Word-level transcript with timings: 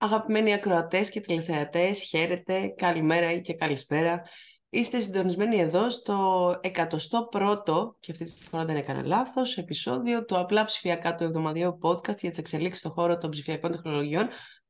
Αγαπημένοι 0.00 0.52
ακροατές 0.52 1.10
και 1.10 1.20
τηλεθεατές, 1.20 2.00
χαίρετε, 2.00 2.74
καλημέρα 2.76 3.38
και 3.38 3.54
καλησπέρα. 3.54 4.22
Είστε 4.70 5.00
συντονισμένοι 5.00 5.58
εδώ 5.58 5.90
στο 5.90 6.50
101ο, 6.62 7.94
και 8.00 8.12
αυτή 8.12 8.24
τη 8.24 8.42
φορά 8.50 8.64
δεν 8.64 8.76
έκανα 8.76 9.06
λάθος, 9.06 9.56
επεισόδιο 9.56 10.24
του 10.24 10.38
απλά 10.38 10.64
ψηφιακά 10.64 11.14
του 11.14 11.24
εβδομαδιαίου 11.24 11.78
podcast 11.82 12.18
για 12.18 12.30
τις 12.30 12.38
εξελίξεις 12.38 12.78
στον 12.78 12.90
χώρο 12.90 13.18
των 13.18 13.30
ψηφιακών 13.30 13.70
τεχνολογιών 13.70 14.28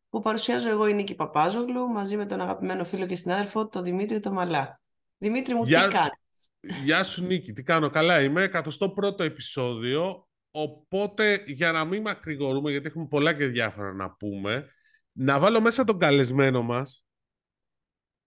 που 0.09 0.21
παρουσιάζω 0.21 0.69
εγώ 0.69 0.87
η 0.87 0.95
Νίκη 0.95 1.15
Παπάζογλου 1.15 1.89
μαζί 1.89 2.17
με 2.17 2.27
τον 2.27 2.41
αγαπημένο 2.41 2.85
φίλο 2.85 3.07
και 3.07 3.15
συνάδελφο 3.15 3.69
τον 3.69 3.83
Δημήτρη 3.83 4.21
Τομαλά. 4.21 4.81
Δημήτρη 5.19 5.55
μου, 5.55 5.63
Γεια... 5.63 5.83
τι 5.83 5.93
κάνεις; 5.93 6.51
Γεια 6.85 7.05
σου 7.05 7.25
Νίκη, 7.25 7.53
τι 7.53 7.63
κάνω, 7.63 7.91
καλά 7.91 8.23
είμαι, 8.23 8.51
101ο 8.53 9.21
επεισόδιο, 9.21 10.29
οπότε 10.51 11.43
για 11.47 11.73
να 11.73 11.85
μην 11.85 12.03
μακρηγορούμε 12.03 12.71
γιατί 12.71 12.87
έχουμε 12.87 13.07
πολλά 13.07 13.33
και 13.33 13.47
διάφορα 13.47 13.93
να 13.93 14.11
πούμε, 14.11 14.73
να 15.21 15.39
βάλω 15.39 15.61
μέσα 15.61 15.85
τον 15.85 15.99
καλεσμένο 15.99 16.63
μας, 16.63 17.05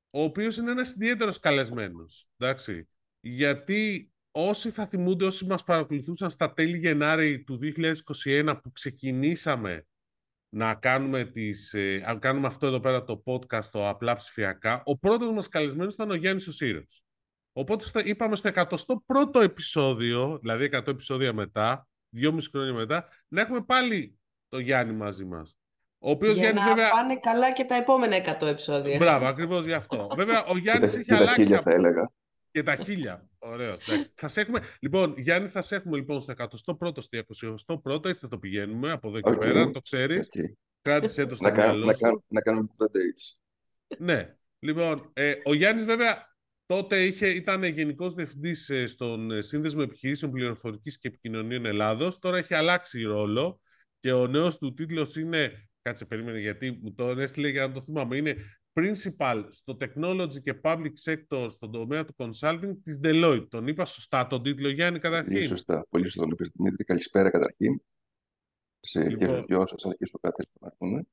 ο 0.10 0.24
οποίος 0.24 0.58
είναι 0.58 0.72
ένας 0.72 0.94
ιδιαίτερος 0.94 1.40
καλεσμένος, 1.40 2.28
εντάξει. 2.38 2.88
Γιατί 3.20 4.12
όσοι 4.32 4.70
θα 4.70 4.88
θυμούνται, 4.88 5.26
όσοι 5.26 5.46
μας 5.46 5.64
παρακολουθούσαν 5.64 6.30
στα 6.30 6.54
τέλη 6.54 6.78
Γενάρη 6.78 7.44
του 7.44 7.58
2021 7.58 8.60
που 8.64 8.72
ξεκινήσαμε 8.72 9.86
να 10.50 10.76
κάνουμε, 10.76 11.26
τις, 11.26 11.74
ε, 11.74 12.18
κάνουμε 12.20 12.48
αυτό 12.48 12.68
εδώ 12.68 12.80
πέρα 12.80 13.04
το 13.04 13.24
podcast, 13.26 13.66
το 13.72 13.90
απλά 13.90 14.16
ψηφιακά, 14.16 14.82
ο 14.86 14.98
πρώτος 14.98 15.32
μας 15.32 15.48
καλεσμένος 15.48 15.94
ήταν 15.94 16.12
ο 16.12 16.16
Γιάννης 16.16 16.48
ο 16.48 16.52
Σύρος. 16.52 17.04
Οπότε 17.54 18.02
είπαμε 18.04 18.36
στο 18.36 18.48
101ο 18.48 19.42
επεισόδιο, 19.42 20.38
δηλαδή 20.42 20.64
100 20.64 20.92
επεισόδια 20.92 21.34
μετά, 21.34 21.88
δυόμιση 22.10 22.50
χρόνια 22.50 22.74
μετά, 22.74 23.08
να 23.28 23.42
έχουμε 23.42 23.62
πάλι 23.62 24.20
το 24.50 24.60
Γιάννη 24.60 24.94
μαζί 24.94 25.26
μας. 25.26 25.61
Ο 26.04 26.10
οποίος 26.10 26.34
Για 26.34 26.44
Γιάννης, 26.44 26.64
να 26.64 26.68
βέβαια... 26.68 26.92
πάνε 26.92 27.20
καλά 27.20 27.54
και 27.54 27.64
τα 27.64 27.76
επόμενα 27.76 28.38
100 28.42 28.48
επεισόδια. 28.48 28.98
Μπράβο, 28.98 29.26
ακριβώς 29.26 29.66
γι' 29.66 29.74
αυτό. 29.74 30.08
βέβαια, 30.18 30.46
ο 30.46 30.58
Γιάννης 30.58 30.94
έχει 30.94 31.04
και 31.04 31.16
αλλάξει... 31.16 31.36
τα 31.36 31.44
χίλια 31.44 31.62
θα 31.62 31.72
έλεγα. 31.72 32.12
Και 32.52 32.64
τα 32.64 32.76
χίλια. 32.76 33.30
Ωραίος. 33.40 33.80
Θα 34.16 34.28
σε 34.28 34.42
έχουμε... 34.42 34.60
Λοιπόν, 34.80 35.14
Γιάννη, 35.18 35.50
θα 35.50 35.62
σε 35.62 35.76
έχουμε 35.76 35.98
λοιπόν 35.98 36.22
στο 36.22 36.34
101ο, 36.38 37.02
στο 37.56 37.82
21ο, 37.84 38.06
έτσι 38.06 38.22
θα 38.22 38.28
το 38.28 38.38
πηγαίνουμε 38.38 38.92
από 38.92 39.08
εδώ 39.08 39.20
και 39.20 39.30
okay. 39.30 39.40
πέρα, 39.40 39.66
να 39.66 39.72
το 39.72 39.82
ξέρεις. 39.82 40.30
Okay. 40.34 40.52
Κράτησε 40.82 41.26
το 41.26 41.36
στο 41.36 41.44
να, 41.44 41.52
μυαλό 41.52 41.86
να, 41.86 41.94
σου. 41.94 42.24
να 42.28 42.42
κάνουμε 42.42 42.68
τα 42.78 42.86
dates. 42.86 43.38
Ναι. 43.98 44.36
Λοιπόν, 44.60 45.10
ε, 45.14 45.34
ο 45.44 45.54
Γιάννης 45.54 45.86
βέβαια 45.86 46.36
τότε 46.66 47.04
είχε, 47.04 47.28
ήταν 47.28 47.64
γενικός 47.64 48.14
διευθυντής 48.14 48.70
ε, 48.70 48.88
στον 48.88 49.32
ε, 49.32 49.42
Σύνδεσμο 49.42 49.82
Επιχειρήσεων 49.86 50.32
Πληροφορικής 50.32 50.98
και 50.98 51.08
Επικοινωνίων 51.08 51.66
Ελλάδος. 51.66 52.20
Τώρα 52.20 52.38
έχει 52.38 52.54
αλλάξει 52.54 53.02
ρόλο 53.02 53.62
και 54.00 54.14
ο 54.14 54.28
νέος 54.28 54.58
του 54.58 54.74
τίτλος 54.74 55.16
είναι 55.16 55.70
Κάτσε, 55.82 56.06
περίμενε, 56.06 56.40
γιατί 56.40 56.80
μου 56.82 56.94
το 56.94 57.08
έστειλε 57.08 57.50
για 57.50 57.68
να 57.68 57.74
το 57.74 57.82
θυμάμαι. 57.82 58.18
Είναι 58.18 58.36
Principal 58.74 59.48
στο 59.50 59.78
Technology 59.80 60.42
και 60.44 60.60
Public 60.64 60.92
Sector 61.04 61.48
στον 61.52 61.72
τομέα 61.72 62.06
του 62.06 62.16
Consulting 62.18 62.72
της 62.84 63.00
Deloitte. 63.04 63.48
Τον 63.50 63.68
είπα 63.68 63.86
σωστά 63.86 64.28
τον 64.28 64.44
τίτλο, 64.44 64.70
Γιάννη, 64.70 65.00
καταρχήν; 65.00 65.36
Είναι 65.36 65.46
σωστά. 65.46 65.86
Πολύ 65.90 66.04
σωστά 66.04 66.22
τον 66.22 66.32
είπες, 66.32 66.52
Δημήτρη. 66.54 66.84
Καλησπέρα, 66.84 67.30
καταρχήν. 67.30 67.82
Σε 68.80 69.10
λοιπόν, 69.10 69.18
και 69.18 69.34
στους 69.34 69.46
δυο 69.46 69.68
σας, 69.68 69.86
αλλά 69.86 69.96
και 69.96 70.06
στο 70.06 70.18
κάθε 70.18 70.44
που 70.54 70.68
ακούνε. 70.68 71.04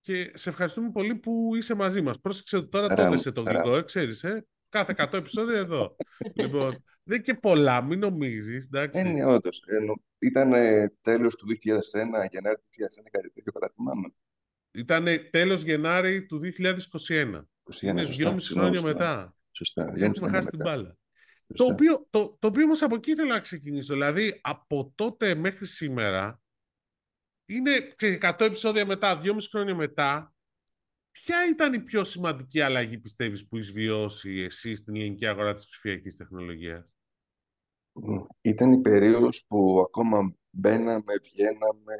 Και 0.00 0.30
σε 0.34 0.48
ευχαριστούμε 0.48 0.90
πολύ 0.90 1.14
που 1.14 1.54
είσαι 1.54 1.74
μαζί 1.74 2.02
μας. 2.02 2.20
Πρόσεξε 2.20 2.62
τώρα 2.62 2.94
τότε 2.94 3.16
σε 3.16 3.32
το 3.32 3.42
γλυκό, 3.42 3.76
ε, 3.76 3.82
ξέρεις, 3.82 4.24
ε. 4.24 4.46
Κάθε 4.76 4.94
100 4.96 5.12
επεισόδια 5.12 5.58
εδώ. 5.58 5.96
λοιπόν, 6.34 6.84
δεν 7.02 7.22
και 7.22 7.34
πολλά, 7.34 7.82
μην 7.82 7.98
νομίζεις. 7.98 8.68
Ε, 8.90 9.02
ναι, 9.02 9.24
όντως. 9.24 9.62
Ήταν 10.18 10.52
ε, 10.52 10.92
τέλος 11.00 11.36
του 11.36 11.46
2001, 11.46 12.28
Γενάρη 12.30 12.56
του 12.56 12.68
2001, 12.70 13.10
κάτι 13.10 13.30
τέτοιο, 13.30 13.52
κατά 13.52 13.72
θυμάμαι. 13.74 14.08
Ήταν 14.70 15.06
τέλος 15.30 15.62
Γενάρη 15.62 16.26
του 16.26 16.40
2021. 16.40 17.48
21, 17.80 17.82
Είναι 17.82 18.04
δυόμιση 18.04 18.52
χρόνια 18.52 18.82
μετά. 18.82 19.34
Σωστά. 19.50 19.92
Έχουμε 19.96 20.28
χάσει 20.28 20.48
την 20.48 20.58
μπάλα. 20.62 20.96
Το 21.54 21.64
οποίο, 21.64 22.06
το, 22.10 22.36
το 22.38 22.48
οποίο 22.48 22.64
όμως 22.64 22.82
από 22.82 22.94
εκεί 22.94 23.10
ήθελα 23.10 23.34
να 23.34 23.40
ξεκινήσω. 23.40 23.92
Δηλαδή, 23.92 24.40
από 24.42 24.92
τότε 24.94 25.34
μέχρι 25.34 25.66
σήμερα, 25.66 26.40
είναι 27.46 27.94
100 28.20 28.40
επεισόδια 28.40 28.86
μετά, 28.86 29.20
2,5 29.24 29.36
χρόνια 29.50 29.74
μετά, 29.74 30.34
Ποια 31.24 31.48
ήταν 31.50 31.72
η 31.72 31.80
πιο 31.80 32.04
σημαντική 32.04 32.60
αλλαγή, 32.60 32.98
πιστεύεις, 32.98 33.48
που 33.48 33.56
έχεις 33.56 33.72
βιώσει 33.72 34.30
εσύ 34.40 34.74
στην 34.74 34.96
ελληνική 34.96 35.26
αγορά 35.26 35.54
της 35.54 35.66
ψηφιακής 35.66 36.16
τεχνολογίας; 36.16 36.84
Ήταν 38.40 38.72
η 38.72 38.80
περίοδος 38.80 39.44
που 39.48 39.80
ακόμα 39.86 40.36
μπαίναμε, 40.50 41.14
βγαίναμε 41.22 41.94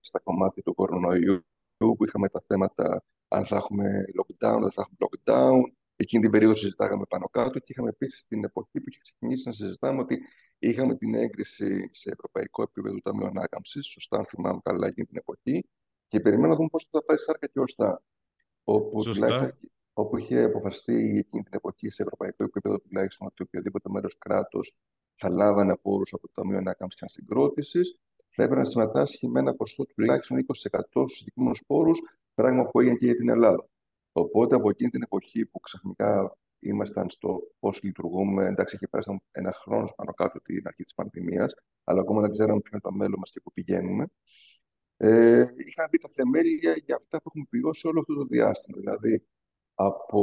στα 0.00 0.18
κομμάτια 0.18 0.62
του 0.62 0.74
κορονοϊού, 0.74 1.46
που 1.76 2.04
είχαμε 2.06 2.28
τα 2.28 2.44
θέματα 2.46 3.04
αν 3.28 3.44
θα 3.44 3.56
έχουμε 3.56 4.04
lockdown, 4.18 4.58
δεν 4.60 4.72
θα 4.72 4.86
έχουμε 4.86 4.96
lockdown. 4.98 5.72
Εκείνη 5.96 6.22
την 6.22 6.30
περίοδο 6.30 6.54
συζητάγαμε 6.54 7.04
πάνω 7.08 7.26
κάτω 7.26 7.58
και 7.58 7.72
είχαμε 7.72 7.88
επίσης 7.88 8.24
την 8.26 8.44
εποχή 8.44 8.80
που 8.80 8.84
είχε 8.88 8.98
ξεκινήσει 9.02 9.48
να 9.48 9.54
συζητάμε 9.54 10.00
ότι 10.00 10.20
είχαμε 10.58 10.96
την 10.96 11.14
έγκριση 11.14 11.88
σε 11.92 12.10
ευρωπαϊκό 12.10 12.62
επίπεδο 12.62 12.94
του 12.94 13.00
Ταμείου 13.00 13.26
Ανάκαμψης, 13.26 13.86
σωστά 13.86 14.16
αν 14.18 14.24
θυμάμαι 14.24 14.60
καλά 14.62 14.86
εκείνη 14.86 15.06
την 15.06 15.16
εποχή, 15.16 15.68
και 16.06 16.20
περιμέναμε 16.20 16.48
να 16.48 16.56
δούμε 16.56 16.68
πώς 16.68 16.88
θα 16.90 17.02
πάει 17.02 17.16
σάρκα 17.16 17.46
και 17.46 17.60
ωστά 17.60 18.02
όπου, 18.64 19.02
όπου 19.92 20.16
είχε 20.16 20.42
αποφασιστεί 20.42 20.94
εκείνη 20.94 21.42
την 21.42 21.54
εποχή 21.54 21.90
σε 21.90 22.02
ευρωπαϊκό 22.02 22.44
επίπεδο 22.44 22.78
τουλάχιστον 22.78 23.26
ότι 23.26 23.42
οποιοδήποτε 23.42 23.90
μέρος 23.90 24.18
κράτο 24.18 24.60
θα 25.14 25.28
λάβανε 25.28 25.76
πόρους 25.76 26.12
από 26.12 26.26
το 26.26 26.32
Ταμείο 26.34 26.58
Ανάκαμψης 26.58 27.00
και 27.00 27.06
Ανασυγκρότησης 27.08 28.00
θα 28.30 28.42
έπρεπε 28.42 28.60
να 28.60 28.66
συμμετάσχει 28.68 29.28
με 29.28 29.40
ένα 29.40 29.54
ποσοστό 29.54 29.86
τουλάχιστον 29.86 30.46
20% 30.70 30.80
στους 30.90 31.16
συγκεκριμένου 31.16 31.54
πόρους, 31.66 31.98
πράγμα 32.34 32.66
που 32.66 32.80
έγινε 32.80 32.96
και 32.96 33.04
για 33.04 33.16
την 33.16 33.28
Ελλάδα. 33.28 33.68
Οπότε 34.12 34.54
από 34.54 34.70
εκείνη 34.70 34.90
την 34.90 35.02
εποχή 35.02 35.46
που 35.46 35.60
ξαφνικά 35.60 36.36
ήμασταν 36.58 37.10
στο 37.10 37.40
πώς 37.58 37.82
λειτουργούμε, 37.82 38.44
εντάξει, 38.44 38.74
είχε 38.74 38.88
πέρασει 38.88 39.20
ένα 39.30 39.52
χρόνος 39.52 39.94
πάνω 39.94 40.12
κάτω 40.12 40.40
την 40.40 40.66
αρχή 40.66 40.82
της 40.82 40.94
πανδημίας, 40.94 41.54
αλλά 41.84 42.00
ακόμα 42.00 42.20
δεν 42.20 42.30
ξέραμε 42.30 42.60
ποιο 42.60 42.70
είναι 42.72 42.80
το 42.80 42.92
μέλλον 42.92 43.18
μας 43.18 43.30
και 43.30 43.40
πού 43.40 43.52
πηγαίνουμε 43.52 44.06
ε, 45.02 45.46
είχαν 45.56 45.88
μπει 45.90 45.98
τα 45.98 46.08
θεμέλια 46.08 46.76
για 46.84 46.96
αυτά 46.96 47.22
που 47.22 47.28
έχουμε 47.28 47.46
βιώσει 47.50 47.86
όλο 47.86 48.00
αυτό 48.00 48.14
το 48.14 48.24
διάστημα. 48.24 48.78
Δηλαδή, 48.78 49.26
από... 49.74 50.20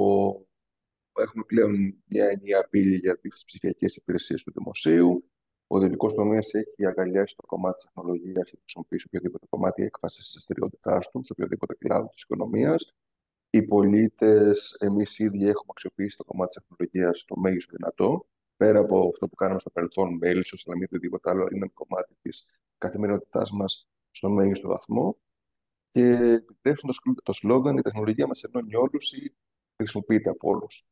έχουμε 1.20 1.44
πλέον 1.48 2.02
μια 2.06 2.26
ενιαία 2.26 2.68
πύλη 2.70 2.96
για 2.96 3.18
τις 3.18 3.44
ψηφιακές 3.46 3.96
υπηρεσίες 3.96 4.44
του 4.44 4.52
δημοσίου. 4.56 5.32
Ο 5.68 5.78
ιδιωτικό 5.78 6.14
τομέας 6.14 6.54
έχει 6.54 6.86
αγκαλιάσει 6.86 7.36
το 7.36 7.46
κομμάτι 7.46 7.76
της 7.76 7.84
τεχνολογίας 7.84 8.50
και 8.50 8.58
χρησιμοποιήσει 8.60 9.06
οποιοδήποτε 9.08 9.46
κομμάτι 9.50 9.84
έκφαση 9.84 10.18
της 10.18 10.32
δραστηριότητάς 10.32 11.10
του, 11.10 11.24
σε 11.24 11.32
οποιοδήποτε 11.32 11.76
κλάδο 11.76 12.08
της 12.08 12.22
οικονομίας. 12.22 12.96
Οι 13.50 13.64
πολίτες, 13.64 14.78
εμείς 14.80 15.20
ήδη 15.20 15.48
έχουμε 15.48 15.68
αξιοποιήσει 15.70 16.18
το 16.18 16.24
κομμάτι 16.24 16.54
της 16.54 16.64
τεχνολογίας 16.68 17.20
στο 17.20 17.38
μέγιστο 17.38 17.76
δυνατό. 17.76 18.28
Πέρα 18.58 18.80
από 18.80 19.10
αυτό 19.14 19.28
που 19.28 19.36
κάναμε 19.36 19.60
στο 19.60 19.70
παρελθόν 19.70 20.18
με 20.18 20.28
έλυσο, 20.28 20.58
αλλά 20.66 20.76
μην 20.78 20.88
οτιδήποτε 20.92 21.30
άλλο, 21.30 21.48
είναι 21.52 21.68
κομμάτι 21.74 22.16
της 22.22 22.46
καθημερινότητάς 22.78 23.52
μας 23.52 23.90
στο 24.12 24.30
μέγιστο 24.30 24.68
βαθμό 24.68 25.18
και 25.92 26.08
επιτρέψουν 26.50 26.90
το, 26.90 27.14
το 27.24 27.32
σλόγκαν 27.32 27.78
«Η 27.78 27.82
τεχνολογία 27.82 28.28
μας 28.28 28.44
ενώνει 28.44 28.76
όλους 28.76 29.14
ή 29.14 29.36
χρησιμοποιείται 29.78 30.30
από 30.30 30.50
όλους. 30.50 30.90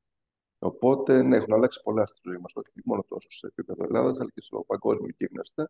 Οπότε, 0.60 1.24
ναι, 1.24 1.36
έχουν 1.36 1.54
αλλάξει 1.54 1.82
πολλά 1.84 2.06
στη 2.06 2.20
ζωή 2.24 2.38
μας, 2.38 2.54
όχι 2.56 2.82
μόνο 2.86 3.06
τόσο 3.08 3.28
σε 3.32 3.48
επίπεδο 3.48 3.84
Ελλάδας, 3.84 4.20
αλλά 4.20 4.32
και 4.34 4.42
στο 4.42 4.64
παγκόσμιο 4.68 5.14
γίγνεσθαι. 5.18 5.70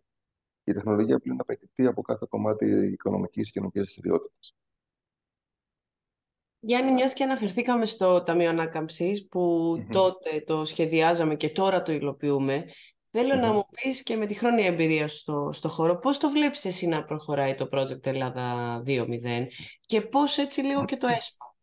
Η 0.63 0.73
τεχνολογία 0.73 1.19
πλέον 1.19 1.39
απαιτείται 1.39 1.85
από 1.85 2.01
κάθε 2.01 2.25
κομμάτι 2.29 2.65
οικονομικής 2.91 3.45
και 3.45 3.51
κοινωνική 3.51 3.79
δραστηριότητας. 3.79 4.55
Γιάννη, 6.59 6.93
μιας 6.93 7.13
και 7.13 7.23
αναφερθήκαμε 7.23 7.85
στο 7.85 8.23
Ταμείο 8.23 8.49
Ανάκαμψης, 8.49 9.27
που 9.27 9.73
mm-hmm. 9.77 9.91
τότε 9.91 10.41
το 10.41 10.65
σχεδιάζαμε 10.65 11.35
και 11.35 11.49
τώρα 11.49 11.81
το 11.81 11.91
υλοποιούμε, 11.91 12.65
Θέλω 13.17 13.35
να 13.35 13.53
μου 13.53 13.65
πεις 13.71 14.03
και 14.03 14.15
με 14.15 14.25
τη 14.25 14.33
χρόνια 14.33 14.65
εμπειρία 14.65 15.07
στο, 15.07 15.49
στο 15.53 15.69
χώρο, 15.69 15.99
πώς 15.99 16.17
το 16.17 16.29
βλέπεις 16.29 16.65
εσύ 16.65 16.87
να 16.87 17.03
προχωράει 17.03 17.55
το 17.55 17.69
project 17.71 18.05
Ελλάδα 18.05 18.83
2.0 18.85 19.47
και 19.85 20.01
πώς 20.01 20.37
έτσι 20.37 20.61
λίγο 20.61 20.85
και 20.85 20.97
το 20.97 21.07
ΕΣΠΑ. 21.07 21.55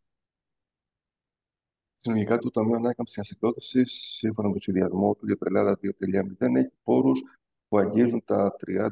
Συνολικά 1.95 2.37
το 2.37 2.51
Ταμείο 2.51 2.75
Ανάκαμψης 2.75 3.17
Ασυγκρότηση, 3.17 3.85
σύμφωνα 3.85 4.47
με 4.47 4.53
το 4.53 4.59
σχεδιασμό 4.59 5.15
του 5.15 5.25
για 5.25 5.37
το 5.37 5.45
Ελλάδα 5.47 5.79
2.0, 5.83 6.55
έχει 6.55 6.71
πόρους 6.83 7.21
που 7.67 7.77
αγγίζουν 7.77 8.23
τα 8.25 8.55
30,5 8.67 8.89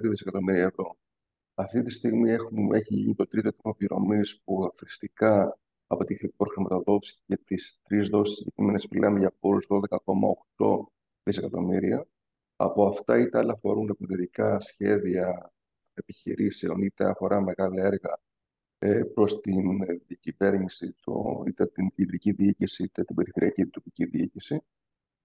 δισεκατομμύρια 0.00 0.64
ευρώ. 0.64 0.96
Αυτή 1.54 1.82
τη 1.82 1.90
στιγμή 1.90 2.30
έχουμε, 2.30 2.78
έχει 2.78 2.94
γίνει 2.94 3.14
το 3.14 3.26
τρίτο 3.26 3.52
τμήμα 3.52 3.76
πληρωμής 3.76 4.42
που 4.44 4.64
αθρηστικά 4.64 5.58
από 5.86 6.04
τη 6.04 6.16
χρηματοδότηση 6.52 7.20
για 7.26 7.38
τις 7.38 7.80
τρεις 7.82 8.08
δόσεις 8.08 8.36
συγκεκριμένες 8.36 8.88
μιλάμε 8.88 9.18
για 9.18 9.32
πόρους 9.40 9.66
12,8 9.68 10.97
δισεκατομμύρια. 11.28 12.06
Από 12.56 12.86
αυτά 12.86 13.18
είτε 13.18 13.38
άλλα 13.38 13.52
αφορούν 13.52 13.88
επενδυτικά 13.88 14.60
σχέδια 14.60 15.52
επιχειρήσεων, 15.94 16.82
είτε 16.82 17.04
αφορά 17.04 17.40
μεγάλα 17.40 17.82
έργα 17.82 18.20
ε, 18.78 19.02
προς 19.14 19.40
την 19.40 19.78
διακυβέρνηση, 20.06 20.94
το, 21.00 21.42
είτε 21.46 21.66
την 21.66 21.90
κεντρική 21.90 22.32
διοίκηση, 22.32 22.82
είτε 22.82 23.04
την 23.04 23.16
περιφερειακή 23.16 23.66
τοπική 23.66 24.04
διοίκηση. 24.04 24.60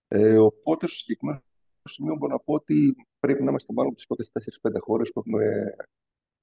Ε, 0.08 0.38
οπότε, 0.38 0.88
στο 0.88 0.98
συγκεκριμένο 0.98 1.42
σημείο 1.84 2.16
μπορώ 2.16 2.34
να 2.34 2.40
πω 2.40 2.54
ότι 2.54 2.96
πρέπει 3.20 3.44
να 3.44 3.50
είμαστε 3.50 3.74
πάνω 3.74 3.88
από 3.88 3.98
τις 3.98 4.06
πρώτες 4.06 4.32
4-5 4.62 4.72
χώρες 4.80 5.12
που 5.12 5.20
έχουμε 5.20 5.76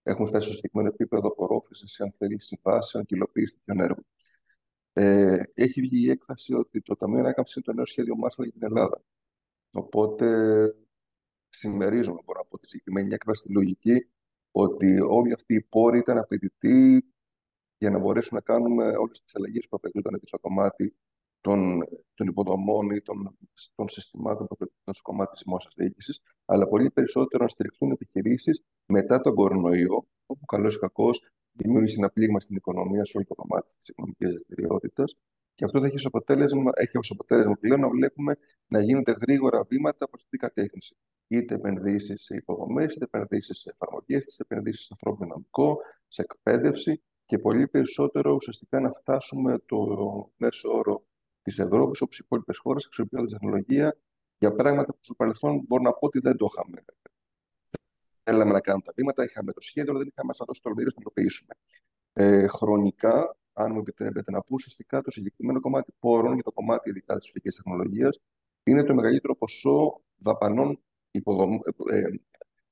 Έχουμε 0.03 0.27
φτάσει 0.29 0.47
στο 0.47 0.55
συγκεκριμένο 0.55 0.89
επίπεδο 0.89 1.29
απορρόφησης, 1.29 2.01
αν 2.01 2.15
θέλει, 2.19 2.41
συμβάσεων 2.41 3.05
και 3.05 3.15
υλοποίηση 3.15 3.57
τέτοιων 3.57 3.85
έργων. 3.85 4.07
Ε, 4.93 5.43
έχει 5.55 5.81
βγει 5.81 6.07
η 6.07 6.11
έκφραση 6.11 6.55
ότι 6.55 6.81
το 6.83 6.97
Ταμείο 6.97 7.19
Ανάκαμψης 7.19 7.57
είναι 7.57 7.65
το 7.65 7.73
νέο 7.73 7.85
σχέδιο 7.85 8.17
Μάρσαλ 8.17 8.45
για 8.45 8.53
την 8.53 8.63
Ελλάδα. 8.65 9.03
Οπότε 9.71 10.27
συμμερίζομαι, 11.49 12.21
μπορώ 12.25 12.41
να 12.41 12.47
πω, 12.49 12.59
τη 12.59 12.69
συγκεκριμένη 12.69 13.15
έκφραση 13.15 13.43
στη 13.43 13.53
λογική 13.53 14.11
ότι 14.51 15.01
όλοι 15.01 15.33
αυτοί 15.33 15.55
οι 15.55 15.63
πόροι 15.63 15.99
ήταν 15.99 16.19
απαιτητοί 16.19 17.05
για 17.79 17.91
να 17.91 17.99
μπορέσουμε 17.99 18.41
να 18.45 18.55
κάνουμε 18.55 18.85
όλες 18.97 19.23
τις 19.23 19.37
αλλαγές 19.37 19.67
που 19.69 19.77
απαιτούνταν 19.77 20.21
στο 20.25 20.39
κομμάτι 20.39 20.95
των, 21.41 21.83
των 22.15 22.27
υποδομών 22.29 22.91
ή 22.91 23.01
των, 23.01 23.39
των 23.75 23.89
συστημάτων 23.89 24.47
που 24.47 24.55
απαιτούνταν 24.55 24.95
στο 24.95 25.03
κομμάτι 25.03 25.33
της 25.33 25.43
δημόσιας 25.45 25.75
διοίκησης, 25.77 26.21
αλλά 26.45 26.69
πολύ 26.69 26.91
περισσότερο 26.91 27.43
να 27.43 27.49
στηριχθούν 27.49 27.91
επιχειρήσεις 27.91 28.63
μετά 28.87 29.21
τον 29.21 29.35
κορονοϊό, 29.35 30.07
όπου 30.27 30.45
καλός 30.45 30.75
ή 30.75 30.79
κακός 30.79 31.31
δημιούργησε 31.53 31.97
ένα 31.99 32.11
πλήγμα 32.11 32.41
στην 32.41 32.57
οικονομία 32.57 33.05
σε 33.05 33.17
όλο 33.17 33.27
το 33.27 33.35
κομμάτι 33.35 33.77
της 33.77 33.89
οικονομικής 33.89 34.29
δραστηριότητας. 34.29 35.17
Και 35.61 35.67
αυτό 35.67 35.81
θα 35.81 35.87
έχει 35.87 35.97
ως 35.97 36.07
αποτέλεσμα, 36.07 36.71
έχει 36.75 36.99
ως 36.99 37.11
αποτέλεσμα 37.11 37.55
πλέον 37.61 37.81
να 37.81 37.89
βλέπουμε 37.89 38.37
να 38.67 38.83
γίνονται 38.83 39.13
γρήγορα 39.21 39.65
βήματα 39.65 40.09
προς 40.09 40.23
αυτή 40.23 40.39
την 40.39 40.49
κατεύθυνση. 40.49 40.97
Είτε 41.27 41.55
επενδύσεις 41.55 42.23
σε 42.23 42.37
υποδομές, 42.37 42.95
είτε 42.95 43.05
επενδύσεις 43.05 43.59
σε 43.59 43.71
εφαρμογές, 43.71 44.25
είτε 44.25 44.43
επενδύσεις 44.43 44.85
σε 44.85 44.89
ανθρώπινο 44.93 45.27
δυναμικό, 45.27 45.79
σε 46.09 46.23
εκπαίδευση 46.23 47.03
και 47.25 47.39
πολύ 47.39 47.69
περισσότερο 47.69 48.33
ουσιαστικά 48.35 48.81
να 48.81 48.93
φτάσουμε 48.93 49.59
το 49.67 49.77
μέσο 50.37 50.71
όρο 50.73 51.05
της 51.43 51.59
Ευρώπης, 51.59 52.01
όπως 52.01 52.19
οι 52.19 52.23
υπόλοιπες 52.25 52.59
χώρες, 52.59 52.85
αξιοποιώντα 52.87 53.27
τεχνολογία 53.27 53.97
για 54.39 54.53
πράγματα 54.53 54.93
που 54.93 54.99
στο 55.01 55.15
παρελθόν 55.15 55.65
μπορώ 55.67 55.83
να 55.83 55.93
πω 55.93 56.07
ότι 56.07 56.19
δεν 56.19 56.37
το 56.37 56.47
είχαμε. 56.51 56.85
Θέλαμε 58.23 58.53
να 58.53 58.61
κάνουμε 58.61 58.85
τα 58.85 58.93
βήματα, 58.97 59.25
είχαμε 59.25 59.53
το 59.53 59.61
σχέδιο, 59.61 59.91
αλλά 59.91 59.99
δεν 59.99 60.09
είχαμε 60.09 60.35
σαν 60.35 60.47
τόσο 60.47 60.61
τολμηρό 60.63 60.87
να 60.87 60.93
το 60.93 61.01
υλοποιήσουμε. 61.01 61.55
Ε, 62.13 62.47
χρονικά, 62.47 63.35
αν 63.63 63.73
μου 63.73 63.79
επιτρέπετε 63.79 64.31
να 64.31 64.41
πω, 64.41 64.49
ουσιαστικά 64.51 65.01
το 65.01 65.11
συγκεκριμένο 65.11 65.61
κομμάτι 65.61 65.93
πόρων 65.99 66.35
για 66.35 66.43
το 66.43 66.53
κομμάτι 66.53 66.91
ειδικά 66.91 67.17
της 67.17 67.27
φυσική 67.27 67.49
τεχνολογίας 67.49 68.21
είναι 68.63 68.85
το 68.85 68.95
μεγαλύτερο 68.95 69.37
ποσό 69.37 70.03
δαπανών 70.17 70.81
υποδομ... 71.11 71.59
ε, 71.91 72.01
ε 72.01 72.21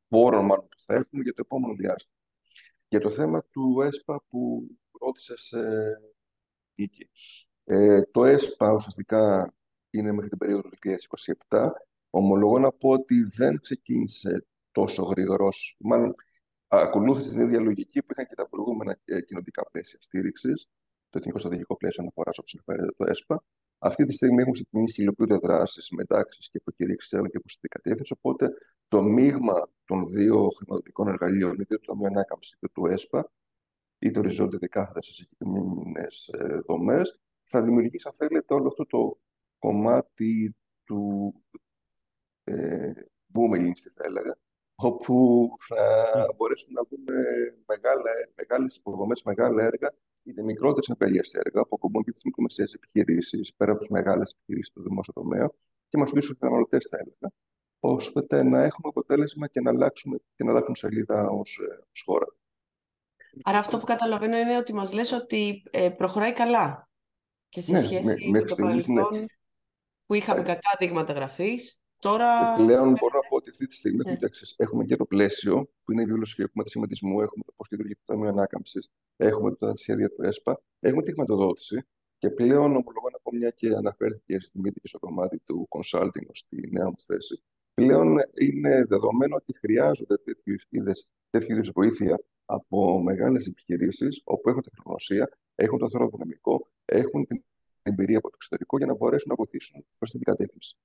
πόρων 0.09 0.45
μάλλον, 0.45 0.69
που 0.69 0.79
θα 0.79 0.95
έχουμε 0.95 1.23
για 1.23 1.35
το 1.35 1.43
επόμενο 1.45 1.75
διάστημα. 1.75 2.17
Για 2.89 3.01
το 3.01 3.11
θέμα 3.11 3.45
του 3.45 3.81
ΕΣΠΑ 3.83 4.25
που 4.29 4.69
ρώτησε 5.01 5.59
ε, 5.59 5.93
Νίκη. 6.75 7.09
Ε, 7.65 8.03
το 8.03 8.25
ΕΣΠΑ 8.25 8.73
ουσιαστικά 8.73 9.55
είναι 9.91 10.13
μέχρι 10.13 10.29
την 10.29 10.39
περίοδο 10.39 10.63
του 10.63 10.79
2027. 11.49 11.69
Ομολογώ 12.11 12.59
να 12.59 12.73
πω 12.73 12.89
ότι 12.89 13.23
δεν 13.23 13.61
ξεκίνησε 13.61 14.47
τόσο 14.71 15.03
γρήγορος. 15.03 15.77
Μάλλον 15.79 16.15
ακολούθησε 16.69 17.31
την 17.31 17.41
ίδια 17.41 17.61
λογική 17.61 18.03
που 18.03 18.09
είχαν 18.11 18.27
και 18.27 18.35
τα 18.35 18.49
προηγούμενα 18.49 18.99
ε, 19.05 19.21
κοινωνικά 19.21 19.71
πλαίσια 19.71 19.99
στήριξης, 20.01 20.69
το 21.11 21.19
Εθνικό 21.19 21.39
Στρατηγικό 21.39 21.77
Πλαίσιο 21.77 22.03
Αναφορά, 22.03 22.31
όπως 22.39 22.55
αναφέρεται 22.55 22.95
το 22.97 23.05
ΕΣΠΑ. 23.11 23.45
Αυτή 23.79 24.05
τη 24.05 24.13
στιγμή 24.13 24.41
έχουν 24.41 24.53
ξεκινήσει 24.53 24.95
και 24.95 25.03
υλοποιούνται 25.03 25.37
δράσει, 25.37 25.95
μετάξει 25.95 26.51
και 26.51 26.61
προκηρύξει 26.61 27.09
έργων 27.13 27.31
και 27.31 27.41
προ 27.41 27.55
την 27.61 27.71
κατεύθυνση. 27.71 28.13
Οπότε 28.21 28.51
το 28.89 29.03
μείγμα 29.03 29.69
των 29.85 30.07
δύο 30.09 30.49
χρηματοδοτικών 30.49 31.09
εργαλείων, 31.09 31.61
είτε 31.61 31.77
του 31.77 31.87
Ταμείου 31.87 32.07
Ανάκαμψης 32.07 32.53
είτε 32.53 32.69
του 32.73 32.87
ΕΣΠΑ, 32.87 33.31
είτε 33.99 34.19
οριζόντια 34.19 34.59
δεκάθετα 34.59 35.03
σε 35.03 35.13
συγκεκριμένες 35.13 36.31
δομές, 36.67 37.21
θα 37.45 37.63
δημιουργήσει, 37.63 38.09
αν 38.09 38.15
θέλετε, 38.15 38.55
όλο 38.55 38.67
αυτό 38.69 38.87
το 38.87 39.19
κομμάτι 39.59 40.57
του 40.85 41.35
ε, 42.45 42.93
booming, 43.35 43.73
θα 43.95 44.05
έλεγα, 44.05 44.39
όπου 44.75 45.49
θα 45.59 45.85
μπορέσουμε 46.37 46.81
να 46.81 46.89
δούμε 46.91 47.15
μεγάλα, 47.67 48.11
μεγάλες 48.35 48.77
υποδομές, 48.77 49.23
μεγάλα 49.23 49.65
έργα, 49.65 49.95
είτε 50.29 50.43
μικρότερες 50.43 50.89
επέλειες 50.89 51.35
έργα, 51.35 51.63
που 51.63 51.75
ακουμπούν 51.75 52.05
και 52.05 52.13
τις 52.13 52.25
μικρομεσαίες 52.25 52.75
επιχειρήσεις, 52.75 53.55
πέρα 53.55 53.71
από 53.71 53.81
τις 53.81 53.89
μεγάλες 53.89 54.33
επιχειρήσεις 54.33 54.73
του 54.73 54.83
δημόσιου 54.83 55.13
τομέα, 55.13 55.51
και 55.89 55.99
μας 55.99 56.11
οδηγήσουν 56.11 56.35
οι 56.35 56.39
καταναλωτές, 56.39 56.87
θα 56.87 56.97
έλεγα, 56.97 57.33
ώστε 57.81 58.43
να 58.43 58.63
έχουμε 58.63 58.89
αποτέλεσμα 58.89 59.47
και 59.47 59.61
να 59.61 59.71
αλλάξουμε, 59.71 60.19
και 60.35 60.45
να 60.45 60.51
αλλάξουμε 60.51 60.77
σελίδα 60.77 61.29
ως 61.29 61.59
χώρα. 62.05 62.27
Άρα 63.43 63.59
αυτό 63.59 63.79
που 63.79 63.85
καταλαβαίνω 63.85 64.39
είναι 64.39 64.57
ότι 64.57 64.73
μας 64.73 64.93
λες 64.93 65.13
ότι 65.13 65.63
ε, 65.71 65.91
προχωράει 65.91 66.33
καλά 66.33 66.89
και 67.49 67.61
σε 67.61 67.73
ναι, 67.73 67.81
σχέση 67.81 68.05
με, 68.05 68.17
με 68.31 68.43
το 68.43 68.55
παρελθόν 68.55 69.19
ναι. 69.19 69.25
που 70.07 70.15
είχαμε 70.15 70.41
ε, 70.41 70.45
κακά 70.45 70.77
δείγματα 70.79 71.13
γραφής, 71.13 71.81
τώρα... 71.99 72.55
Πλέον 72.55 72.89
μπορώ 72.89 73.15
να 73.23 73.29
πω 73.29 73.37
ότι 73.37 73.51
αυτή 73.51 73.67
τη 73.67 73.75
στιγμή 73.75 74.03
ναι. 74.05 74.17
έχουμε 74.57 74.85
και 74.85 74.97
το 74.97 75.07
πλαίσιο, 75.07 75.71
που 75.85 75.93
είναι 75.93 76.03
η 76.03 76.05
βιβλιοσφαιρία, 76.05 76.45
έχουμε 76.45 76.65
τη 76.65 76.71
σχηματισμού, 76.71 77.21
έχουμε 77.21 77.45
το 77.47 77.53
πώς 77.57 77.67
λειτουργεί 77.71 77.95
το 77.95 78.03
Ταμείο 78.05 78.29
Ανάκαμψης, 78.29 78.91
έχουμε 79.17 79.55
τα 79.55 79.77
σχέδια 79.77 80.09
του 80.11 80.23
ΕΣΠΑ, 80.23 80.63
έχουμε 80.81 81.03
τη 81.03 81.11
χρηματοδότηση 81.11 81.87
και 82.19 82.31
πλέον 82.31 82.65
ομολογώ 82.65 83.09
να 83.13 83.19
πω 83.23 83.31
μια 83.33 83.51
και 83.51 83.69
αναφέρθηκε 83.69 84.41
στη 84.41 84.61
μύτη 84.61 84.81
και 84.81 84.89
στο 84.89 84.99
κομμάτι 84.99 85.39
του 85.39 85.69
consulting 85.71 86.29
στη 86.33 86.69
νέα 86.71 86.87
μου 86.87 87.01
θέση. 87.01 87.43
Πλέον 87.75 88.19
είναι 88.41 88.85
δεδομένο 88.89 89.37
ότι 89.37 89.59
χρειάζονται 89.59 90.17
τέτοιου 91.31 91.55
είδους 91.55 91.71
βοήθεια 91.75 92.21
από 92.45 93.01
μεγάλες 93.03 93.47
επιχειρήσεις 93.47 94.21
όπου 94.25 94.49
έχουν 94.49 94.63
τεχνογνωσία, 94.63 95.29
έχουν 95.55 95.79
το 95.79 95.85
ανθρώπινο 95.85 96.11
δυναμικό, 96.11 96.69
έχουν 96.85 97.27
την 97.27 97.45
εμπειρία 97.83 98.19
από 98.19 98.29
το 98.29 98.35
εξωτερικό 98.37 98.77
για 98.77 98.87
να 98.87 98.95
μπορέσουν 98.95 99.27
να 99.29 99.35
βοηθήσουν 99.35 99.85
προς 99.99 100.11
την 100.11 100.23
κατεύθυνση. 100.23 100.77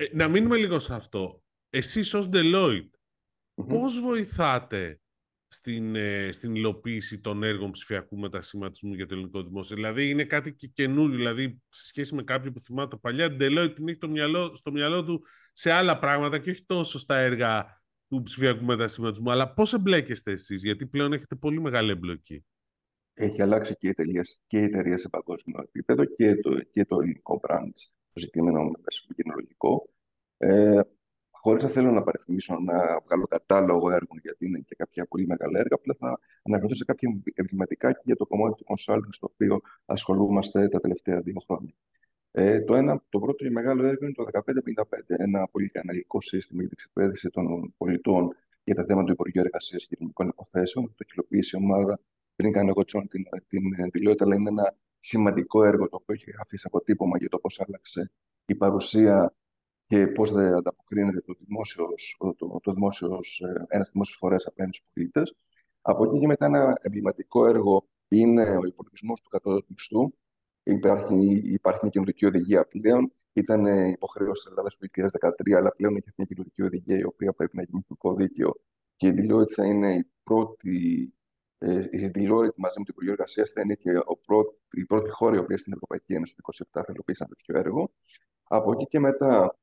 Ε, 0.00 0.06
να 0.12 0.28
μείνουμε 0.28 0.56
λίγο 0.56 0.78
σε 0.78 0.94
αυτό. 0.94 1.42
Εσείς 1.70 2.14
ως 2.14 2.28
Deloitte, 2.32 2.88
mm 3.54 3.66
πώς 3.68 4.00
βοηθάτε 4.00 5.00
στην, 5.46 5.96
ε, 5.96 6.32
στην 6.32 6.54
υλοποίηση 6.54 7.20
των 7.20 7.42
έργων 7.42 7.70
ψηφιακού 7.70 8.18
μετασχηματισμού 8.18 8.94
για 8.94 9.06
το 9.06 9.14
ελληνικό 9.14 9.42
δημόσιο; 9.42 9.76
Δηλαδή 9.76 10.08
είναι 10.08 10.24
κάτι 10.24 10.54
και 10.54 10.66
καινούριο, 10.66 11.16
δηλαδή 11.16 11.62
σε 11.68 11.84
σχέση 11.84 12.14
με 12.14 12.22
κάποιον 12.22 12.52
που 12.52 12.60
θυμάται 12.60 12.88
το 12.88 12.98
παλιά, 12.98 13.36
Deloitte 13.40 13.72
την 13.74 13.88
έχει 13.88 13.98
το 13.98 14.08
μυαλό, 14.08 14.54
στο 14.54 14.70
μυαλό 14.70 15.04
του 15.04 15.24
σε 15.52 15.70
άλλα 15.70 15.98
πράγματα 15.98 16.38
και 16.38 16.50
όχι 16.50 16.64
τόσο 16.64 16.98
στα 16.98 17.16
έργα 17.16 17.82
του 18.08 18.22
ψηφιακού 18.22 18.64
μετασχηματισμού. 18.64 19.30
Αλλά 19.30 19.52
πώς 19.54 19.72
εμπλέκεστε 19.72 20.32
εσείς, 20.32 20.62
γιατί 20.62 20.86
πλέον 20.86 21.12
έχετε 21.12 21.34
πολύ 21.34 21.60
μεγάλη 21.60 21.90
εμπλοκή. 21.90 22.44
Έχει 23.14 23.42
αλλάξει 23.42 23.76
και 23.76 23.86
η 23.86 23.90
εταιρεία, 23.90 24.24
και 24.46 24.58
η 24.58 24.62
εταιρεία 24.62 24.98
σε 24.98 25.08
παγκόσμιο 25.08 25.60
επίπεδο 25.62 26.04
και 26.04 26.34
το, 26.34 26.60
και 26.60 26.84
το 26.84 26.96
ελληνικό 27.00 27.40
brand, 27.48 27.72
το 28.18 28.26
συγκεκριμένο 28.26 28.70
κοινωνικό. 29.14 29.88
Ε, 30.36 30.80
Χωρίς 31.40 31.62
να 31.62 31.68
θέλω 31.68 31.90
να 31.90 32.02
παρεθυμίσω 32.02 32.56
να 32.60 33.00
βγάλω 33.04 33.26
κατάλογο 33.26 33.90
έργων, 33.90 34.18
γιατί 34.22 34.46
είναι 34.46 34.58
και 34.58 34.74
κάποια 34.74 35.06
πολύ 35.06 35.26
μεγάλα 35.26 35.58
έργα, 35.58 35.74
απλά 35.74 35.94
θα 35.98 36.20
αναφερθώ 36.42 36.74
σε 36.74 36.84
κάποια 36.84 37.20
εμβληματικά 37.34 37.92
και 37.92 38.02
για 38.04 38.16
το 38.16 38.26
κομμάτι 38.26 38.54
του 38.54 38.64
consulting, 38.68 39.08
στο 39.10 39.30
οποίο 39.32 39.60
ασχολούμαστε 39.84 40.68
τα 40.68 40.80
τελευταία 40.80 41.20
δύο 41.20 41.40
χρόνια. 41.46 41.74
Ε, 42.30 42.60
το, 42.60 42.74
ένα, 42.74 43.04
το 43.08 43.18
πρώτο 43.18 43.44
και 43.44 43.50
μεγάλο 43.50 43.84
έργο 43.84 44.04
είναι 44.04 44.12
το 44.12 44.24
1555, 44.32 44.82
ένα 45.06 45.48
πολύ 45.48 45.68
καναλικό 45.68 46.20
σύστημα 46.20 46.60
για 46.60 46.68
την 46.68 46.78
εξυπηρέτηση 46.80 47.28
των 47.28 47.74
πολιτών 47.76 48.36
για 48.64 48.74
τα 48.74 48.84
θέματα 48.84 49.06
του 49.06 49.12
Υπουργείου 49.12 49.42
Εργασίας 49.44 49.86
και 49.86 49.94
Κοινωνικών 49.94 50.28
Υποθέσεων. 50.28 50.84
Το 50.86 50.94
έχει 50.98 51.12
υλοποιήσει 51.12 51.56
η 51.56 51.62
ομάδα 51.64 52.00
πριν 52.36 52.52
κάνω 52.52 52.68
εγώ 52.68 52.84
την, 52.84 53.24
την 53.48 53.62
δηλότητα, 53.92 54.24
αλλά 54.24 54.34
είναι 54.34 54.48
ένα 54.48 54.76
σημαντικό 54.98 55.64
έργο 55.64 55.88
το 55.88 55.96
οποίο 55.96 56.14
έχει 56.14 56.30
αφήσει 56.40 56.64
αποτύπωμα 56.66 57.18
για 57.18 57.28
το 57.28 57.38
πώς 57.38 57.60
άλλαξε 57.60 58.10
η 58.46 58.54
παρουσία 58.54 59.34
και 59.86 60.06
πώς 60.06 60.32
δεν 60.32 60.54
ανταποκρίνεται 60.54 61.20
το 61.20 61.34
δημόσιο, 61.38 61.86
το, 62.36 62.60
το 62.62 62.72
δημόσιος, 62.72 63.40
ε, 63.40 63.66
ένας 63.68 63.90
δημόσιος 63.92 64.18
φορέας 64.18 64.46
απέναντι 64.46 64.76
στους 64.76 64.88
πολίτες. 64.94 65.36
Από 65.80 66.04
εκεί 66.04 66.18
και 66.18 66.26
μετά, 66.26 66.46
ένα 66.46 66.78
εμβληματικό 66.80 67.46
έργο 67.46 67.88
είναι 68.08 68.56
ο 68.56 68.66
υπολογισμός 68.66 69.20
του 69.20 69.28
κατώτατου 69.28 69.66
μισθού, 69.68 70.12
Υπάρχει, 70.68 71.42
υπάρχει 71.44 71.78
μια 71.82 71.90
κοινωνική 71.90 72.26
οδηγία 72.26 72.66
πλέον. 72.66 73.12
Ήταν 73.32 73.66
υποχρέωση 73.90 74.42
της 74.42 74.50
Ελλάδας 74.50 74.76
το 74.76 74.86
2013, 74.86 75.56
αλλά 75.56 75.70
πλέον 75.70 75.96
έχει 75.96 76.12
μια 76.16 76.26
κοινωνική 76.26 76.62
οδηγία 76.62 76.98
η 76.98 77.04
οποία 77.04 77.32
πρέπει 77.32 77.56
να 77.56 77.62
γίνει 77.62 77.86
το 77.98 78.14
δίκαιο. 78.14 78.54
Και 78.96 79.06
η 79.06 79.14
Deloitte 79.16 79.50
θα 79.54 79.66
είναι 79.66 79.92
η 79.92 80.10
πρώτη. 80.22 81.12
Ε, 81.58 81.88
η 81.90 82.10
Deloitte 82.14 82.54
μαζί 82.56 82.78
με 82.78 82.84
την 82.84 82.86
Υπουργείο 82.88 83.12
Εργασίας 83.12 83.50
θα 83.50 83.60
είναι 83.60 83.74
και 83.74 83.90
ο 84.04 84.16
πρώτη, 84.16 84.56
η 84.70 84.84
πρώτη 84.84 85.10
χώρα 85.10 85.36
η 85.36 85.38
οποία 85.38 85.58
στην 85.58 85.72
Ευρωπαϊκή 85.72 86.14
Ένωση 86.14 86.34
το 86.34 86.42
2027 86.52 86.64
θα 86.72 86.92
υλοποιήσει 86.92 87.24
ένα 87.26 87.34
τέτοιο 87.34 87.58
έργο. 87.58 87.92
Από 88.42 88.72
εκεί 88.72 88.86
και 88.86 88.98
μετά 88.98 89.58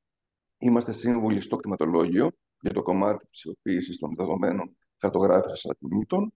είμαστε 0.57 0.91
σύμβουλοι 0.91 1.41
στο 1.41 1.55
κτηματολόγιο 1.55 2.31
για 2.59 2.71
το 2.71 2.81
κομμάτι 2.81 3.19
της 3.19 3.29
ψηφοποίηση 3.29 3.97
των 3.99 4.15
δεδομένων 4.15 4.77
χαρτογράφηση 4.97 5.69
ακινήτων. 5.71 6.33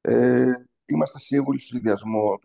Ε, 0.00 0.52
είμαστε 0.84 1.18
σύμβουλοι 1.18 1.58
στο 1.58 1.74
συνδυασμό 1.74 2.38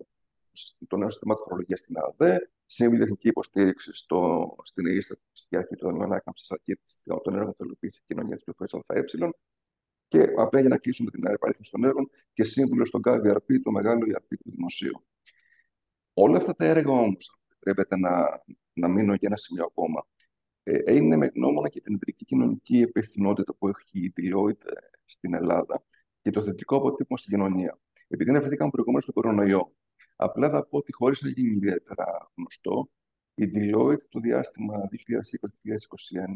το 0.87 0.97
νέο 0.97 1.09
σύστημα 1.09 1.35
τεχνολογία 1.35 1.77
στην 1.77 1.95
ΑΔΕ, 1.97 2.49
σύμβουλη 2.65 2.99
τεχνική 2.99 3.27
υποστήριξη 3.27 3.93
στο, 3.93 4.55
στην 4.63 4.85
στη 5.33 5.57
αρχή 5.57 5.75
του 5.75 5.87
ανάκαμψη 5.87 6.45
αρχή 6.49 6.79
των 7.23 7.35
έργων 7.35 7.55
τελειοποίηση 7.55 8.01
κοινωνία 8.05 8.37
του 8.37 8.55
ΑΕ. 8.87 9.03
Και 10.07 10.27
απλά 10.37 10.59
για 10.59 10.69
να 10.69 10.77
κλείσουμε 10.77 11.11
την 11.11 11.25
επαρρύθμιση 11.25 11.71
των 11.71 11.83
έργων 11.83 12.09
και 12.33 12.43
σύμβουλο 12.43 12.85
στον 12.85 13.01
KVRP, 13.05 13.61
το 13.63 13.71
μεγάλο 13.71 14.05
ERP 14.15 14.37
του 14.43 14.51
δημοσίου. 14.51 15.05
Όλα 16.13 16.37
αυτά 16.37 16.55
τα 16.55 16.65
έργα 16.65 16.91
όμως, 16.91 17.41
επιτρέπετε 17.47 17.97
να, 17.97 18.43
να 18.73 18.87
μείνω 18.87 19.13
για 19.13 19.27
ένα 19.27 19.35
σημείο 19.35 19.65
ακόμα, 19.65 20.07
ε, 20.63 20.95
είναι 20.95 21.15
με 21.15 21.31
γνώμονα 21.35 21.69
και 21.69 21.81
την 21.81 21.93
εταιρική 21.93 22.25
κοινωνική 22.25 22.77
υπευθυνότητα 22.77 23.55
που 23.55 23.67
έχει 23.67 24.05
η 24.05 24.13
Deloitte 24.17 24.71
στην 25.05 25.33
Ελλάδα 25.33 25.83
και 26.21 26.31
το 26.31 26.43
θετικό 26.43 26.75
αποτύπωμα 26.75 27.17
στην 27.17 27.31
κοινωνία. 27.31 27.79
Επειδή 28.07 28.29
αναφερθήκαμε 28.29 28.69
προηγουμένως 28.69 29.03
στον 29.03 29.15
κορονοϊό, 29.15 29.75
απλά 30.15 30.49
θα 30.49 30.65
πω 30.65 30.77
ότι 30.77 30.91
χωρίς 30.91 31.21
να 31.21 31.29
γίνει 31.29 31.55
ιδιαίτερα 31.55 32.31
γνωστό, 32.35 32.89
η 33.39 33.51
Deloitte 33.53 34.05
το 34.09 34.19
διάστημα 34.19 34.89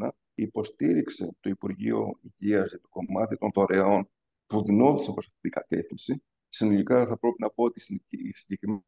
2020-2021 0.04 0.08
υποστήριξε 0.34 1.36
το 1.40 1.50
Υπουργείο 1.50 2.18
Υγείας 2.20 2.68
για 2.68 2.80
το 2.80 2.88
κομμάτι 2.88 3.36
των 3.36 3.50
δωρεών 3.54 4.08
που 4.46 4.62
δινόντουσαν 4.64 5.14
προς 5.14 5.26
αυτή 5.26 5.38
την 5.40 5.50
κατεύθυνση. 5.50 6.22
Συνολικά 6.48 7.06
θα 7.06 7.18
πρέπει 7.18 7.36
να 7.38 7.50
πω 7.50 7.64
ότι 7.64 8.00
η 8.08 8.32
συγκεκριμένη 8.32 8.82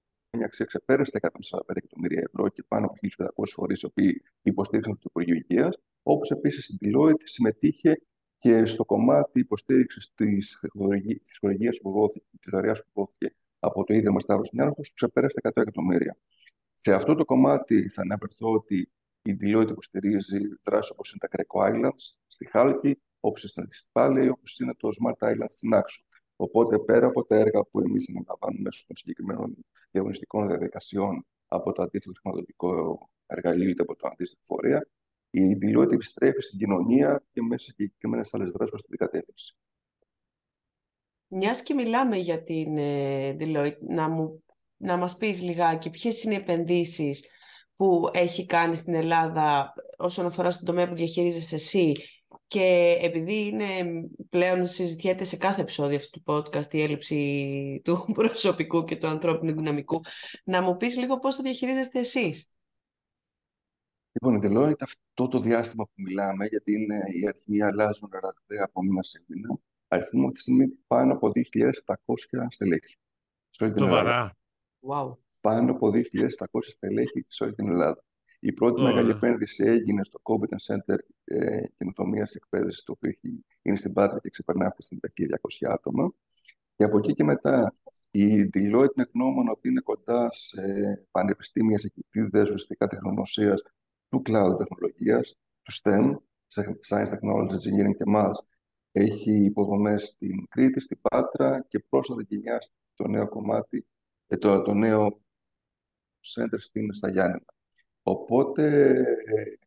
αξία 0.45 0.65
ξεπέρασε 0.65 1.11
τα 1.11 1.31
145 1.51 1.61
εκατομμύρια 1.75 2.21
ευρώ 2.21 2.49
και 2.49 2.63
πάνω 2.69 2.87
από 2.87 2.95
1.500 3.37 3.45
φορείς 3.55 3.81
οι 3.81 3.87
οποίοι 3.87 4.23
υποστήριξαν 4.43 4.99
το 4.99 5.03
Υπουργείο 5.09 5.35
Υγείας. 5.35 5.79
Όπως 6.03 6.31
επίσης 6.31 6.69
η 6.69 6.79
Deloitte 6.83 7.23
συμμετείχε 7.25 8.03
και 8.37 8.65
στο 8.65 8.85
κομμάτι 8.85 9.41
υποστήριξης 9.41 10.13
της 10.15 10.61
χορηγία 11.41 11.73
που 11.83 11.93
δόθηκε, 11.93 12.25
της 12.41 12.51
δωρεάς 12.53 12.85
που 12.85 12.91
δόθηκε 12.95 13.35
από 13.59 13.85
το 13.85 13.95
ίδρυμα 13.95 14.21
Σταύρος 14.21 14.53
Νιάρχο, 14.53 14.75
που 14.75 14.83
ξεπέρασε 14.95 15.41
τα 15.41 15.49
100 15.49 15.63
εκατομμύρια. 15.63 16.17
Σε 16.87 16.95
αυτό 16.95 17.15
το 17.15 17.25
κομμάτι 17.25 17.89
θα 17.89 18.03
αναφερθώ 18.03 18.53
ότι 18.53 18.93
η 19.23 19.37
Deloitte 19.41 19.71
υποστηρίζει 19.71 20.39
δράσεις 20.63 20.91
όπως 20.91 21.13
είναι 21.13 21.29
τα 21.29 21.29
Greco 21.37 21.71
Islands 21.71 22.17
στη 22.27 22.45
Χάλκη, 22.51 23.01
όπως 23.21 23.43
είναι 23.43 23.67
στη 23.71 23.89
Πάλη, 23.93 24.29
όπως 24.29 24.59
είναι 24.59 24.75
το 24.77 24.89
Smart 24.89 25.29
Islands 25.29 25.47
στην 25.49 25.75
Άξο. 25.75 26.03
Οπότε, 26.37 26.79
πέρα 26.79 27.07
από 27.07 27.27
τα 27.27 27.37
έργα 27.37 27.65
που 27.65 27.81
εμείς 27.81 28.09
αναλαμβάνουμε 28.09 28.63
μέσω 28.63 28.85
των 28.87 28.97
συγκεκριμένων 28.97 29.57
διαγωνιστικών 29.91 30.47
διαδικασιών 30.47 31.27
από 31.49 31.73
το 31.73 31.83
αντίστοιχο 31.83 32.15
χρηματοδοτικό 32.21 32.99
εργαλείο 33.27 33.69
είτε 33.69 33.83
από 33.83 33.97
το 33.97 34.09
αντίστοιχο 34.13 34.43
φορέα, 34.45 34.87
η 35.31 35.59
Deloitte 35.61 35.93
επιστρέφει 35.93 36.41
στην 36.41 36.59
κοινωνία 36.59 37.25
και 37.31 37.43
μέσα 37.43 37.65
σε 37.65 37.71
συγκεκριμένες 37.71 38.35
άλλες 38.35 38.51
δράσεις 38.51 38.71
προς 38.71 38.83
την 38.83 38.97
κατεύθυνση. 38.97 39.57
Μιας 41.27 41.63
και 41.63 41.75
μιλάμε 41.75 42.17
για 42.17 42.43
την 42.43 42.77
ε, 42.77 43.37
Deloitte, 43.41 43.79
να, 43.81 44.09
μου, 44.09 44.44
να 44.77 44.97
μας 44.97 45.17
πεις 45.17 45.43
λιγάκι 45.43 45.91
ποιες 45.91 46.23
είναι 46.23 46.35
οι 46.35 46.37
επενδύσεις 46.37 47.25
που 47.77 48.11
έχει 48.13 48.47
κάνει 48.47 48.77
στην 48.77 48.95
Ελλάδα 48.95 49.75
όσον 49.97 50.27
αφορά 50.27 50.51
στον 50.51 50.65
τομέα 50.65 50.89
που 50.89 50.95
διαχειρίζεσαι 50.95 51.55
εσύ; 51.55 51.95
Και 52.47 52.99
επειδή 53.01 53.47
είναι 53.47 53.67
πλέον 54.31 54.67
συζητιέται 54.67 55.25
σε 55.25 55.37
κάθε 55.37 55.61
επεισόδιο 55.61 55.97
αυτού 55.97 56.11
του 56.11 56.23
podcast 56.27 56.75
η 56.75 56.83
έλλειψη 56.83 57.81
του 57.85 58.05
προσωπικού 58.15 58.85
και 58.85 58.97
του 58.97 59.07
ανθρώπινου 59.07 59.53
δυναμικού, 59.53 60.01
να 60.45 60.63
μου 60.63 60.77
πεις 60.77 60.97
λίγο 60.97 61.19
πώς 61.19 61.37
το 61.37 61.43
διαχειρίζεστε 61.43 61.99
εσείς. 61.99 62.49
Λοιπόν, 64.13 64.35
η 64.35 64.41
Deloitte 64.43 64.81
αυτό 64.81 65.29
το 65.29 65.41
διάστημα 65.41 65.85
που 65.85 65.93
μιλάμε, 65.95 66.47
γιατί 66.47 66.73
είναι, 66.73 66.97
οι 67.13 67.27
αριθμοί 67.27 67.63
αλλάζουν 67.63 68.11
ραγδαία 68.13 68.65
από 68.65 68.83
μήνα 68.83 69.03
σε 69.03 69.25
μήνα, 69.27 69.59
αριθμούμε 69.89 70.27
αυτή 70.27 70.37
τη 70.37 70.43
στιγμή 70.43 70.67
πάνω 70.87 71.13
από 71.13 71.31
2.700 71.35 72.47
στελέχη. 72.49 72.97
Σοβαρά. 73.51 74.37
Wow. 74.89 75.17
Πάνω 75.41 75.71
από 75.71 75.91
2.700 75.93 76.01
στελέχη 76.61 77.25
σε 77.29 77.45
όλης 77.45 77.57
την 77.57 77.69
Ελλάδα. 77.69 78.05
Η 78.41 78.53
πρώτη 78.53 78.81
oh. 78.81 78.85
μεγάλη 78.85 79.11
επένδυση 79.11 79.65
έγινε 79.65 80.05
στο 80.05 80.21
Competence 80.23 80.75
Center 80.75 80.97
ε, 81.25 81.61
καινοτομίας 81.77 82.31
και 82.31 82.37
εκπαίδευσης, 82.43 82.83
το 82.83 82.93
οποίο 82.93 83.11
έχει, 83.11 83.45
είναι 83.63 83.77
στην 83.77 83.93
Πάτρα 83.93 84.19
και 84.19 84.31
ξεπερνά 84.31 84.67
αυτή 84.67 84.99
την 84.99 85.01
200 85.65 85.71
άτομα. 85.73 86.13
Και 86.77 86.85
από 86.85 86.99
εκεί 86.99 87.13
και 87.13 87.25
μετά 87.25 87.75
η 88.11 88.51
Deloitte 88.55 88.97
είναι 88.97 89.09
γνώμονα 89.15 89.51
ότι 89.51 89.69
είναι 89.69 89.81
κοντά 89.81 90.29
σε 90.33 90.63
πανεπιστήμια, 91.11 91.79
σε 91.79 91.89
κοιτίδε 91.89 92.41
ουσιαστικά 92.41 92.87
τεχνογνωσίας 92.87 93.63
του 94.09 94.23
cloud 94.27 94.57
τεχνολογίας, 94.59 95.37
του 95.63 95.73
STEM, 95.73 96.17
Science, 96.89 97.09
Technology, 97.09 97.53
Engineering 97.53 97.97
και 97.97 98.05
Math. 98.17 98.39
Έχει 98.93 99.45
υποδομές 99.45 100.03
στην 100.03 100.49
Κρήτη, 100.49 100.81
στην 100.81 101.01
Πάτρα 101.01 101.67
και 101.69 101.79
πρόσφατα 101.79 102.23
γενιάστηκε 102.29 102.79
το 102.95 103.09
νέο 103.09 103.29
κομμάτι, 103.29 103.87
ε, 104.35 104.39
το, 104.39 104.63
το 104.63 104.75
νέο 104.75 105.21
center 106.35 106.59
στην, 106.59 106.95
στα 106.95 107.11
Γιάννενα. 107.11 107.55
Οπότε 108.03 108.91
ε, 109.25 109.59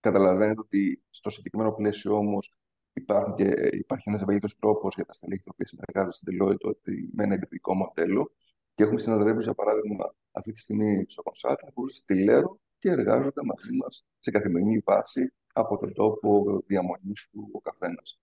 καταλαβαίνετε 0.00 0.60
ότι 0.60 1.02
στο 1.10 1.30
συγκεκριμένο 1.30 1.72
πλαίσιο 1.72 2.14
όμως 2.14 2.54
υπάρχει, 2.92 3.42
υπάρχει 3.78 4.08
ένας 4.08 4.22
ευέλικτος 4.22 4.56
τρόπος 4.58 4.94
για 4.94 5.04
τα 5.04 5.12
στελέχη 5.12 5.42
τα 5.42 5.50
οποία 5.52 5.66
συνεργάζονται 5.66 6.16
στην 6.16 6.28
Deloitte 6.32 6.68
ότι 6.68 7.10
με 7.12 7.24
ένα 7.24 7.34
εμπειρικό 7.34 7.74
μοντέλο 7.74 8.32
και 8.74 8.82
έχουμε 8.82 9.00
συναδέλφου, 9.00 9.40
για 9.40 9.54
παράδειγμα, 9.54 10.14
αυτή 10.32 10.52
τη 10.52 10.60
στιγμή 10.60 11.04
στο 11.08 11.22
Consulting 11.26 11.68
που 11.74 11.88
στη 11.88 12.24
Λέρο 12.24 12.58
και 12.78 12.90
εργάζονται 12.90 13.44
μαζί 13.44 13.72
μας 13.72 14.06
σε 14.18 14.30
καθημερινή 14.30 14.78
βάση 14.78 15.32
από 15.52 15.78
τον 15.78 15.92
τόπο 15.92 16.62
διαμονής 16.66 17.28
του 17.30 17.50
ο 17.52 17.60
καθένας. 17.60 18.20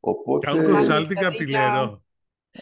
Οπότε... 0.00 0.46
Κάνουν 0.46 0.76
consulting 0.76 1.24
από 1.24 1.36
τη 1.36 1.46
Λέρο. 1.46 2.02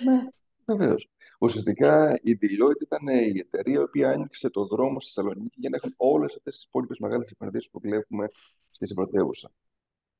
Ναι, 0.04 0.24
βεβαίως. 0.66 1.10
Ουσιαστικά 1.40 2.18
η 2.22 2.38
Deloitte 2.40 2.80
ήταν 2.80 3.06
η 3.06 3.38
εταιρεία 3.38 3.80
η 3.80 3.82
οποία 3.82 4.10
άνοιξε 4.10 4.50
το 4.50 4.66
δρόμο 4.66 5.00
στη 5.00 5.12
Θεσσαλονίκη 5.12 5.60
για 5.60 5.70
να 5.70 5.76
έχουν 5.76 5.94
όλες 5.96 6.34
αυτές 6.36 6.54
τις 6.54 6.64
υπόλοιπες 6.64 6.98
μεγάλες 6.98 7.30
επενδύσεις 7.30 7.70
που 7.70 7.80
βλέπουμε 7.80 8.28
στη 8.70 8.94
συμπρωτεύουσα. 8.94 9.50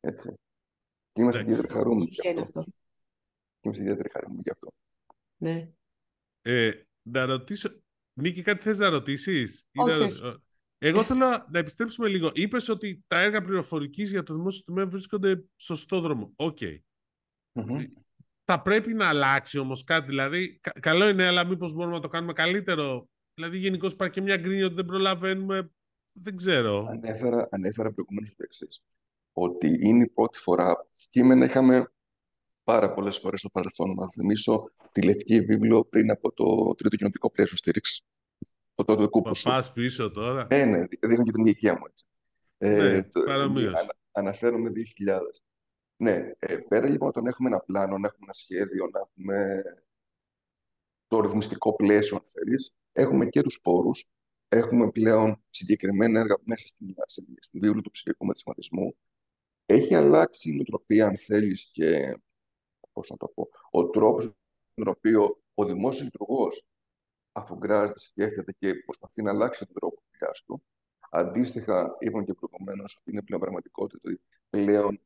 Έτσι. 0.01 0.35
Και 1.13 1.23
είμαστε 1.23 1.41
ιδιαίτερα 1.41 1.69
χαρούμενοι 1.73 2.09
γι' 2.11 2.41
αυτό. 2.41 2.63
Και 2.63 3.61
είμαστε 3.63 3.83
ιδιαίτερα 3.83 4.09
χαρούμενοι 4.13 4.41
γι' 4.45 4.51
αυτό. 4.51 4.69
Ναι. 5.37 5.69
Ε, 6.43 6.71
να 7.03 7.25
ρωτήσω. 7.25 7.69
Νίκη, 8.13 8.43
κάτι 8.43 8.63
θες 8.63 8.79
να 8.79 8.89
ρωτήσεις; 8.89 9.67
Εγώ 10.79 11.05
θέλω 11.05 11.47
να 11.51 11.59
επιστρέψουμε 11.59 12.09
λίγο. 12.09 12.31
Είπες 12.35 12.69
ότι 12.69 13.05
τα 13.07 13.21
έργα 13.21 13.43
πληροφορικής 13.43 14.11
για 14.11 14.23
το 14.23 14.35
δημόσιο 14.35 14.65
τομέα 14.65 14.87
βρίσκονται 14.87 15.35
στο 15.57 15.75
σωστό 15.75 16.01
δρόμο. 16.01 16.33
OK. 16.37 16.59
Okay. 16.61 16.79
Mm-hmm. 17.53 17.87
Θα 18.45 18.63
πρέπει 18.63 18.95
να 18.95 19.09
αλλάξει 19.09 19.59
όμως 19.59 19.85
κάτι. 19.85 20.07
Δηλαδή, 20.07 20.61
καλό 20.81 21.09
είναι, 21.09 21.27
αλλά 21.27 21.47
μήπως 21.47 21.73
μπορούμε 21.73 21.95
να 21.95 22.01
το 22.01 22.09
κάνουμε 22.09 22.33
καλύτερο; 22.33 23.09
Δηλαδή, 23.35 23.59
γενικώς 23.59 23.93
υπάρχει 23.93 24.15
και 24.15 24.21
μια 24.21 24.37
γκρίνια 24.37 24.67
ότι 24.67 24.75
δεν 24.75 24.85
προλαβαίνουμε. 24.85 25.71
Δεν 26.13 26.37
ξέρω. 26.37 26.87
Ανέφερα, 26.91 27.49
ανέφερα 27.51 27.93
προηγουμένως 27.93 28.31
το 28.37 28.43
εξής. 28.43 28.83
Ότι 29.33 29.79
είναι 29.81 30.05
η 30.05 30.09
πρώτη 30.09 30.39
φορά. 30.39 30.87
Κείμενα 31.11 31.45
είχαμε 31.45 31.93
πάρα 32.63 32.93
πολλές 32.93 33.19
φορές 33.19 33.41
στο 33.41 33.49
παρελθόν. 33.49 33.95
Να 33.95 34.09
θυμίσω 34.09 34.73
τη 34.93 35.03
λευκή 35.03 35.41
βίβλο 35.41 35.85
πριν 35.85 36.11
από 36.11 36.33
το 36.33 36.75
τρίτο 36.75 36.97
κοινωνικό 36.97 37.31
πλαίσιο 37.31 37.57
στήριξη 37.57 38.05
το 38.75 38.85
τότε 38.85 39.07
κούπος 39.07 39.39
σου. 39.39 39.49
Πας 39.49 39.73
πίσω 39.73 40.11
τώρα. 40.11 40.47
Ε, 40.51 40.65
ναι, 40.65 40.85
δείχνω 41.01 41.25
και 41.25 41.33
την 41.33 41.45
ηλικία 41.45 41.73
μου 41.73 41.85
έτσι. 41.89 42.05
Ε, 42.59 42.93
ναι, 42.93 43.03
το, 43.03 43.21
ανα, 43.31 43.97
αναφέρομαι 44.13 44.71
2000. 44.71 45.19
Ναι, 45.97 46.33
ε, 46.39 46.57
πέρα 46.57 46.89
λοιπόν 46.89 47.09
όταν 47.09 47.27
έχουμε 47.27 47.49
ένα 47.49 47.61
πλάνο, 47.61 47.99
να 47.99 48.07
έχουμε 48.07 48.25
ένα 48.25 48.33
σχέδιο, 48.33 48.89
να 48.93 48.99
έχουμε 48.99 49.63
το 51.07 51.21
ρυθμιστικό 51.21 51.75
πλαίσιο, 51.75 52.17
αν 52.17 52.23
θέλεις, 52.25 52.75
έχουμε 52.93 53.27
και 53.27 53.43
τους 53.43 53.61
πόρους, 53.63 54.13
έχουμε 54.49 54.91
πλέον 54.91 55.43
συγκεκριμένα 55.51 56.21
έργα 56.21 56.37
μέσα 56.45 56.67
στην, 56.67 56.95
στην 57.39 57.61
βίβλο 57.61 57.81
του 57.81 57.91
ψηφιακού 57.91 58.27
μετασχηματισμού. 58.27 58.97
Έχει 59.67 59.95
αλλάξει 59.95 60.51
η 60.51 60.55
νοοτροπία, 60.55 61.07
αν 61.07 61.19
θέλεις, 61.19 61.71
και 61.73 62.19
πώς 62.93 63.11
να 63.11 63.17
το 63.17 63.29
πω, 63.29 63.49
ο 63.71 63.89
τρόπος 63.91 64.33
τον 64.75 64.89
οποίο 64.89 65.43
ο 65.55 65.65
δημόσιος 65.65 66.05
λειτουργός 66.05 66.67
αφού 67.33 67.55
γκράζεται, 67.57 68.01
σκέφτεται 68.01 68.53
και 68.53 68.75
προσπαθεί 68.75 69.23
να 69.23 69.31
αλλάξει 69.31 69.65
τον 69.67 69.75
τρόπο 69.75 70.03
δουλειάς 70.13 70.43
του. 70.45 70.63
Αντίστοιχα, 71.11 71.97
είπαμε 71.99 72.25
και 72.25 72.35
προηγουμένως 72.35 72.97
ότι 73.01 73.11
είναι 73.11 73.23
πλέον 73.23 73.41
πραγματικότητα 73.41 74.01
ότι 74.05 74.21
πλέον 74.51 75.01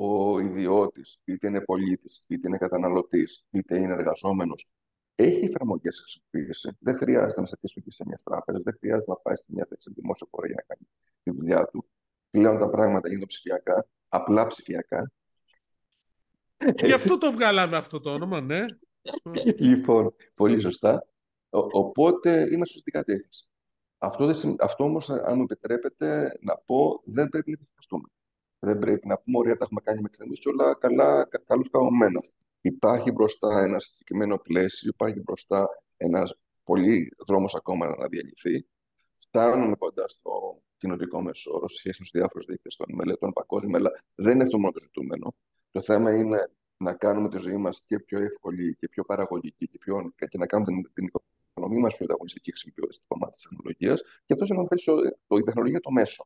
ο 0.00 0.38
ιδιώτης, 0.38 1.20
είτε 1.24 1.46
είναι 1.46 1.60
πολίτης, 1.60 2.24
είτε 2.26 2.48
είναι 2.48 2.58
καταναλωτής, 2.58 3.46
είτε 3.50 3.78
είναι 3.78 3.92
εργαζόμενος, 3.92 4.72
έχει 5.14 5.44
εφαρμογές 5.44 6.00
χρησιμοποίηση. 6.00 6.76
Δεν 6.80 6.96
χρειάζεται 6.96 7.40
να 7.40 7.46
σε 7.46 7.56
και 7.56 7.90
σε 7.90 8.04
μιας 8.06 8.22
τράπεζας, 8.22 8.62
δεν 8.62 8.76
χρειάζεται 8.78 9.10
να 9.10 9.16
πάει 9.16 9.36
σε 9.36 9.44
μια 9.46 9.66
θέση 9.68 9.92
δημόσιο 9.94 10.26
φορέα 10.30 10.50
για 10.52 10.64
να 10.68 10.74
κάνει 10.74 10.88
τη 11.22 11.30
δουλειά 11.30 11.66
του. 11.66 11.88
Πλέον 12.30 12.58
τα 12.58 12.70
πράγματα 12.70 13.08
γίνονται 13.08 13.26
ψηφιακά, 13.26 13.86
απλά 14.08 14.46
ψηφιακά. 14.46 15.12
Γι' 16.76 16.92
αυτό 16.92 17.18
το 17.18 17.32
βγάλαμε 17.32 17.76
αυτό 17.76 18.00
το 18.00 18.12
όνομα, 18.12 18.40
ναι. 18.40 18.64
λοιπόν, 19.58 20.14
πολύ 20.34 20.60
σωστά. 20.60 21.06
Οπότε 21.50 22.48
είμαστε 22.52 22.74
σωστή 22.74 22.90
κατεύθυνση. 22.90 23.48
Αυτό, 23.98 24.26
δεν, 24.26 24.56
αυτό 24.58 24.84
όμως, 24.84 25.10
αν 25.10 25.36
μου 25.36 25.42
επιτρέπετε 25.42 26.38
να 26.40 26.56
πω, 26.56 27.00
δεν 27.04 27.28
πρέπει 27.28 27.50
να 27.50 27.56
επιφυλαστούμε. 27.60 28.08
Δεν 28.58 28.78
πρέπει 28.78 29.06
να 29.06 29.18
πούμε, 29.18 29.38
ωραία, 29.38 29.56
τα 29.56 29.64
έχουμε 29.64 29.80
κάνει 29.84 30.00
με 30.00 30.06
εξτρεμίες 30.06 30.38
και 30.38 30.48
όλα 30.48 30.74
καλά, 30.74 31.24
κα, 31.24 31.38
καλώς 31.46 31.70
καμωμένα. 31.70 32.20
Υπάρχει 32.60 33.10
μπροστά 33.12 33.62
ένα 33.62 33.80
συγκεκριμένο 33.80 34.38
πλαίσιο, 34.38 34.90
υπάρχει 34.94 35.20
μπροστά 35.20 35.68
ένας 35.96 36.34
πολύ 36.64 37.12
δρόμος 37.26 37.54
ακόμα 37.54 37.86
να 37.86 38.08
διαλυθεί. 38.08 38.66
Φτάνουμε 39.18 39.76
κοντά 39.76 40.08
στο 40.08 40.62
κοινωνικό 40.76 41.22
μέσο 41.22 41.50
όρο 41.54 41.68
σε 41.68 41.76
σχέση 41.76 41.96
με 41.98 42.04
τους 42.04 42.20
διάφορους 42.20 42.46
δείκτες 42.46 42.76
των 42.76 42.86
μελετών 42.94 43.32
παγκόσμια, 43.32 43.78
αλλά 43.78 43.90
δεν 44.14 44.34
είναι 44.34 44.42
αυτό 44.42 44.58
μόνο 44.58 44.72
το 44.72 44.80
ζητούμενο. 44.80 45.34
Το 45.70 45.80
θέμα 45.80 46.16
είναι 46.16 46.50
να 46.76 46.92
κάνουμε 46.92 47.28
τη 47.28 47.38
ζωή 47.38 47.56
μας 47.56 47.84
και 47.86 47.98
πιο 48.00 48.22
εύκολη 48.22 48.76
και 48.76 48.88
πιο 48.88 49.02
παραγωγική 49.04 49.68
και, 49.68 49.78
πιο, 49.78 50.12
και 50.28 50.38
να 50.38 50.46
κάνουμε 50.46 50.70
την, 50.70 50.92
την 50.94 51.10
οικονομία 51.52 51.80
μας 51.80 51.94
πιο 51.96 52.04
ανταγωνιστική 52.04 52.50
χρησιμοποιώντα 52.50 52.92
το 52.92 53.04
κομμάτι 53.08 53.32
της 53.32 53.42
τεχνολογίας. 53.42 54.02
Και 54.26 54.32
αυτός 54.32 54.48
είναι 54.48 54.66
το, 55.26 55.36
η 55.36 55.42
τεχνολογία 55.42 55.80
το 55.80 55.90
μέσο. 55.90 56.24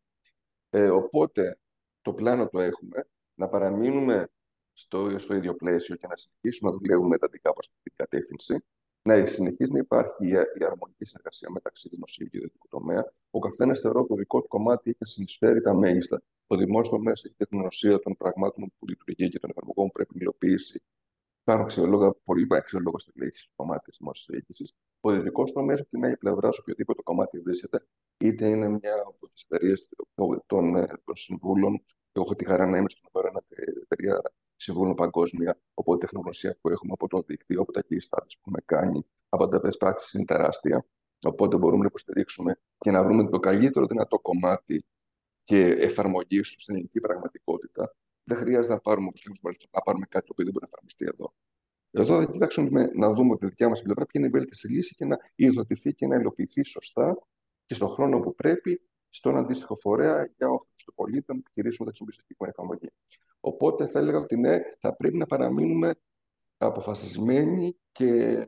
Ε, 0.70 0.88
οπότε 0.88 1.58
το 2.02 2.12
πλάνο 2.12 2.48
το 2.48 2.60
έχουμε 2.60 3.06
να 3.34 3.48
παραμείνουμε 3.48 4.28
στο, 4.72 5.18
στο 5.18 5.34
ίδιο 5.34 5.54
πλαίσιο 5.54 5.96
και 5.96 6.06
να 6.06 6.16
συνεχίσουμε 6.16 6.70
να 6.70 6.76
δουλεύουμε 6.76 7.14
εντατικά 7.14 7.52
προ 7.52 7.60
αυτή 7.60 7.82
την 7.82 7.92
κατεύθυνση. 7.96 8.64
Να 9.04 9.26
συνεχίζει 9.26 9.72
να 9.72 9.78
υπάρχει 9.78 10.28
η, 10.28 10.64
αρμονική 10.64 11.04
συνεργασία 11.04 11.50
μεταξύ 11.50 11.88
δημοσίου 11.88 12.26
και 12.26 12.36
ιδιωτικού 12.36 12.68
τομέα. 12.68 13.12
Ο 13.30 13.38
καθένας 13.38 13.80
θεωρώ 13.80 14.06
το 14.06 14.14
δικό 14.14 14.40
του 14.40 14.48
κομμάτι 14.48 14.90
έχει 14.90 15.12
συνεισφέρει 15.12 15.60
τα 15.60 15.74
μέγιστα. 15.74 16.22
Το 16.46 16.56
δημόσιο 16.56 16.92
τομέα 16.96 17.12
έχει 17.12 17.34
την 17.34 17.58
γνωσία 17.60 17.98
των 17.98 18.16
πραγμάτων 18.16 18.72
που 18.78 18.86
λειτουργεί 18.88 19.28
και 19.28 19.38
των 19.38 19.50
εφαρμογών 19.50 19.86
που 19.86 19.92
πρέπει 19.92 20.14
να 20.14 20.20
υλοποιήσει. 20.20 20.82
Υπάρχουν 21.42 21.64
αξιολόγα, 21.64 22.14
πολύ 22.24 22.46
αξιολόγα 22.50 22.98
στη 22.98 23.12
λέξη 23.14 23.46
του 23.46 23.52
κομμάτι 23.56 23.90
τη 23.90 23.96
δημόσιας 23.98 24.26
διοίκησης. 24.30 24.72
Ο 25.00 25.10
ιδιωτικός 25.10 25.52
τομέας, 25.52 25.80
από 25.80 25.88
την 25.88 26.04
άλλη 26.04 26.16
πλευρά, 26.16 26.52
σε 26.52 26.60
οποιοδήποτε 26.60 27.02
κομμάτι 27.02 27.40
βρίσκεται, 27.40 27.86
είτε 28.18 28.48
είναι 28.48 28.68
μια 28.68 28.94
από 29.06 29.26
τις 29.32 29.46
εταιρείες 29.48 29.88
των, 30.14 30.42
των, 30.46 30.72
των 31.04 31.16
συμβούλων. 31.16 31.84
Εγώ 32.12 32.24
έχω 32.24 32.34
τη 32.34 32.44
χαρά 32.44 32.66
να 32.66 32.78
είμαι 32.78 32.88
στην 32.88 33.08
ένα 33.14 33.42
εταιρεία 33.82 34.22
συμβούλων 34.56 34.94
παγκόσμια. 34.94 35.60
Οπότε 35.74 35.96
η 35.96 36.00
τεχνογνωσία 36.00 36.56
που 36.60 36.68
έχουμε 36.68 36.92
από 36.92 37.08
το 37.08 37.22
δίκτυο, 37.26 37.60
από 37.60 37.72
τα 37.72 37.82
key 37.88 37.94
studies 37.94 38.34
που 38.40 38.40
έχουμε 38.40 38.60
κάνει, 38.64 39.06
από 39.28 39.48
τα 39.48 39.60
best 39.64 39.86
practices 39.86 40.14
είναι 40.14 40.24
τεράστια. 40.24 40.86
Οπότε 41.22 41.56
μπορούμε 41.56 41.80
να 41.80 41.86
υποστηρίξουμε 41.86 42.60
και 42.78 42.90
να 42.90 43.04
βρούμε 43.04 43.28
το 43.28 43.38
καλύτερο 43.38 43.86
δυνατό 43.86 44.18
κομμάτι 44.18 44.84
και 45.42 45.66
εφαρμογή 45.66 46.40
του 46.40 46.60
στην 46.60 46.74
ελληνική 46.74 47.00
πραγματικότητα. 47.00 47.94
Δεν 48.24 48.36
χρειάζεται 48.36 48.74
να 48.74 48.80
πάρουμε, 48.80 49.06
όπως 49.06 49.24
λέμε, 49.24 49.56
να 49.70 49.80
πάρουμε 49.80 50.06
κάτι 50.08 50.26
το 50.26 50.32
οποίο 50.32 50.44
δεν 50.44 50.52
μπορεί 50.52 50.64
να 50.64 50.70
εφαρμοστεί 50.72 51.04
εδώ. 51.04 51.34
Εδώ 51.90 52.24
θα 52.24 52.30
κοιτάξουμε 52.30 52.90
να 52.94 53.12
δούμε 53.12 53.36
τη 53.36 53.46
δικιά 53.46 53.68
μας 53.68 53.82
πλευρά 53.82 54.06
ποια 54.06 54.20
είναι 54.20 54.28
η 54.28 54.30
βέλτιστη 54.30 54.68
λύση 54.68 54.94
και 54.94 55.04
να 55.04 55.18
υιοθετηθεί 55.34 55.94
και 55.94 56.06
να 56.06 56.16
υλοποιηθεί 56.16 56.64
σωστά 56.64 57.18
και 57.66 57.74
στον 57.74 57.88
χρόνο 57.88 58.20
που 58.20 58.34
πρέπει 58.34 58.80
στον 59.10 59.36
αντίστοιχο 59.36 59.76
φορέα 59.76 60.32
για 60.36 60.48
όφελος 60.48 60.84
του 60.84 60.94
πολίτη 60.94 61.32
να 61.32 61.38
επιχειρήσουμε 61.38 61.90
να 61.90 61.94
χρησιμοποιήσουμε 61.94 62.48
εφαρμογή. 62.48 62.88
Οπότε 63.40 63.86
θα 63.86 63.98
έλεγα 63.98 64.18
ότι 64.18 64.36
ναι, 64.36 64.58
θα 64.78 64.96
πρέπει 64.96 65.16
να 65.16 65.26
παραμείνουμε 65.26 65.94
αποφασισμένοι 66.56 67.76
και 67.92 68.46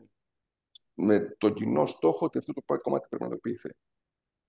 με 0.94 1.20
τον 1.38 1.54
κοινό 1.54 1.86
στόχο 1.86 2.26
ότι 2.26 2.38
αυτό 2.38 2.52
το 2.52 2.78
κομμάτι 2.80 3.08
πρέπει 3.08 3.22
να 3.22 3.28
υλοποιηθεί. 3.28 3.70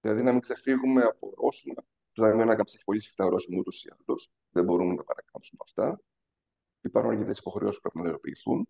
Δηλαδή 0.02 0.24
να 0.24 0.32
μην 0.32 0.42
ξεφύγουμε 0.42 1.04
από 1.04 1.34
ορόσημα. 1.36 1.84
Το 2.16 2.22
Ταμείο 2.22 2.42
Ανάκαμψη 2.42 2.76
έχει 2.76 2.84
πολύ 2.84 3.00
σφιχτά 3.00 3.26
ορόσημα 3.26 3.60
ούτως 3.60 3.84
ή 3.84 3.90
άλλως. 3.98 4.32
Δεν 4.50 4.64
μπορούμε 4.64 4.94
να 4.94 5.04
παρακάμψουμε 5.04 5.60
αυτά. 5.64 6.02
Υπάρχουν 6.82 7.12
αρκετέ 7.12 7.34
υποχρεώσεις 7.40 7.82
που 7.82 7.90
πρέπει 7.90 8.06
να 8.06 8.10
υλοποιηθούν. 8.10 8.68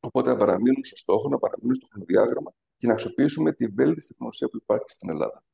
Οπότε 0.00 0.30
να 0.30 0.36
παραμείνουμε 0.36 0.84
στο 0.84 0.96
στόχο, 0.96 1.28
να 1.28 1.38
παραμείνουμε 1.38 1.74
στο 1.74 1.86
χρονοδιάγραμμα 1.90 2.54
και 2.76 2.86
να 2.86 2.92
αξιοποιήσουμε 2.92 3.52
τη 3.52 3.66
βέλτιστη 3.66 4.08
τεχνολογία 4.08 4.48
που 4.48 4.56
υπάρχει 4.56 4.90
στην 4.90 5.10
Ελλάδα. 5.10 5.44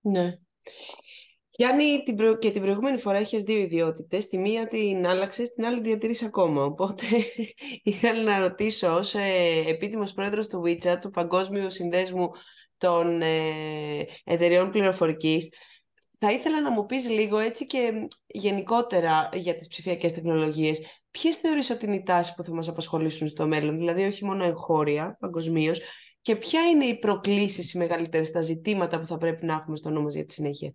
Ναι. 0.00 0.38
Γιάννη, 1.50 2.02
την 2.02 2.16
προ... 2.16 2.38
και 2.38 2.50
την 2.50 2.62
προηγούμενη 2.62 2.98
φορά 2.98 3.20
είχες 3.20 3.42
δύο 3.42 3.58
ιδιότητες. 3.58 4.26
Τη 4.26 4.38
μία 4.38 4.68
την 4.68 5.06
άλλαξες, 5.06 5.52
την 5.52 5.64
άλλη 5.64 5.80
διατηρείς 5.80 6.22
ακόμα. 6.22 6.64
Οπότε 6.64 7.04
ήθελα 7.82 8.22
να 8.22 8.38
ρωτήσω, 8.38 8.94
ως 8.96 9.14
ε, 9.14 9.64
επίτιμος 9.66 10.12
πρόεδρος 10.12 10.48
του 10.48 10.62
WeChat, 10.66 10.96
του 11.00 11.10
Παγκόσμιου 11.10 11.70
Συνδέσμου 11.70 12.30
των 12.82 13.22
ε, 13.22 14.06
Εταιριών 14.24 14.70
Πληροφορικής, 14.70 15.48
θα 16.18 16.32
ήθελα 16.32 16.60
να 16.60 16.70
μου 16.70 16.86
πεις 16.86 17.08
λίγο 17.08 17.38
έτσι 17.38 17.66
και 17.66 18.08
γενικότερα 18.26 19.28
για 19.32 19.54
τις 19.54 19.68
ψηφιακές 19.68 20.12
τεχνολογίες. 20.12 20.80
Ποιες 21.10 21.36
θεωρείς 21.36 21.70
ότι 21.70 21.86
είναι 21.86 21.94
οι 21.94 22.02
τάσεις 22.02 22.34
που 22.34 22.44
θα 22.44 22.52
μας 22.52 22.68
απασχολήσουν 22.68 23.28
στο 23.28 23.46
μέλλον, 23.46 23.76
δηλαδή 23.76 24.04
όχι 24.04 24.24
μόνο 24.24 24.44
εγχώρια, 24.44 25.16
παγκοσμίως, 25.20 25.80
και 26.20 26.36
ποια 26.36 26.60
είναι 26.68 26.84
οι 26.84 26.98
προκλήσεις 26.98 27.72
οι 27.72 27.78
μεγαλύτερες, 27.78 28.30
τα 28.30 28.40
ζητήματα 28.40 29.00
που 29.00 29.06
θα 29.06 29.18
πρέπει 29.18 29.46
να 29.46 29.54
έχουμε 29.54 29.76
στο 29.76 29.90
νου 29.90 30.02
μας 30.02 30.14
για 30.14 30.24
τη 30.24 30.32
συνέχεια; 30.32 30.72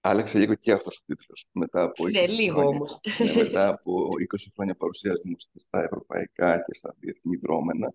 Άλλαξε 0.00 0.38
λίγο 0.38 0.54
και 0.54 0.72
αυτός 0.72 0.96
ο 0.96 1.02
τίτλος. 1.06 1.48
Μετά 1.52 1.82
από 1.82 2.04
20 2.04 2.10
ναι, 2.10 2.26
λίγο 2.26 2.58
χρόνια, 2.58 2.76
όμως. 2.76 3.00
Ναι, 3.18 3.34
μετά 3.42 3.68
από 3.68 3.92
20 4.34 4.50
χρόνια 4.54 4.74
παρουσιασμού 4.74 5.34
στα 5.54 5.84
ευρωπαϊκά 5.84 6.60
και 6.66 6.74
στα 6.74 6.94
διεθνή 6.98 7.36
δρόμενα, 7.36 7.92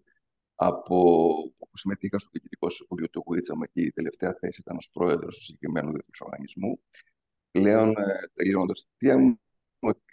από 0.64 0.98
όπου 1.58 1.78
συμμετείχα 1.78 2.20
στο 2.20 2.30
Διοικητικό 2.32 2.70
Συμβούλιο 2.70 3.10
του 3.10 3.24
Γουίτσαμα 3.26 3.66
και 3.66 3.82
η 3.82 3.92
τελευταία 3.92 4.34
θέση 4.40 4.60
ήταν 4.60 4.78
ως 4.78 4.90
πρόεδρος 4.94 5.36
του 5.36 5.44
συγκεκριμένου 5.44 5.92
διεθνούς 5.92 6.22
οργανισμού. 6.22 6.80
Πλέον, 7.52 7.90
ε, 7.90 8.30
τελειώνοντας 8.34 8.82
τη 8.82 8.88
θητεία 8.92 9.18
μου, 9.20 9.40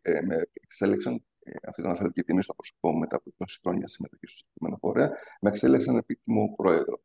ε, 0.02 0.20
με 0.20 0.50
εξέλεξαν, 0.52 1.24
ε, 1.38 1.50
αυτή 1.68 1.80
ήταν 1.80 1.92
αθλητική 1.92 2.22
τιμή 2.22 2.42
στο 2.42 2.54
προσωπικό 2.54 2.90
μου 2.92 2.98
μετά 2.98 3.16
από 3.16 3.30
20 3.30 3.58
χρόνια 3.62 3.88
συμμετοχή 3.88 4.26
στο 4.26 4.36
συγκεκριμένο 4.36 4.76
φορέα, 4.80 5.08
με 5.40 5.48
εξέλεξαν 5.48 5.96
επίτιμο 5.96 6.54
πρόεδρο. 6.56 7.02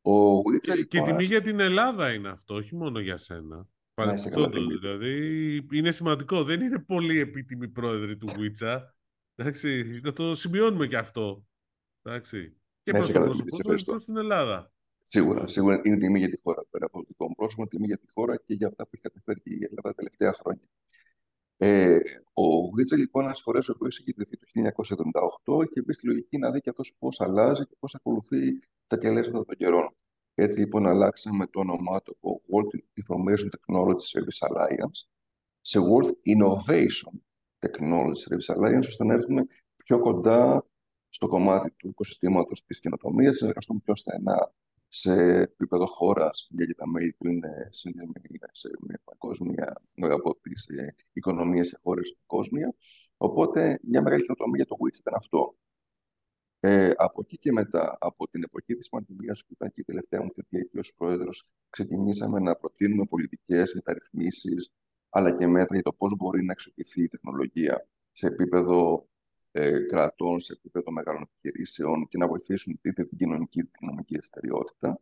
Ο 0.00 0.42
και, 0.42 0.84
και 0.84 1.02
τιμή 1.02 1.24
για 1.24 1.40
την 1.40 1.60
Ελλάδα 1.60 2.12
είναι 2.12 2.28
αυτό, 2.28 2.54
όχι 2.54 2.76
μόνο 2.76 3.00
για 3.00 3.16
σένα. 3.16 3.68
Παραδείγματο. 3.94 4.66
Δηλαδή 4.66 5.12
είναι 5.72 5.90
σημαντικό. 5.90 6.44
Δεν 6.44 6.60
είναι 6.60 6.78
πολύ 6.78 7.18
επίτιμη 7.18 7.68
πρόεδροι 7.68 8.16
του 8.16 8.26
Βίτσα. 8.36 8.94
Εντάξει, 9.34 10.00
να 10.02 10.12
το 10.12 10.34
σημειώνουμε 10.34 10.86
και 10.86 10.96
αυτό. 10.96 11.48
Εντάξει. 12.02 12.56
Και 12.82 12.92
προς 12.92 13.12
το 13.12 13.20
πρόσωπο 13.62 13.98
στην 13.98 14.16
Ελλάδα. 14.16 14.72
Σίγουρα, 15.02 15.46
σίγουρα 15.46 15.80
είναι 15.84 15.96
τιμή 15.96 16.18
για 16.18 16.28
τη 16.28 16.40
χώρα. 16.42 16.64
Πέρα 16.70 16.86
από 16.86 16.98
το 16.98 17.04
δικό 17.08 17.28
μου 17.28 17.34
πρόσωπο, 17.34 17.68
τιμή 17.68 17.86
για 17.86 17.98
τη 17.98 18.06
χώρα 18.14 18.36
και 18.36 18.54
για 18.54 18.66
αυτά 18.66 18.84
που 18.84 18.90
έχει 18.92 19.02
καταφέρει 19.02 19.40
η 19.44 19.64
Ελλάδα 19.64 19.82
τα 19.82 19.94
τελευταία 19.94 20.32
χρόνια. 20.32 20.68
Ε, 21.56 21.98
ο 22.32 22.70
Βίτσα, 22.74 22.96
λοιπόν, 22.96 23.24
ένας 23.24 23.40
φορέ 23.40 23.58
ο 23.58 23.72
οποίος 23.74 23.98
έχει 23.98 24.10
ιδρυθεί 24.10 24.36
το 24.36 24.46
1978 25.54 25.64
και 25.72 25.82
μπει 25.82 25.92
στη 25.92 26.06
λογική 26.06 26.38
να 26.38 26.50
δει 26.50 26.60
και 26.60 26.70
αυτός 26.70 26.96
πώς 26.98 27.20
αλλάζει 27.20 27.66
και 27.66 27.76
πώς 27.78 27.94
ακολουθεί 27.94 28.58
τα 28.86 28.98
τελέσματα 28.98 29.44
των 29.44 29.56
καιρών. 29.56 29.96
Έτσι 30.34 30.58
λοιπόν 30.58 30.86
αλλάξαμε 30.86 31.46
το 31.46 31.60
όνομά 31.60 32.02
του 32.02 32.16
από 32.20 32.42
World 32.52 32.78
Information 33.02 33.48
Technology 33.56 34.04
Service 34.12 34.48
Alliance 34.48 35.08
σε 35.60 35.78
World 35.80 36.10
Innovation 36.10 37.12
Technology 37.58 38.18
Service 38.28 38.56
Alliance, 38.56 38.86
ώστε 38.86 39.04
να 39.04 39.14
έρθουμε 39.14 39.46
πιο 39.76 39.98
κοντά 39.98 40.66
στο 41.08 41.28
κομμάτι 41.28 41.70
του 41.70 41.88
οικοσυστήματος 41.88 42.64
της 42.64 42.80
καινοτομίας, 42.80 43.36
συνεργαστούμε 43.36 43.80
πιο 43.84 43.96
στενά 43.96 44.52
σε 44.88 45.12
επίπεδο 45.40 45.86
χώρας 45.86 46.48
για 46.50 46.74
τα 46.74 46.88
μέλη 46.88 47.12
που 47.12 47.26
είναι 47.26 47.68
συνδεδεμένα 47.70 48.48
σε 48.52 48.70
μια 48.80 49.00
παγκόσμια 49.04 49.82
από 49.94 50.38
τις 50.40 50.66
οικονομίες 51.12 51.68
και 51.70 51.76
χώρες 51.82 52.10
του 52.12 52.22
κόσμου. 52.26 52.76
Οπότε, 53.16 53.78
μια 53.82 54.02
μεγάλη 54.02 54.22
καινοτομία 54.22 54.56
για 54.56 54.66
το 54.66 54.76
WITS 54.84 54.98
ήταν 54.98 55.14
αυτό. 55.14 55.56
Ε, 56.60 56.90
από 56.96 57.20
εκεί 57.24 57.38
και 57.38 57.52
μετά, 57.52 57.96
από 58.00 58.28
την 58.28 58.42
εποχή 58.42 58.76
της 58.76 58.88
πανδημίας 58.88 59.44
που 59.44 59.52
ήταν 59.52 59.68
και 59.68 59.80
η 59.80 59.84
τελευταία 59.84 60.22
μου 60.22 60.30
θητεία 60.34 60.60
εκεί 60.60 60.78
ως 60.78 60.92
πρόεδρος, 60.96 61.54
ξεκινήσαμε 61.70 62.40
να 62.40 62.56
προτείνουμε 62.56 63.04
πολιτικές 63.04 63.74
μεταρρυθμίσεις, 63.74 64.72
αλλά 65.08 65.36
και 65.36 65.46
μέτρα 65.46 65.74
για 65.74 65.82
το 65.82 65.92
πώς 65.92 66.16
μπορεί 66.16 66.44
να 66.44 66.52
αξιοποιηθεί 66.52 67.02
η 67.02 67.08
τεχνολογία 67.08 67.88
σε 68.12 68.26
επίπεδο 68.26 69.08
ε, 69.52 69.78
κρατών, 69.78 70.40
σε 70.40 70.52
επίπεδο 70.52 70.90
μεγάλων 70.90 71.22
επιχειρήσεων 71.22 72.08
και 72.08 72.18
να 72.18 72.26
βοηθήσουν 72.28 72.78
είτε 72.82 73.04
την 73.04 73.18
κοινωνική 73.18 73.58
είτε 73.58 73.70
την 73.78 73.86
νομική 73.86 74.14
δραστηριότητα. 74.14 75.00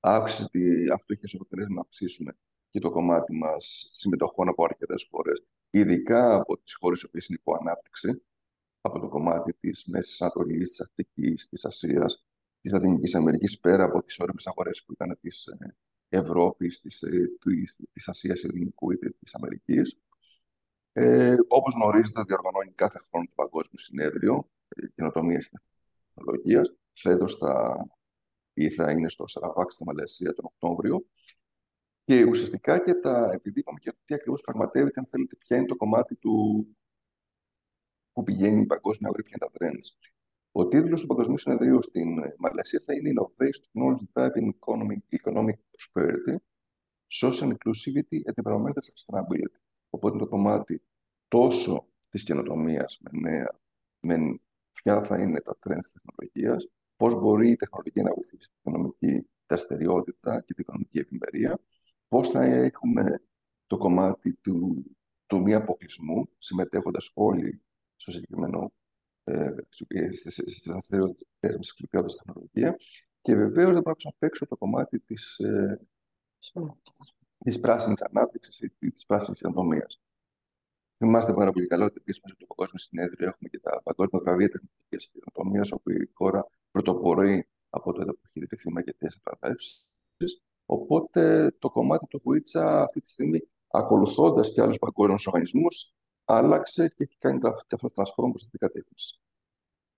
Αύξηση, 0.00 0.88
αυτό 0.92 1.12
είχε 1.12 1.24
ως 1.24 1.34
αποτελέσμα 1.34 1.74
να 1.74 1.80
αυξήσουμε 1.80 2.36
και 2.70 2.78
το 2.78 2.90
κομμάτι 2.90 3.34
μας 3.34 3.88
συμμετοχών 3.92 4.48
από 4.48 4.64
αρκετές 4.64 5.08
χώρες, 5.10 5.42
ειδικά 5.70 6.34
από 6.34 6.58
τις 6.58 6.74
χώρες 6.74 7.00
που 7.00 7.10
είναι 7.12 7.38
υπό 7.40 7.54
ανάπτυξη, 7.60 8.22
από 8.80 8.98
το 8.98 9.08
κομμάτι 9.08 9.52
της 9.52 9.84
Μέσης 9.86 10.22
Ανατολής, 10.22 10.68
της 10.68 10.80
Αφρικής, 10.80 11.48
της 11.48 11.64
Ασίας, 11.64 12.26
της 12.60 12.72
Λατινικής 12.72 13.14
Αμερικής, 13.14 13.60
πέρα 13.60 13.84
από 13.84 14.02
τις 14.02 14.18
όρεμε 14.18 14.40
αγορές 14.44 14.84
που 14.84 14.92
ήταν 14.92 15.18
της 15.20 15.48
Ευρώπης, 16.08 16.80
της 17.92 18.08
Ασίας 18.08 18.44
Ελληνικού 18.44 18.90
ή 18.90 18.98
της 18.98 19.34
Αμερικής. 19.34 19.98
Ε, 21.00 21.36
Όπως 21.48 21.74
γνωρίζετε, 21.74 22.22
διοργανώνει 22.22 22.72
κάθε 22.74 22.98
χρόνο 22.98 23.26
το 23.26 23.32
Παγκόσμιο 23.34 23.78
Συνέδριο 23.78 24.50
ε, 24.68 24.86
Καινοτομίας 24.94 25.48
και 25.48 25.58
Τεχνολογίας. 26.14 26.74
Φέτος 26.92 27.36
θα, 27.36 27.76
θα 28.76 28.90
είναι 28.90 29.08
στο 29.08 29.28
Σαραβάκ 29.28 29.70
στη 29.70 29.84
Μαλαισία 29.84 30.34
τον 30.34 30.44
Οκτώβριο. 30.44 31.06
Και 32.04 32.24
ουσιαστικά 32.24 32.78
και 32.78 32.94
τα, 32.94 33.30
επειδή 33.32 33.60
είπαμε 33.60 33.78
και 33.78 33.92
τι 34.04 34.14
ακριβώς 34.14 34.40
πραγματεύεται, 34.40 35.00
αν 35.00 35.06
θέλετε, 35.06 35.36
ποια 35.36 35.56
είναι 35.56 35.66
το 35.66 35.76
κομμάτι 35.76 36.14
του, 36.16 36.66
που 38.12 38.22
πηγαίνει 38.22 38.60
η 38.60 38.66
παγκόσμια 38.66 39.08
αγορά, 39.08 39.38
τα 39.38 39.50
trends. 39.58 40.10
Ο 40.52 40.68
τίτλος 40.68 41.00
του 41.00 41.06
Παγκοσμίου 41.06 41.38
Συνεδρίου 41.38 41.82
στην 41.82 42.22
ε, 42.22 42.34
Μαλαισία 42.38 42.80
θα 42.84 42.94
είναι 42.94 43.12
Innovation 43.14 43.60
Technology 43.64 44.06
Driving 44.12 44.48
Economic, 44.58 45.18
Economic 45.20 45.58
Prosperity, 45.72 46.36
Social 47.20 47.48
Inclusivity 47.54 48.18
and 48.26 48.34
Environmental 48.42 48.82
Sustainability. 48.94 49.58
Οπότε 49.90 50.18
το 50.18 50.28
κομμάτι 50.28 50.82
τόσο 51.28 51.88
της 52.08 52.22
καινοτομίας 52.22 52.98
με 53.00 53.30
νέα, 53.30 53.60
με 54.00 54.40
ποια 54.72 55.02
θα 55.02 55.20
είναι 55.22 55.40
τα 55.40 55.56
trends 55.64 55.78
της 55.80 55.92
τεχνολογίας, 55.92 56.68
πώς 56.96 57.14
μπορεί 57.14 57.50
η 57.50 57.56
τεχνολογία 57.56 58.02
να 58.02 58.14
βοηθήσει 58.14 58.48
την 58.48 58.56
οικονομική 58.58 59.28
δραστηριότητα 59.46 60.40
και 60.40 60.54
την 60.54 60.56
οικονομική 60.58 60.98
ευημερία, 60.98 61.60
πώς 62.08 62.30
θα 62.30 62.44
έχουμε 62.44 63.22
το 63.66 63.76
κομμάτι 63.76 64.34
του, 64.34 64.84
του 65.26 65.40
μη 65.40 65.54
αποκλεισμού, 65.54 66.28
συμμετέχοντας 66.38 67.10
όλοι 67.14 67.62
στο 67.96 68.10
συγκεκριμένο 68.10 68.72
ε, 69.24 69.54
στις 70.12 70.62
δραστηριότητες 70.66 71.56
μας 71.56 71.70
εξοπλιώδης 71.70 72.16
τεχνολογία 72.16 72.76
και 73.20 73.34
βεβαίως 73.34 73.72
δεν 73.72 73.82
πρέπει 73.82 74.04
να 74.04 74.12
παίξω 74.18 74.46
το 74.46 74.56
κομμάτι 74.56 75.00
της, 75.00 75.38
ε, 75.38 75.80
της 77.38 77.60
πράσινης 77.60 78.02
ανάπτυξης 78.02 78.58
ή 78.78 78.90
της 78.90 79.06
πράσινης 79.06 79.44
ανδομίας. 79.44 80.00
Θυμάστε 80.98 81.32
πάρα 81.32 81.52
πολύ 81.52 81.66
καλά 81.66 81.84
ότι 81.84 81.94
επίση 81.98 82.20
μέσα 82.22 82.34
από 82.38 82.46
το 82.46 82.54
Παγκόσμιο 82.54 82.78
Συνέδριο 82.78 83.26
έχουμε 83.26 83.48
και 83.48 83.58
τα 83.58 83.82
Παγκόσμια 83.82 84.20
Βραβεία 84.22 84.48
Τεχνική 84.48 85.10
Καινοτομίας, 85.12 85.72
όπου 85.72 85.90
η 85.90 86.10
χώρα 86.12 86.46
πρωτοπορεί 86.70 87.48
από 87.70 87.92
τότε 87.92 88.12
που 88.12 88.20
έχει 88.26 88.38
ιδρυθεί 88.38 88.72
με 88.72 88.78
αρκετέ 88.78 89.08
βραβεύσει. 89.24 89.86
Οπότε 90.64 91.50
το 91.58 91.70
κομμάτι 91.70 92.06
του 92.06 92.20
Χουίτσα 92.20 92.82
αυτή 92.82 93.00
τη 93.00 93.08
στιγμή, 93.10 93.40
ακολουθώντας 93.68 94.52
και 94.52 94.60
άλλους 94.60 94.78
παγκόσμιους 94.78 95.26
οργανισμούς, 95.26 95.94
άλλαξε 96.24 96.88
και 96.88 97.04
έχει 97.04 97.16
κάνει 97.18 97.40
και 97.40 97.46
αυτός 97.46 97.80
το 97.80 97.90
transform 97.94 98.30
προς 98.30 98.48
την 98.48 98.58
κατεύθυνση. 98.58 99.20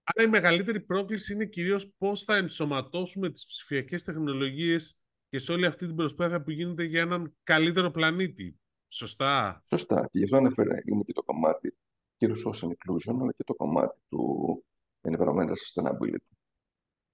Άρα 0.02 0.26
η 0.26 0.30
μεγαλύτερη 0.30 0.80
πρόκληση 0.80 1.32
είναι 1.32 1.46
κυρίως 1.46 1.92
πώς 1.98 2.22
θα 2.22 2.36
ενσωματώσουμε 2.36 3.30
τις 3.30 3.46
ψηφιακές 3.46 4.02
τεχνολογίες 4.02 4.96
και 5.28 5.38
σε 5.38 5.52
όλη 5.52 5.66
αυτή 5.66 5.86
την 5.86 5.96
προσπάθεια 5.96 6.42
που 6.42 6.50
γίνεται 6.50 6.84
για 6.84 7.00
έναν 7.00 7.36
καλύτερο 7.44 7.90
πλανήτη. 7.90 8.60
Σωστά. 8.92 9.62
Σωστά. 9.64 10.09
Και 10.11 10.18
γι' 10.18 10.24
αυτό 10.24 10.37
ανέφερα 10.37 10.83
είναι 10.85 11.03
και 11.03 11.12
το 11.12 11.22
κομμάτι 11.22 11.76
και 12.16 12.29
του 12.29 12.37
social 12.37 12.66
inclusion, 12.66 13.18
αλλά 13.20 13.33
και 13.33 13.44
το 13.44 13.55
κομμάτι 13.55 14.00
του 14.09 14.64
environmental 15.03 15.55
sustainability, 15.64 16.33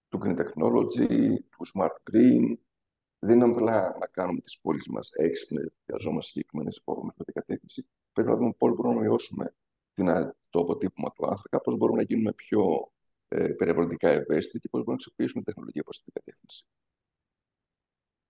του 0.08 0.20
green 0.22 0.36
technology, 0.36 1.34
του 1.50 1.66
smart 1.74 2.12
green. 2.12 2.56
Δεν 3.18 3.34
είναι 3.36 3.44
απλά 3.44 3.96
να 4.00 4.06
κάνουμε 4.06 4.40
τις 4.40 4.58
πόλεις 4.60 4.88
μας 4.88 5.10
έξυπνες, 5.12 5.72
χρειαζόμαστε 5.84 6.32
συγκεκριμένες 6.32 6.76
υπόδομε 6.76 7.12
με 7.16 7.24
την 7.24 7.34
κατεύθυνση. 7.34 7.88
Πρέπει 8.12 8.28
να 8.28 8.36
δούμε 8.36 8.52
πώς 8.58 8.74
μπορούμε 8.74 8.94
να 8.94 9.00
μειώσουμε 9.00 9.54
το 10.50 10.60
αποτύπωμα 10.60 11.10
του 11.10 11.26
άνθρακα, 11.26 11.60
πώς 11.60 11.76
μπορούμε 11.76 11.98
να 11.98 12.04
γίνουμε 12.04 12.32
πιο 12.32 12.92
ε, 13.28 13.48
περιβαλλοντικά 13.48 14.08
ευαίσθητοι 14.08 14.58
και 14.58 14.68
πώς 14.68 14.80
μπορούμε 14.80 14.90
να 14.90 14.94
αξιοποιήσουμε 14.94 15.42
τεχνολογία 15.42 15.82
προς 15.82 16.02
την 16.02 16.12
κατεύθυνση 16.12 16.64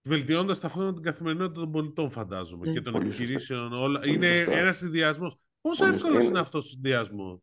βελτιώντας 0.07 0.59
ταυτόχρονα 0.59 0.95
την 0.95 1.03
καθημερινότητα 1.03 1.61
των 1.61 1.73
πολιτών, 1.73 2.11
φαντάζομαι, 2.11 2.73
και 2.73 2.81
των 2.81 2.95
επιχειρήσεων. 2.95 3.73
Όλα. 3.73 4.07
είναι 4.07 4.39
ένας 4.39 4.77
συνδυασμός. 4.77 5.37
Πόσο 5.61 5.87
εύκολος 5.87 6.25
είναι 6.25 6.41
αυτός 6.41 6.65
ο 6.65 6.69
συνδυασμός, 6.69 7.41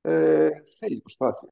ε, 0.00 0.50
Θέλει 0.78 1.00
προσπάθεια. 1.00 1.48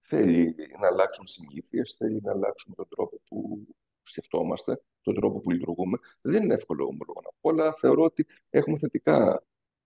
Θέλει 0.00 0.54
να 0.80 0.86
αλλάξουμε 0.86 1.28
συνήθειες, 1.28 1.94
θέλει 1.98 2.20
να 2.22 2.32
αλλάξουμε 2.32 2.74
τον 2.74 2.88
τρόπο 2.88 3.20
που 3.28 3.66
σκεφτόμαστε, 4.02 4.82
τον 5.00 5.14
τρόπο 5.14 5.40
που 5.40 5.50
λειτουργούμε. 5.50 5.98
Δεν 6.22 6.42
είναι 6.42 6.54
εύκολο 6.54 6.84
ομολογώ 6.84 7.20
να 7.24 7.30
πω, 7.40 7.50
αλλά 7.50 7.74
θεωρώ 7.74 8.02
ότι 8.02 8.26
έχουμε 8.48 8.78
θετικά 8.78 9.44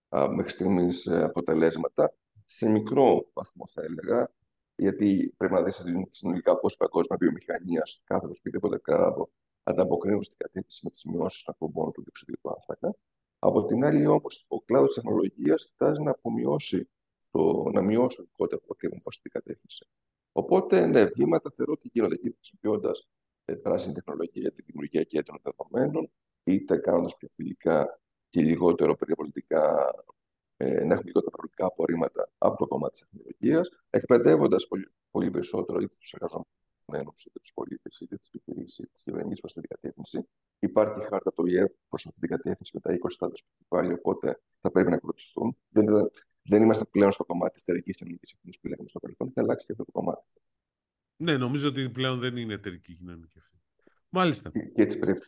μέχρι 0.08 0.50
στιγμής 0.50 1.06
ε, 1.06 1.22
αποτελέσματα. 1.22 2.14
Σε 2.44 2.68
μικρό 2.68 3.30
βαθμό, 3.32 3.66
θα 3.68 3.82
έλεγα, 3.82 4.32
γιατί 4.76 5.34
πρέπει 5.36 5.54
να 5.54 5.62
δεις 5.62 5.84
συνολικά 6.10 6.58
πώ 6.58 6.68
η 6.68 6.76
παγκόσμια 6.78 7.16
βιομηχανίας 7.20 8.02
κάθε 8.04 8.26
οποιοδήποτε 8.26 8.78
κλάδο 8.78 9.30
ανταποκρίνουν 9.62 10.22
στην 10.22 10.36
κατεύθυνση 10.38 10.80
με 10.84 10.90
τις 10.90 11.04
μειώσεις 11.04 11.42
των 11.42 11.54
εκπομπών 11.54 11.92
του 11.92 12.02
διοξιδικού 12.02 12.50
άνθρακα. 12.50 12.96
Από 13.38 13.64
την 13.64 13.84
άλλη, 13.84 14.06
όμως, 14.06 14.44
ο 14.48 14.60
κλάδος 14.60 14.94
της 14.94 15.02
τεχνολογίας 15.02 15.66
κοιτάζει 15.66 16.02
να 16.02 16.10
απομειώσει 16.10 16.88
το, 17.30 17.70
να 17.72 17.82
μειώσει 17.82 18.16
το 18.16 18.22
δικό 18.22 18.46
του 18.46 18.56
αποτέλεσμα 18.56 19.00
προς 19.02 19.20
την 19.20 19.30
κατεύθυνση. 19.30 19.86
Οπότε, 20.32 20.86
ναι, 20.86 21.04
βήματα 21.04 21.50
θεωρώ 21.56 21.72
ότι 21.72 21.88
γίνονται 21.92 22.14
εκεί 22.14 22.32
χρησιμοποιώντας 22.32 23.08
ε, 23.44 23.54
πράσινη 23.54 23.94
τεχνολογία 23.94 24.42
για 24.42 24.52
τη 24.52 24.62
δημιουργία 24.62 25.02
κέντρων 25.02 25.40
δεδομένων, 25.42 26.10
είτε 26.44 26.76
κάνοντας 26.76 27.16
πιο 27.16 27.28
φιλικά 27.34 28.00
και 28.30 28.42
λιγότερο 28.42 28.96
περιβαλλοντικά 28.96 29.94
ε, 30.56 30.84
να 30.84 30.92
έχουμε 30.94 31.02
λιγότερα 31.04 31.30
προβλητικά 31.30 31.66
απορρίμματα 31.66 32.30
από 32.38 32.56
το 32.56 32.66
κομμάτι 32.66 32.92
της 32.92 33.06
τεχνολογίας, 33.08 33.68
εκπαιδεύοντας 33.90 34.66
πολύ, 34.66 34.88
πολύ 35.10 35.30
περισσότερο 35.30 35.80
είτε 35.80 35.94
τους 35.98 36.12
εργαζομένους, 36.12 37.24
είτε 37.24 37.38
τους 37.38 37.52
πολίτες, 37.54 38.00
είτε 38.00 38.16
τις 38.16 38.28
επιχειρήσεις, 38.28 38.78
είτε 38.78 38.90
τις 38.92 39.02
κυβερνήσεις 39.02 39.40
προς 39.40 39.52
την 39.52 39.62
κατεύθυνση. 39.68 40.28
Υπάρχει 40.58 41.00
χάρτα 41.04 41.32
το 41.32 41.42
ΙΕ 41.46 41.64
προς 41.88 42.06
αυτή 42.06 42.20
την 42.20 42.28
κατεύθυνση 42.28 42.70
με 42.74 42.80
τα 42.80 42.92
20 42.92 43.14
στάδια 43.14 43.42
που 43.44 43.52
έχει 43.54 43.66
βάλει, 43.68 43.92
οπότε 43.92 44.40
θα 44.60 44.70
πρέπει 44.70 44.90
να 44.90 44.96
ακολουθηθούν. 44.96 45.56
Δεν, 45.68 45.86
δεν 46.42 46.62
είμαστε 46.62 46.84
πλέον 46.84 47.12
στο 47.12 47.24
κομμάτι 47.24 47.52
της 47.52 47.62
εταιρικής 47.62 47.96
κοινωνικής 47.96 48.32
ευθύνη 48.32 48.54
που 48.60 48.68
λέγαμε 48.68 48.88
στο 48.88 48.98
παρελθόν, 48.98 49.26
έχει 49.28 49.40
αλλάξει 49.40 49.66
και 49.66 49.72
αυτό 49.72 49.84
το 49.84 49.92
κομμάτι. 49.92 50.26
Ναι, 51.16 51.36
νομίζω 51.36 51.68
ότι 51.68 51.90
πλέον 51.90 52.18
δεν 52.18 52.36
είναι 52.36 52.54
εταιρική 52.54 52.94
κοινωνική 52.94 53.38
ευθύνη. 53.38 53.62
Μάλιστα. 54.08 54.50
Και, 54.50 54.60
και 54.60 54.82
έτσι 54.82 54.98
πρέπει. 54.98 55.20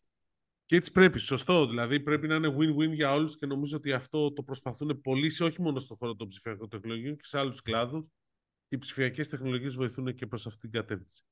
Και 0.68 0.76
έτσι 0.76 0.92
πρέπει, 0.92 1.18
σωστό. 1.18 1.66
Δηλαδή 1.66 2.00
πρέπει 2.00 2.26
να 2.26 2.34
είναι 2.34 2.56
win-win 2.58 2.92
για 2.92 3.12
όλους 3.12 3.38
και 3.38 3.46
νομίζω 3.46 3.76
ότι 3.76 3.92
αυτό 3.92 4.32
το 4.32 4.42
προσπαθούν 4.42 5.00
πολλοί, 5.00 5.30
σε 5.30 5.44
όχι 5.44 5.62
μόνο 5.62 5.78
στον 5.80 5.96
χώρο 5.96 6.14
των 6.14 6.28
ψηφιακών 6.28 6.68
τεχνολογιών 6.68 7.16
και 7.16 7.24
σε 7.24 7.38
άλλους 7.38 7.62
κλάδους. 7.62 8.06
Οι 8.68 8.78
ψηφιακές 8.78 9.28
τεχνολογίες 9.28 9.74
βοηθούν 9.74 10.14
και 10.14 10.26
προς 10.26 10.46
αυτήν 10.46 10.70
την 10.70 10.80
κατεύθυνση. 10.80 11.22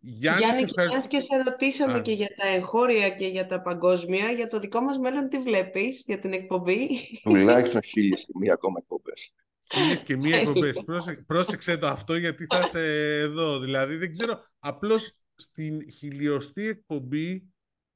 Γιάννη, 0.00 0.40
Γιάννη 0.40 0.62
ευχαριστώ... 0.62 1.08
και 1.08 1.20
σε 1.20 1.36
ρωτήσαμε 1.36 2.00
και 2.00 2.12
για 2.12 2.28
τα 2.36 2.48
εγχώρια 2.48 3.10
και 3.10 3.26
για 3.26 3.46
τα 3.46 3.62
παγκόσμια, 3.62 4.30
για 4.30 4.48
το 4.48 4.58
δικό 4.58 4.80
μας 4.80 4.98
μέλλον 4.98 5.28
τι 5.28 5.38
βλέπεις 5.38 6.02
για 6.06 6.18
την 6.18 6.32
εκπομπή; 6.32 6.88
Τουλάχιστον 7.22 7.82
χίλιες 7.82 8.24
και 8.24 8.32
μία 8.40 8.52
ακόμα 8.52 8.78
εκπομπές. 8.80 9.34
Χίλιες 9.74 10.02
και 10.02 10.16
μία 10.16 10.36
εκπομπές. 10.36 10.82
πρόσεξε 11.26 11.76
το 11.76 11.86
αυτό 11.86 12.16
γιατί 12.16 12.46
θα 12.54 12.62
είσαι 12.64 13.18
εδώ. 13.18 13.58
Δηλαδή 13.64 13.96
δεν 13.96 14.10
ξέρω, 14.10 14.44
απλώς 14.58 15.16
στην 15.34 15.92
χιλιοστή 15.92 16.66
εκπομπή 16.66 17.53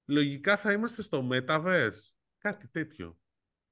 λογικά 0.09 0.57
θα 0.57 0.73
είμαστε 0.73 1.03
στο 1.03 1.29
Metaverse. 1.33 2.13
Κάτι 2.39 2.69
τέτοιο. 2.69 3.19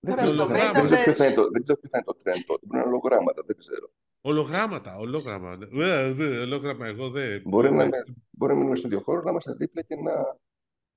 Δεν 0.01 0.17
ξέρω, 0.17 0.47
ποιο 0.47 1.15
θα 1.15 1.27
είναι 1.27 1.35
το, 1.35 1.51
δεν 1.51 1.63
ξέρω 1.63 1.79
ποιο 1.79 1.89
θα 1.91 1.99
είναι 1.99 2.05
το 2.05 2.17
trend 2.25 2.43
τότε. 2.47 2.63
Μπορεί 2.67 2.77
να 2.77 2.79
είναι 2.79 2.89
ολογράμματα, 2.89 3.43
δεν 3.47 3.57
ξέρω. 3.57 3.93
Ολογράμματα, 4.21 4.97
ολόγραμμα. 4.97 5.57
Δε, 5.57 6.13
δε, 6.13 6.39
ολόγραμμα, 6.39 6.87
εγώ 6.87 7.11
δεν. 7.11 7.43
Μπορεί 7.45 7.73
να, 7.73 7.89
μπορεί 8.31 8.53
να 8.53 8.59
μείνουμε 8.59 8.77
στο 8.77 8.89
δύο 8.89 9.01
χώρο, 9.01 9.23
να 9.23 9.31
είμαστε 9.31 9.53
δίπλα 9.55 9.83
και 9.83 9.97
να 9.97 10.39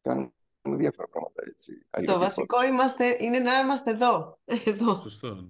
κάνουμε 0.01 0.31
διάφορα 0.61 1.07
πράγματα 1.07 1.43
έτσι. 1.47 1.85
Το 2.05 2.19
βασικό 2.19 2.63
είμαστε, 2.63 3.17
είναι 3.19 3.39
να 3.39 3.59
είμαστε 3.59 3.91
εδώ. 3.91 4.39
εδώ. 4.65 4.97
Σωστό. 4.97 5.47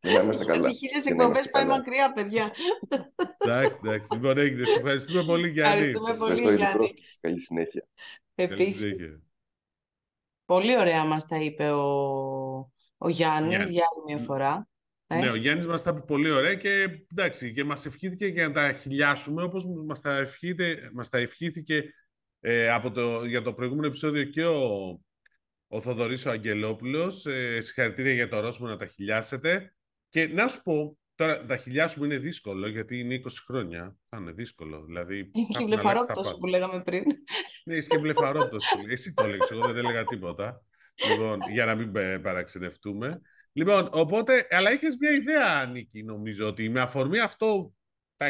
και 0.00 0.12
να 0.12 0.20
είμαστε 0.20 0.44
καλά. 0.44 0.68
Οι 0.68 0.74
χίλιες 0.74 1.06
εκπομπές 1.06 1.50
πάει 1.50 1.66
μακριά, 1.66 2.12
παιδιά. 2.12 2.52
Εντάξει, 3.38 3.78
εντάξει. 3.82 4.14
Λοιπόν, 4.14 4.38
έγινε. 4.38 4.64
Σε 4.64 4.78
ευχαριστούμε 4.78 5.24
πολύ, 5.24 5.48
Γιάννη. 5.48 5.86
Ευχαριστούμε 5.86 6.34
πολύ, 6.34 6.54
Γιάννη. 6.56 6.94
Καλή 7.20 7.40
συνέχεια. 7.40 7.86
Επίσης, 8.34 8.94
πολύ 10.44 10.78
ωραία 10.78 11.04
μας 11.04 11.26
τα 11.26 11.36
είπε 11.36 11.70
ο, 11.70 11.82
ο 12.96 13.08
Γιάννης 13.08 13.50
Γιάννη. 13.50 13.70
για 13.70 13.84
άλλη 13.92 14.14
μια 14.14 14.24
φορά. 14.24 14.68
Ε; 15.06 15.18
Ναι, 15.18 15.30
ο 15.30 15.34
Γιάννης 15.34 15.66
μας 15.66 15.82
τα 15.82 15.90
είπε 15.90 16.00
πολύ 16.00 16.30
ωραία 16.30 16.54
και, 16.54 16.88
εντάξει, 17.10 17.52
και 17.52 17.64
μας 17.64 17.86
ευχήθηκε 17.86 18.26
για 18.26 18.48
να 18.48 18.54
τα 18.54 18.72
χιλιάσουμε 18.72 19.42
όπως 19.42 19.64
μας 19.86 20.00
τα, 20.00 20.16
ευχήθηκε, 20.16 20.90
μας 20.92 21.08
τα 21.08 21.18
ευχήθηκε 21.18 21.92
ε, 22.40 22.70
από 22.70 22.90
το, 22.90 23.24
για 23.24 23.42
το 23.42 23.54
προηγούμενο 23.54 23.86
επεισόδιο 23.86 24.24
και 24.24 24.44
ο, 24.44 25.00
ο 25.66 25.80
Θοδωρής 25.80 26.26
ο 26.26 26.30
Αγγελόπουλος. 26.30 27.26
Ε, 27.26 27.60
συγχαρητήρια 27.60 28.12
για 28.12 28.28
το 28.28 28.36
ορόσημο 28.36 28.68
να 28.68 28.76
τα 28.76 28.86
χιλιάσετε. 28.86 29.74
Και 30.08 30.26
να 30.26 30.48
σου 30.48 30.62
πω, 30.62 30.98
Τώρα 31.22 31.44
τα 31.44 31.56
χιλιάσουμε 31.56 32.06
είναι 32.06 32.18
δύσκολο 32.18 32.68
γιατί 32.68 32.98
είναι 32.98 33.20
20 33.24 33.28
χρόνια. 33.46 33.96
Θα 34.04 34.16
είναι 34.20 34.32
δύσκολο. 34.32 34.84
Δηλαδή, 34.84 35.30
Έχει 35.54 35.64
βλεφαρόπτωση 35.64 36.38
που 36.38 36.46
λέγαμε 36.46 36.82
πριν. 36.82 37.02
Ναι, 37.64 37.74
έχει 37.74 37.88
και 37.88 37.98
βλεφαρόπτωση. 37.98 38.66
Εσύ 38.88 39.12
το 39.12 39.24
έλεγες, 39.24 39.50
εγώ 39.50 39.66
δεν 39.66 39.76
έλεγα 39.76 40.04
τίποτα. 40.04 40.62
Λοιπόν, 41.08 41.38
για 41.52 41.64
να 41.64 41.74
μην 41.74 41.92
παραξενευτούμε. 42.22 43.20
Λοιπόν, 43.52 43.88
οπότε, 43.92 44.46
αλλά 44.50 44.72
είχες 44.72 44.96
μια 45.00 45.10
ιδέα, 45.10 45.66
Νίκη, 45.66 46.02
νομίζω, 46.02 46.46
ότι 46.46 46.68
με 46.68 46.80
αφορμή 46.80 47.18
αυτό 47.18 47.72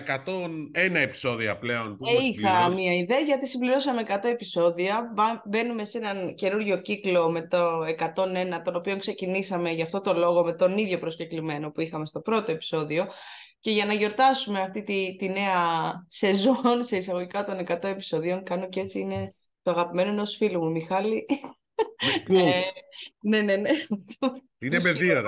τα 0.01 0.23
101 0.25 0.95
επεισόδια 0.95 1.59
πλέον 1.59 1.97
που 1.97 2.07
ε, 2.07 2.25
Είχα 2.25 2.69
μία 2.69 2.93
ιδέα 2.93 3.19
γιατί 3.19 3.49
συμπληρώσαμε 3.49 4.03
100 4.09 4.19
επεισόδια. 4.23 5.13
Μπαίνουμε 5.45 5.85
σε 5.85 5.99
έναν 5.99 6.35
καινούριο 6.35 6.81
κύκλο 6.81 7.31
με 7.31 7.47
το 7.47 7.81
101, 8.15 8.63
τον 8.65 8.77
οποίο 8.77 8.99
ξεκινήσαμε 8.99 9.71
για 9.71 9.85
αυτό 9.85 10.01
το 10.01 10.13
λόγο 10.13 10.45
με 10.45 10.55
τον 10.55 10.79
ίδιο 10.79 10.99
προσκεκλημένο 10.99 11.71
που 11.71 11.81
είχαμε 11.81 12.07
στο 12.07 12.21
πρώτο 12.21 12.53
επεισόδιο. 12.53 13.07
Και 13.61 13.71
για 13.71 13.85
να 13.85 13.93
γιορτάσουμε 13.93 14.61
αυτή 14.61 14.83
τη, 14.83 15.17
τη 15.17 15.29
νέα 15.29 15.93
σεζόν 16.07 16.85
σε 16.85 16.97
εισαγωγικά 16.97 17.45
των 17.45 17.65
100 17.69 17.85
επεισοδίων, 17.85 18.43
κάνω 18.43 18.69
και 18.69 18.81
έτσι 18.81 18.99
είναι 18.99 19.35
το 19.63 19.71
αγαπημένο 19.71 20.11
ενός 20.11 20.37
φίλου 20.37 20.63
μου, 20.63 20.71
Μιχάλη. 20.71 21.27
Ε, 22.29 22.61
ναι, 23.21 23.41
ναι, 23.41 23.57
ναι. 23.57 23.71
Είναι 24.59 24.81
με 24.81 24.93
δύο, 24.93 25.23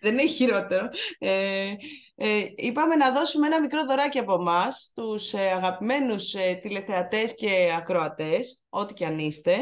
Δεν 0.00 0.18
έχει 0.18 0.34
χειρότερο. 0.34 0.88
Ε, 1.18 1.72
ε, 2.14 2.46
είπαμε 2.56 2.94
να 2.94 3.12
δώσουμε 3.12 3.46
ένα 3.46 3.60
μικρό 3.60 3.84
δωράκι 3.84 4.18
από 4.18 4.34
εμάς 4.34 4.88
στους 4.90 5.32
ε, 5.32 5.38
αγαπημένους 5.38 6.34
ε, 6.34 6.58
τηλεθεατές 6.62 7.34
και 7.34 7.74
ακροατές, 7.76 8.62
ό,τι 8.68 8.94
και 8.94 9.06
αν 9.06 9.18
είστε. 9.18 9.56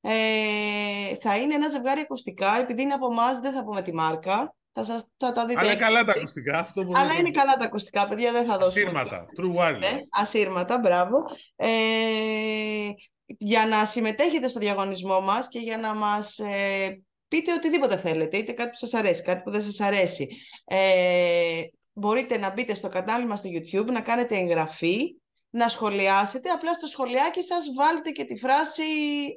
Ε, 0.00 1.16
θα 1.20 1.36
είναι 1.36 1.54
ένα 1.54 1.68
ζευγάρι 1.68 2.00
ακουστικά, 2.00 2.58
επειδή 2.58 2.82
είναι 2.82 2.94
από 2.94 3.06
εμάς, 3.12 3.40
δεν 3.40 3.52
θα 3.52 3.64
πούμε 3.64 3.82
τη 3.82 3.94
μάρκα. 3.94 4.56
Θα, 4.72 4.84
σας, 4.84 5.08
θα 5.16 5.32
τα 5.32 5.46
δείτε. 5.46 5.60
Αλλά 5.60 5.76
καλά 5.76 6.04
τα 6.04 6.12
ακουστικά. 6.16 6.58
Αυτό 6.58 6.80
Αλλά 6.80 7.14
είναι 7.18 7.30
καλά 7.30 7.56
τα 7.56 7.64
ακουστικά, 7.64 8.08
παιδιά, 8.08 8.32
δεν 8.32 8.46
θα 8.46 8.58
δώσουμε. 8.58 8.82
Ασύρματα, 8.82 9.26
true 9.40 9.60
wireless. 9.60 9.78
Ναι, 9.78 9.96
ασύρματα, 10.10 10.78
μπράβο. 10.78 11.22
Ε, 11.56 11.68
για 13.38 13.66
να 13.66 13.84
συμμετέχετε 13.84 14.48
στο 14.48 14.58
διαγωνισμό 14.58 15.20
μας 15.20 15.48
και 15.48 15.58
για 15.58 15.78
να 15.78 15.94
μας 15.94 16.38
ε, 16.38 17.02
πείτε 17.28 17.52
οτιδήποτε 17.52 17.96
θέλετε, 17.96 18.36
είτε 18.36 18.52
κάτι 18.52 18.70
που 18.70 18.76
σας 18.76 18.94
αρέσει, 18.94 19.22
κάτι 19.22 19.42
που 19.42 19.50
δεν 19.50 19.62
σας 19.62 19.80
αρέσει. 19.80 20.28
Ε, 20.64 21.62
μπορείτε 21.92 22.38
να 22.38 22.52
μπείτε 22.52 22.74
στο 22.74 22.88
κανάλι 22.88 23.26
μας 23.26 23.38
στο 23.38 23.48
YouTube, 23.52 23.86
να 23.86 24.00
κάνετε 24.00 24.36
εγγραφή, 24.36 25.16
να 25.50 25.68
σχολιάσετε, 25.68 26.48
απλά 26.48 26.72
στο 26.72 26.86
σχολιάκι 26.86 27.42
σας 27.42 27.64
βάλτε 27.76 28.10
και 28.10 28.24
τη 28.24 28.36
φράση 28.36 28.82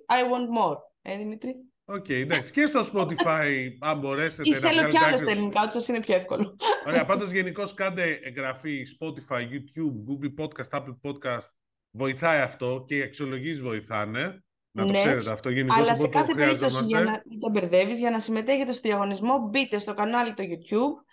I 0.07 0.33
want 0.33 0.67
more. 0.67 0.77
Ε, 1.01 1.17
Δημήτρη; 1.17 1.55
OK, 1.85 2.05
okay, 2.05 2.21
εντάξει. 2.21 2.51
Και 2.51 2.65
στο 2.65 2.79
Spotify, 2.93 3.67
αν 3.79 3.99
μπορέσετε 3.99 4.49
Ή 4.49 4.53
θέλω 4.53 4.87
κι 4.87 4.97
άλλο 4.97 5.17
στα 5.17 5.31
ελληνικά, 5.31 5.61
ό,τι 5.61 5.71
σας 5.71 5.87
είναι 5.87 5.99
πιο 5.99 6.15
εύκολο. 6.15 6.55
Ωραία, 6.87 7.05
πάντως 7.05 7.31
γενικώς 7.31 7.73
κάντε 7.73 8.19
εγγραφή 8.23 8.83
Spotify, 8.99 9.39
YouTube, 9.39 9.93
Google 10.07 10.43
Podcast, 10.43 10.79
Apple 10.79 10.95
Podcast. 11.01 11.47
Βοηθάει 11.91 12.39
αυτό 12.39 12.83
και 12.87 12.97
οι 12.97 13.01
αξιολογήσεις 13.01 13.61
βοηθάνε. 13.61 14.43
Να 14.71 14.85
το 14.85 14.91
ναι, 14.91 14.97
ξέρετε 14.97 15.31
αυτό 15.31 15.49
γενικώς. 15.49 15.77
Αλλά 15.77 15.95
σε 15.95 16.07
κάθε 16.07 16.33
περίπτωση, 16.33 16.83
για 16.83 17.01
να 17.01 17.21
μην 17.29 17.39
τα 17.39 17.49
μπερδεύεις, 17.49 17.99
για 17.99 18.09
να 18.09 18.19
συμμετέχετε 18.19 18.71
στο 18.71 18.81
διαγωνισμό, 18.81 19.37
μπείτε 19.49 19.77
στο 19.77 19.93
κανάλι 19.93 20.33
του 20.33 20.43
YouTube, 20.43 21.05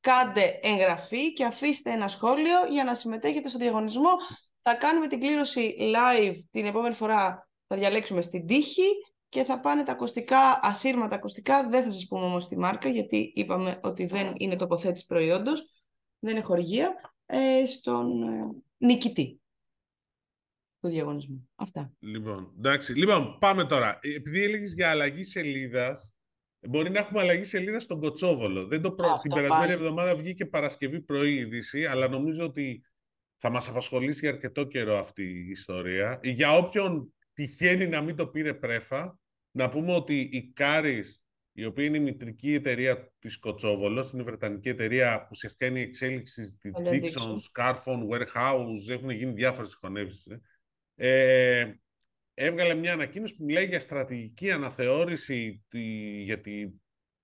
κάντε 0.00 0.58
εγγραφή 0.62 1.32
και 1.32 1.44
αφήστε 1.44 1.90
ένα 1.90 2.08
σχόλιο 2.08 2.66
για 2.70 2.84
να 2.84 2.94
συμμετέχετε 2.94 3.48
στο 3.48 3.58
διαγωνισμό. 3.58 4.10
Θα 4.60 4.74
κάνουμε 4.74 5.06
την 5.06 5.20
κλήρωση 5.20 5.76
live 5.78 6.34
την 6.50 6.66
επόμενη 6.66 6.94
φορά. 6.94 7.48
Θα 7.66 7.76
διαλέξουμε 7.76 8.20
στην 8.20 8.46
τύχη 8.46 8.88
και 9.28 9.44
θα 9.44 9.60
πάνε 9.60 9.82
τα 9.82 9.92
ακουστικά, 9.92 10.60
ασύρματα 10.62 11.14
ακουστικά. 11.14 11.68
Δεν 11.68 11.82
θα 11.82 11.90
σας 11.90 12.06
πούμε 12.06 12.24
όμως 12.24 12.48
τη 12.48 12.58
μάρκα, 12.58 12.88
γιατί 12.88 13.32
είπαμε 13.34 13.80
ότι 13.82 14.06
δεν 14.06 14.32
είναι 14.36 14.56
τοποθέτηση 14.56 15.06
προϊόντος, 15.06 15.84
δεν 16.18 16.36
είναι 16.36 16.44
χορηγία, 16.44 17.14
ε, 17.26 17.66
στον 17.66 18.22
ε, 18.22 18.46
νικητή 18.78 19.39
του 20.80 20.88
διαγωνισμού. 20.88 21.48
Αυτά. 21.54 21.92
Λοιπόν, 21.98 22.52
εντάξει. 22.58 22.94
Λοιπόν, 22.94 23.38
πάμε 23.38 23.64
τώρα. 23.64 23.98
Επειδή 24.02 24.42
έλεγες 24.42 24.72
για 24.72 24.90
αλλαγή 24.90 25.24
σελίδας, 25.24 26.12
μπορεί 26.68 26.90
να 26.90 26.98
έχουμε 26.98 27.20
αλλαγή 27.20 27.44
σελίδας 27.44 27.82
στον 27.82 28.00
Κοτσόβολο. 28.00 28.66
Δεν 28.66 28.82
το 28.82 28.92
προ... 28.92 29.18
Την 29.22 29.34
περασμένη 29.34 29.72
εβδομάδα 29.72 30.16
βγήκε 30.16 30.46
Παρασκευή 30.46 31.00
πρωί 31.00 31.34
είδηση, 31.34 31.86
αλλά 31.86 32.08
νομίζω 32.08 32.44
ότι 32.44 32.84
θα 33.36 33.50
μας 33.50 33.68
απασχολήσει 33.68 34.20
για 34.20 34.30
αρκετό 34.30 34.64
καιρό 34.64 34.98
αυτή 34.98 35.22
η 35.22 35.50
ιστορία. 35.50 36.20
Για 36.22 36.52
όποιον 36.52 37.14
τυχαίνει 37.32 37.86
να 37.86 38.00
μην 38.00 38.16
το 38.16 38.26
πήρε 38.26 38.54
πρέφα, 38.54 39.18
να 39.50 39.68
πούμε 39.68 39.94
ότι 39.94 40.20
η 40.32 40.52
Κάρις, 40.52 41.22
η 41.52 41.64
οποία 41.64 41.84
είναι 41.84 41.96
η 41.96 42.00
μητρική 42.00 42.54
εταιρεία 42.54 43.12
της 43.18 43.38
Κοτσόβολος, 43.38 44.10
είναι 44.10 44.22
η 44.22 44.24
βρετανική 44.24 44.68
εταιρεία 44.68 45.20
που 45.20 45.28
ουσιαστικά 45.30 45.66
είναι 45.66 45.78
η 45.78 45.82
εξέλιξη 45.82 46.56
της 46.60 46.72
Dixon, 46.74 47.34
Scarfon, 47.52 48.08
Warehouse, 48.10 48.88
έχουν 48.88 49.10
γίνει 49.10 49.32
διάφορες 49.32 49.70
συγχωνεύσεις. 49.70 50.26
Ε, 51.02 51.60
ε, 51.60 51.74
έβγαλε 52.34 52.74
μια 52.74 52.92
ανακοίνωση 52.92 53.36
που 53.36 53.44
μιλάει 53.44 53.66
για 53.66 53.80
στρατηγική 53.80 54.50
αναθεώρηση 54.50 55.64
τη, 55.68 55.80
για 56.22 56.40
τη, 56.40 56.66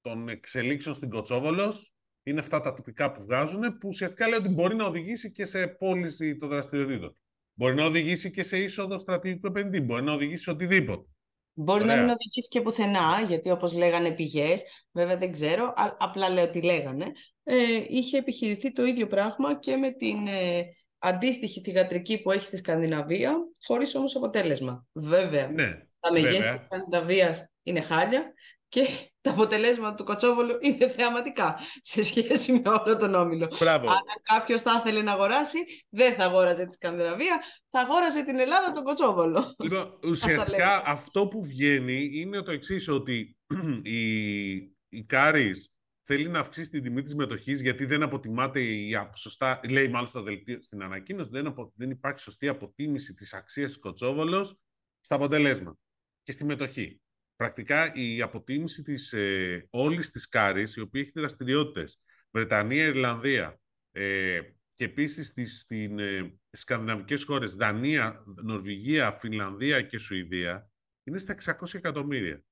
των 0.00 0.28
εξελίξεων 0.28 0.94
στην 0.94 1.10
Κοτσόβολος. 1.10 1.92
Είναι 2.22 2.40
αυτά 2.40 2.60
τα 2.60 2.74
τυπικά 2.74 3.12
που 3.12 3.22
βγάζουν, 3.22 3.78
που 3.78 3.88
ουσιαστικά 3.88 4.28
λέει 4.28 4.38
ότι 4.38 4.48
μπορεί 4.48 4.74
να 4.74 4.84
οδηγήσει 4.84 5.30
και 5.30 5.44
σε 5.44 5.66
πώληση 5.66 6.36
των 6.36 6.48
δραστηριοτήτων. 6.48 7.16
Μπορεί 7.52 7.74
να 7.74 7.84
οδηγήσει 7.84 8.30
και 8.30 8.42
σε 8.42 8.58
είσοδο 8.58 8.98
στρατηγικού 8.98 9.46
επενδυτή. 9.46 9.84
Μπορεί 9.84 10.02
να 10.02 10.12
οδηγήσει 10.12 10.42
σε 10.42 10.50
οτιδήποτε. 10.50 11.08
Μπορεί 11.52 11.84
να 11.84 11.96
μην 11.96 12.08
οδηγήσει 12.08 12.48
και 12.48 12.60
πουθενά, 12.60 13.24
γιατί 13.26 13.50
όπως 13.50 13.72
λέγανε 13.72 14.10
πηγές, 14.10 14.62
βέβαια 14.92 15.16
δεν 15.16 15.32
ξέρω, 15.32 15.74
απλά 15.98 16.28
λέω 16.28 16.50
τι 16.50 16.62
λέγανε, 16.62 17.12
ε, 17.42 17.54
είχε 17.88 18.18
επιχειρηθεί 18.18 18.72
το 18.72 18.84
ίδιο 18.84 19.06
πράγμα 19.06 19.58
και 19.58 19.76
με 19.76 19.92
την 19.92 20.26
ε, 20.26 20.62
αντίστοιχη 21.06 21.60
θηγατρική 21.60 22.22
που 22.22 22.30
έχει 22.30 22.44
στη 22.44 22.56
Σκανδιναβία, 22.56 23.34
χωρίς 23.66 23.94
όμως 23.94 24.16
αποτέλεσμα. 24.16 24.86
Βέβαια, 24.92 25.48
ναι, 25.48 25.86
τα 26.00 26.12
μεγέθη 26.12 26.56
της 26.56 26.66
Σκανδιναβίας 26.66 27.50
είναι 27.62 27.80
χάλια 27.80 28.32
και 28.68 28.86
τα 29.26 29.30
αποτελέσματα 29.30 29.94
του 29.94 30.04
Κοτσόβολου 30.04 30.58
είναι 30.60 30.88
θεαματικά 30.88 31.58
σε 31.80 32.02
σχέση 32.02 32.52
με 32.52 32.62
όλο 32.68 32.96
τον 32.96 33.14
όμιλο. 33.14 33.56
Μπράβο. 33.58 33.88
Αν 33.88 34.00
κάποιος 34.22 34.62
θα 34.62 34.82
ήθελε 34.84 35.02
να 35.02 35.12
αγοράσει, 35.12 35.58
δεν 35.88 36.14
θα 36.14 36.24
αγόραζε 36.24 36.66
τη 36.66 36.74
Σκανδιναβία, 36.74 37.40
θα 37.70 37.80
αγόραζε 37.80 38.24
την 38.24 38.38
Ελλάδα 38.38 38.72
τον 38.72 38.84
Κοτσόβολο. 38.84 39.54
Λοιπόν, 39.58 39.98
ουσιαστικά 40.10 40.82
αυτό 40.86 41.28
που 41.28 41.44
βγαίνει 41.44 42.10
είναι 42.12 42.42
το 42.42 42.52
εξής 42.52 42.88
ότι 42.88 43.36
η, 43.82 44.52
η 44.88 45.04
Κάρις 45.06 45.70
θέλει 46.06 46.28
να 46.28 46.38
αυξήσει 46.38 46.70
την 46.70 46.82
τιμή 46.82 47.02
της 47.02 47.14
μετοχής 47.14 47.60
γιατί 47.60 47.84
δεν 47.84 48.02
αποτιμάται 48.02 48.60
η 48.60 48.96
σωστά, 49.14 49.60
λέει 49.68 49.88
μάλλον 49.88 50.06
στο 50.08 50.22
δελτίο, 50.22 50.62
στην 50.62 50.82
ανακοίνωση, 50.82 51.28
δεν, 51.32 51.46
απο, 51.46 51.72
δεν 51.76 51.90
υπάρχει 51.90 52.20
σωστή 52.20 52.48
αποτίμηση 52.48 53.14
της 53.14 53.34
αξίας 53.34 53.66
της 53.68 53.78
Κοτσόβολος 53.78 54.58
στα 55.00 55.14
αποτελέσματα 55.14 55.78
και 56.22 56.32
στη 56.32 56.44
μετοχή 56.44 57.00
πρακτικά 57.36 57.94
η 57.94 58.22
αποτίμηση 58.22 58.82
της 58.82 59.12
ε, 59.12 59.66
όλης 59.70 60.10
της 60.10 60.28
Κάρης, 60.28 60.76
η 60.76 60.80
οποία 60.80 61.00
έχει 61.00 61.12
δραστηριότητες 61.14 62.00
Βρετανία, 62.30 62.86
Ιρλανδία 62.86 63.60
ε, 63.90 64.40
και 64.74 64.84
επίσης 64.84 65.26
στις, 65.26 65.60
στην, 65.60 65.98
ε, 65.98 66.38
σκανδιναβικές 66.50 67.24
χώρες 67.24 67.54
Δανία, 67.54 68.22
Νορβηγία, 68.42 69.12
Φινλανδία 69.12 69.82
και 69.82 69.98
Σουηδία, 69.98 70.70
είναι 71.04 71.18
στα 71.18 71.34
600 71.34 71.74
εκατομμύρια. 71.74 72.42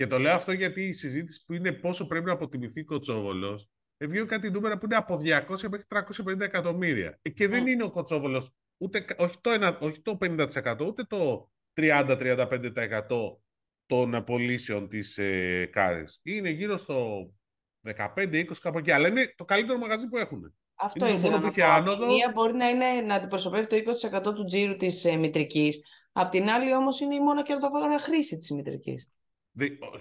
Και 0.00 0.06
το 0.06 0.18
λέω 0.18 0.34
αυτό 0.34 0.52
γιατί 0.52 0.82
η 0.82 0.92
συζήτηση 0.92 1.44
που 1.44 1.52
είναι 1.52 1.72
πόσο 1.72 2.06
πρέπει 2.06 2.24
να 2.24 2.32
αποτιμηθεί 2.32 2.84
Κοτσόβολος, 2.84 3.68
βγαίνει 3.98 4.26
κάτι 4.26 4.50
νούμερα 4.50 4.78
που 4.78 4.84
είναι 4.84 4.96
από 4.96 5.16
200 5.16 5.68
μέχρι 5.70 5.86
350 6.26 6.40
εκατομμύρια. 6.40 7.18
Ε, 7.22 7.30
και 7.30 7.48
δεν 7.48 7.62
ναι. 7.62 7.70
είναι 7.70 7.82
ο 7.82 7.90
Κοτσόβολος 7.90 8.52
ούτε, 8.76 9.04
όχι, 9.18 9.36
το, 9.40 9.78
όχι 9.80 10.00
το 10.00 10.18
50% 10.20 10.80
ούτε 10.86 11.04
το 11.04 11.50
30-35% 11.74 12.70
των 13.86 14.14
απολύσεων 14.14 14.88
της 14.88 15.18
ε, 15.18 15.66
Κάρης. 15.72 16.20
Είναι 16.22 16.50
γύρω 16.50 16.78
στο 16.78 17.30
15-20 17.96 18.44
κάπου 18.62 18.78
εκεί, 18.78 18.90
αλλά 18.90 19.08
είναι 19.08 19.34
το 19.36 19.44
καλύτερο 19.44 19.78
μαγαζί 19.78 20.08
που 20.08 20.16
έχουν. 20.16 20.54
Αυτό 20.74 21.06
είναι 21.06 21.20
το 21.20 21.20
μόνο 21.20 21.40
που 21.40 21.46
έχει 21.46 21.62
άνοδο. 21.62 22.06
μία 22.06 22.30
μπορεί 22.34 22.56
να, 22.56 22.68
είναι, 22.68 22.86
να 23.06 23.14
αντιπροσωπεύει 23.14 23.66
το 23.66 23.76
20% 24.08 24.34
του 24.34 24.44
τζίρου 24.44 24.76
της 24.76 25.04
ε, 25.04 25.16
μητρικής. 25.16 25.80
Απ' 26.12 26.30
την 26.30 26.48
άλλη 26.48 26.74
όμως 26.74 27.00
είναι 27.00 27.14
η 27.14 27.20
μόνο 27.20 27.42
κερδοφόρα 27.42 27.98
χρήση 27.98 28.38
της 28.38 28.50
μητρικής. 28.50 29.10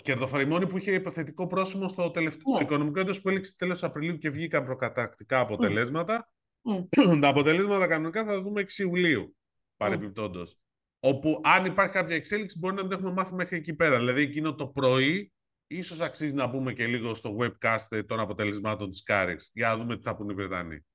Κερδοφορημόνη 0.02 0.68
που 0.68 0.78
είχε 0.78 0.92
υποθετικό 0.92 1.48
πρόσημο 1.48 1.88
στο, 1.88 2.12
τελευταίο, 2.12 2.56
ναι. 2.56 2.64
οικονομικό 2.64 3.00
έτος 3.00 3.22
που 3.22 3.30
έληξε 3.30 3.56
τέλος 3.58 3.84
Απριλίου 3.84 4.18
και 4.18 4.30
βγήκαν 4.30 4.66
προκατακτικά 4.66 5.40
αποτελέσματα. 5.40 6.32
Mm. 6.64 7.18
Τα 7.22 7.28
αποτελέσματα 7.28 7.88
κανονικά 7.88 8.26
θα 8.26 8.42
δούμε 8.42 8.62
6 8.62 8.78
Ιουλίου, 8.78 9.36
παρεμπιπτόντως. 9.78 10.60
Όπου 11.00 11.42
αν 11.44 11.66
υπάρχει 11.66 11.94
κάποια 11.94 12.16
εξέλιξη 12.16 12.58
μπορεί 12.60 12.76
να 12.76 12.88
το 12.88 12.96
έχουμε 12.96 13.12
μάθει 13.12 13.34
μέχρι 13.34 13.58
εκεί 13.58 13.74
πέρα. 13.74 13.98
Δηλαδή 13.98 14.22
εκείνο 14.22 14.56
το 14.56 14.68
πρωί 14.68 15.34
ίσως 15.68 16.00
αξίζει 16.00 16.34
να 16.34 16.48
μπούμε 16.48 16.74
και 16.74 16.88
λίγο 16.88 17.16
στο 17.16 17.38
webcast 17.40 18.06
των 18.06 18.20
αποτελεσμάτων 18.20 18.90
της 18.90 19.04
Κάρεξ 19.04 19.50
για 19.54 19.68
να 19.68 19.78
δούμε 19.78 19.96
τι 19.96 20.02
θα 20.04 20.16
πούνε 20.16 20.32
οι 20.32 20.36
Βρετανοί. 20.36 20.86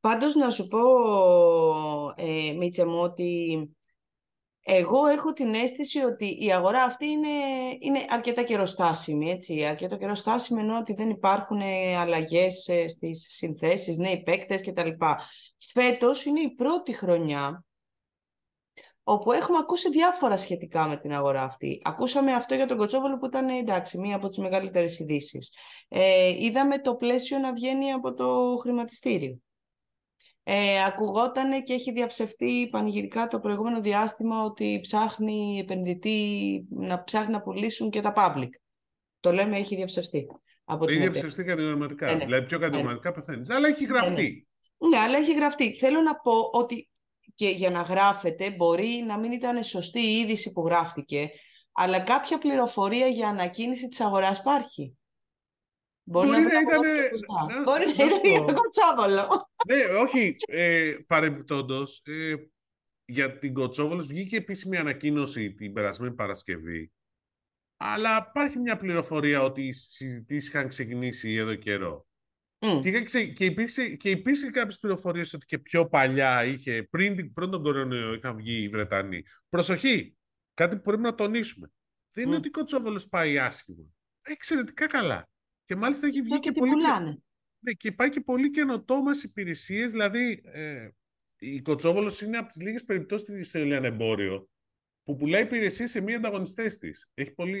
Πάντως 0.00 0.34
να 0.34 0.50
σου 0.50 0.68
πω, 0.68 0.80
ε, 2.16 2.52
Μίτσε 2.52 2.84
μου, 2.84 2.98
ότι 2.98 3.58
εγώ 4.70 5.06
έχω 5.06 5.32
την 5.32 5.54
αίσθηση 5.54 5.98
ότι 5.98 6.44
η 6.44 6.52
αγορά 6.52 6.82
αυτή 6.82 7.06
είναι, 7.06 7.28
είναι 7.78 8.04
αρκετά 8.08 8.42
καιροστάσιμη, 8.42 9.30
έτσι. 9.30 9.64
Αρκετό 9.64 9.96
καιροστάσιμη 9.96 10.60
ενώ 10.60 10.78
ότι 10.78 10.92
δεν 10.92 11.10
υπάρχουν 11.10 11.60
αλλαγές 11.98 12.68
ε, 12.68 12.88
στις 12.88 13.26
συνθέσεις, 13.30 13.96
νέοι 13.96 14.22
παίκτες 14.22 14.62
κτλ. 14.62 14.88
Φέτος 15.72 16.24
είναι 16.24 16.40
η 16.40 16.50
πρώτη 16.54 16.92
χρονιά 16.92 17.64
όπου 19.02 19.32
έχουμε 19.32 19.58
ακούσει 19.58 19.90
διάφορα 19.90 20.36
σχετικά 20.36 20.86
με 20.86 20.96
την 20.96 21.12
αγορά 21.12 21.42
αυτή. 21.42 21.80
Ακούσαμε 21.84 22.32
αυτό 22.32 22.54
για 22.54 22.66
τον 22.66 22.76
Κοτσόβολο 22.76 23.18
που 23.18 23.26
ήταν 23.26 23.48
εντάξει, 23.48 23.98
μία 23.98 24.16
από 24.16 24.28
τις 24.28 24.38
μεγαλύτερες 24.38 24.98
ειδήσεις. 24.98 25.52
Ε, 25.88 26.28
είδαμε 26.28 26.78
το 26.80 26.94
πλαίσιο 26.94 27.38
να 27.38 27.52
βγαίνει 27.52 27.92
από 27.92 28.14
το 28.14 28.56
χρηματιστήριο. 28.60 29.40
Ε, 30.50 30.84
ακουγόταν 30.84 31.62
και 31.62 31.72
έχει 31.72 31.92
διαψευτεί 31.92 32.68
πανηγυρικά 32.70 33.26
το 33.26 33.40
προηγούμενο 33.40 33.80
διάστημα 33.80 34.42
ότι 34.42 34.78
ψάχνει 34.82 35.58
επενδυτή 35.58 36.66
να 36.70 37.04
ψάχνει 37.04 37.32
να 37.32 37.40
πουλήσουν 37.40 37.90
και 37.90 38.00
τα 38.00 38.12
public. 38.16 38.48
Το 39.20 39.32
λέμε 39.32 39.56
έχει 39.56 39.76
διαψευστεί. 39.76 40.26
Από 40.64 40.84
έχει 40.88 40.98
διαψευστεί 40.98 41.44
κατηγορηματικά. 41.44 42.06
Ναι, 42.06 42.14
ναι. 42.14 42.24
Δηλαδή 42.24 42.46
πιο 42.46 42.58
κατηγορηματικά 42.58 43.08
ναι. 43.08 43.14
πεθαίνεις. 43.14 43.50
Αλλά 43.50 43.68
έχει 43.68 43.84
γραφτεί. 43.84 44.46
Ναι, 44.78 44.88
ναι, 44.88 44.98
αλλά 44.98 45.18
έχει 45.18 45.34
γραφτεί. 45.34 45.74
Θέλω 45.74 46.00
να 46.00 46.16
πω 46.16 46.50
ότι 46.52 46.88
και 47.34 47.48
για 47.48 47.70
να 47.70 47.82
γράφετε 47.82 48.50
μπορεί 48.50 49.04
να 49.06 49.18
μην 49.18 49.32
ήταν 49.32 49.64
σωστή 49.64 50.00
η 50.00 50.18
είδηση 50.18 50.52
που 50.52 50.66
γράφτηκε, 50.66 51.30
αλλά 51.72 52.00
κάποια 52.00 52.38
πληροφορία 52.38 53.06
για 53.06 53.28
ανακοίνηση 53.28 53.88
της 53.88 54.00
αγοράς 54.00 54.38
υπάρχει. 54.38 54.97
Μπορεί, 56.10 56.28
μπορεί 56.28 56.42
να, 56.42 56.52
να 56.52 56.60
ήταν... 56.60 56.80
Να, 57.48 57.62
μπορεί 57.62 57.86
να 57.86 58.04
ήταν 58.04 58.54
κοτσόβολο. 58.54 59.50
Ναι, 59.66 59.84
όχι, 59.84 60.36
ε, 60.46 60.94
παρεμπιπτόντως, 61.06 62.02
ε, 62.04 62.34
για 63.04 63.38
την 63.38 63.54
Κοτσόβολος 63.54 64.06
βγήκε 64.06 64.36
επίσημη 64.36 64.76
ανακοίνωση 64.76 65.54
την 65.54 65.72
περασμένη 65.72 66.14
Παρασκευή. 66.14 66.92
Αλλά 67.76 68.26
υπάρχει 68.28 68.58
μια 68.58 68.76
πληροφορία 68.76 69.42
ότι 69.42 69.62
οι 69.66 69.72
συζητήσεις 69.72 70.48
είχαν 70.48 70.68
ξεκινήσει 70.68 71.34
εδώ 71.34 71.54
καιρό. 71.54 72.06
Mm. 72.58 72.80
Και, 72.82 73.02
ξε... 73.02 73.24
και, 73.24 73.44
υπήρξε, 73.44 73.88
και 73.96 74.10
υπήρξε 74.10 74.50
κάποιες 74.50 74.78
πληροφορίες 74.78 75.32
ότι 75.32 75.46
και 75.46 75.58
πιο 75.58 75.88
παλιά 75.88 76.44
είχε, 76.44 76.82
πριν, 76.90 77.32
πριν 77.32 77.50
τον 77.50 77.62
κορονοϊό 77.62 78.14
είχαν 78.14 78.36
βγει 78.36 78.62
οι 78.62 78.68
Βρετανοί. 78.68 79.22
Προσοχή! 79.48 80.16
Κάτι 80.54 80.76
που 80.76 80.82
πρέπει 80.82 81.02
να 81.02 81.14
τονίσουμε. 81.14 81.72
Δεν 82.10 82.26
είναι 82.26 82.36
ότι 82.36 82.48
ο 82.48 82.50
Κοτσόβολος 82.50 83.08
πάει 83.08 83.38
άσχημα. 83.38 83.84
Εξαιρετικά 84.22 84.86
καλά. 84.86 85.28
Και 85.68 85.76
μάλιστα 85.76 86.06
έχει 86.06 86.22
βγει 86.22 86.38
και, 86.38 86.52
πολύ. 86.52 86.72
Ναι, 87.58 87.72
και 87.72 87.92
πάει 87.92 88.08
και 88.08 88.20
πολύ 88.20 88.50
καινοτόμες 88.50 89.22
υπηρεσίες. 89.22 89.90
Δηλαδή, 89.90 90.42
ε, 90.44 90.88
η 91.38 91.60
Κοτσόβολος 91.62 92.20
είναι 92.20 92.36
από 92.36 92.46
τις 92.48 92.60
λίγες 92.62 92.84
περιπτώσεις 92.84 93.46
στο 93.46 93.58
εμπόριο 93.58 94.48
που 95.02 95.16
πουλάει 95.16 95.42
υπηρεσίες 95.42 95.90
σε 95.90 96.00
μη 96.00 96.14
ανταγωνιστές 96.14 96.78
της. 96.78 97.10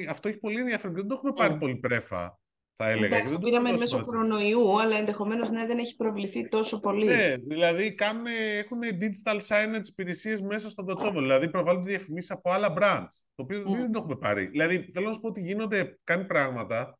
Αυτό 0.08 0.28
έχει 0.28 0.38
πολύ 0.38 0.60
ενδιαφέρον 0.60 0.94
και 0.94 1.00
δεν 1.00 1.08
το 1.08 1.14
έχουμε 1.14 1.32
πάρει 1.32 1.54
Mm. 1.54 1.58
πολύ 1.58 1.76
πρέφα, 1.76 2.38
θα 2.76 2.88
έλεγα. 2.88 3.06
Εντάξει, 3.06 3.22
και 3.24 3.28
το 3.28 3.30
δεν 3.32 3.40
το 3.40 3.46
πήραμε 3.46 3.68
έχουμε 3.68 3.84
μέσω 3.84 3.96
δώσει 3.96 4.10
κορονοϊού, 4.10 4.80
αλλά 4.80 4.96
ενδεχομένως 4.96 5.50
ναι, 5.50 5.66
δεν 5.66 5.78
έχει 5.78 5.96
προβληθεί 5.96 6.48
τόσο 6.48 6.80
πολύ. 6.80 7.06
Ναι, 7.06 7.36
δηλαδή 7.36 7.94
κάνουν, 7.94 8.26
έχουν 8.26 8.78
digital 8.82 9.38
signage 9.48 9.86
υπηρεσίες 9.88 10.40
μέσα 10.40 10.68
στον 10.68 10.84
Κοτσόβολο. 10.84 11.20
Δηλαδή 11.20 11.50
προβάλλουν 11.50 11.84
διαφημίσεις 11.84 12.30
από 12.30 12.50
άλλα 12.50 12.74
brands. 12.78 13.14
Το 13.34 13.42
οποίο 13.42 13.60
εμείς 13.60 13.72
Mm. 13.72 13.82
δεν 13.82 13.92
το 13.92 13.98
έχουμε 13.98 14.16
πάρει. 14.16 14.46
Δηλαδή 14.46 14.90
θέλω 14.92 15.06
να 15.06 15.12
σου 15.12 15.20
πω 15.20 15.28
ότι 15.28 15.40
γίνονται, 15.40 15.98
κάνει 16.04 16.24
πράγματα 16.24 16.98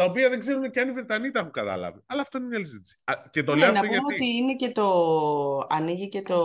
τα 0.00 0.06
οποία 0.06 0.28
δεν 0.28 0.38
ξέρουν 0.38 0.70
και 0.70 0.80
αν 0.80 0.88
οι 0.88 0.92
Βρετανοί 0.92 1.30
τα 1.30 1.38
έχουν 1.38 1.50
καταλάβει. 1.50 2.00
Αλλά 2.06 2.20
αυτό 2.20 2.38
είναι 2.38 2.46
μια 2.46 2.56
άλλη 2.56 2.66
συζήτηση. 2.66 2.96
Α, 3.04 3.14
Και 3.30 3.42
το 3.42 3.54
Ναι, 3.54 3.60
λέω 3.60 3.72
να 3.72 3.78
αυτό 3.80 3.86
πούμε 3.86 3.98
γιατί. 4.08 4.14
ότι 4.14 4.36
είναι 4.36 4.54
και 4.54 4.70
το, 4.70 5.66
ανοίγει 5.68 6.08
και 6.08 6.22
το, 6.22 6.40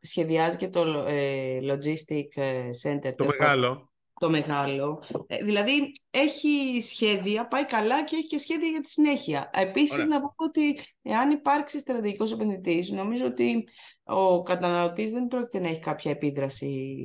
σχεδιάζει 0.00 0.56
και 0.56 0.68
το 0.68 1.04
ε, 1.08 1.58
logistic 1.62 2.26
ε, 2.34 2.68
center, 2.82 3.00
Το 3.02 3.14
τέλος 3.14 3.36
πάντων, 3.36 3.36
μεγάλο. 3.38 3.92
το 4.20 4.30
μεγάλο. 4.30 5.02
Ε, 5.26 5.42
δηλαδή 5.42 5.92
έχει 6.10 6.80
σχέδια, 6.82 7.48
πάει 7.48 7.66
καλά 7.66 8.04
και 8.04 8.16
έχει 8.16 8.26
και 8.26 8.38
σχέδια 8.38 8.68
για 8.68 8.80
τη 8.80 8.88
συνέχεια. 8.90 9.50
Επίσης 9.52 9.92
Ωραία. 9.92 10.06
να 10.06 10.16
πούμε 10.18 10.32
ότι 10.36 10.78
εάν 11.02 11.30
υπάρξει 11.30 11.78
στρατηγικός 11.78 12.32
επενδυτής, 12.32 12.90
νομίζω 12.90 13.26
ότι 13.26 13.68
ο 14.04 14.42
καταναλωτής 14.42 15.12
δεν 15.12 15.26
πρόκειται 15.26 15.60
να 15.60 15.68
έχει 15.68 15.80
κάποια 15.80 16.10
επίδραση 16.10 16.96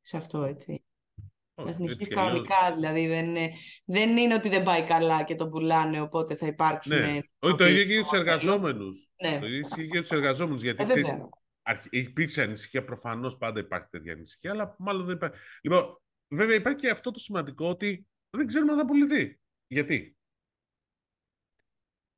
σε 0.00 0.16
αυτό, 0.16 0.42
έτσι. 0.42 0.82
Να 1.58 1.64
Όχι, 1.64 1.72
συνεχίσει 1.72 1.98
έτσι 2.00 2.14
κι 2.14 2.18
αλλιώς. 2.20 2.46
κανονικά, 2.48 2.74
δηλαδή 2.74 3.06
δεν 3.06 3.24
είναι, 3.28 3.52
δεν 3.84 4.16
είναι 4.16 4.34
ότι 4.34 4.48
δεν 4.48 4.62
πάει 4.62 4.84
καλά 4.84 5.24
και 5.24 5.34
τον 5.34 5.50
πουλάνε, 5.50 6.00
οπότε 6.00 6.34
θα 6.34 6.46
υπάρξουν... 6.46 6.98
Ναι. 6.98 7.18
Όχι, 7.38 7.54
το 7.54 7.66
ίδιο 7.66 7.84
και 7.84 7.92
για 7.92 8.02
τους 8.02 8.12
εργαζόμενους. 8.12 9.08
Ναι, 9.22 9.38
Το 9.38 9.46
ίδιο 9.46 9.58
ισχύει 9.58 9.74
και 9.76 9.82
για 9.92 10.00
τους 10.00 10.10
εργαζόμενους. 10.10 10.62
Γιατί 10.62 10.82
ε, 10.82 10.86
ξέρεις, 10.86 11.08
βέβαια. 11.08 11.28
αρχι- 11.62 11.94
υπήρξε 11.94 12.42
ανησυχία, 12.42 12.84
προφανώς 12.84 13.36
πάντα 13.36 13.60
υπάρχει 13.60 13.88
τέτοια 13.90 14.12
ανησυχία, 14.12 14.50
αλλά 14.50 14.74
μάλλον 14.78 15.06
δεν 15.06 15.14
υπάρχει. 15.14 15.36
Λοιπόν, 15.62 16.00
βέβαια 16.28 16.54
υπάρχει 16.54 16.78
και 16.78 16.90
αυτό 16.90 17.10
το 17.10 17.18
σημαντικό 17.18 17.68
ότι 17.68 18.06
δεν 18.30 18.46
ξέρουμε 18.46 18.72
αν 18.72 18.78
θα 18.78 18.84
πουληθεί. 18.84 19.40
Γιατί; 19.66 20.12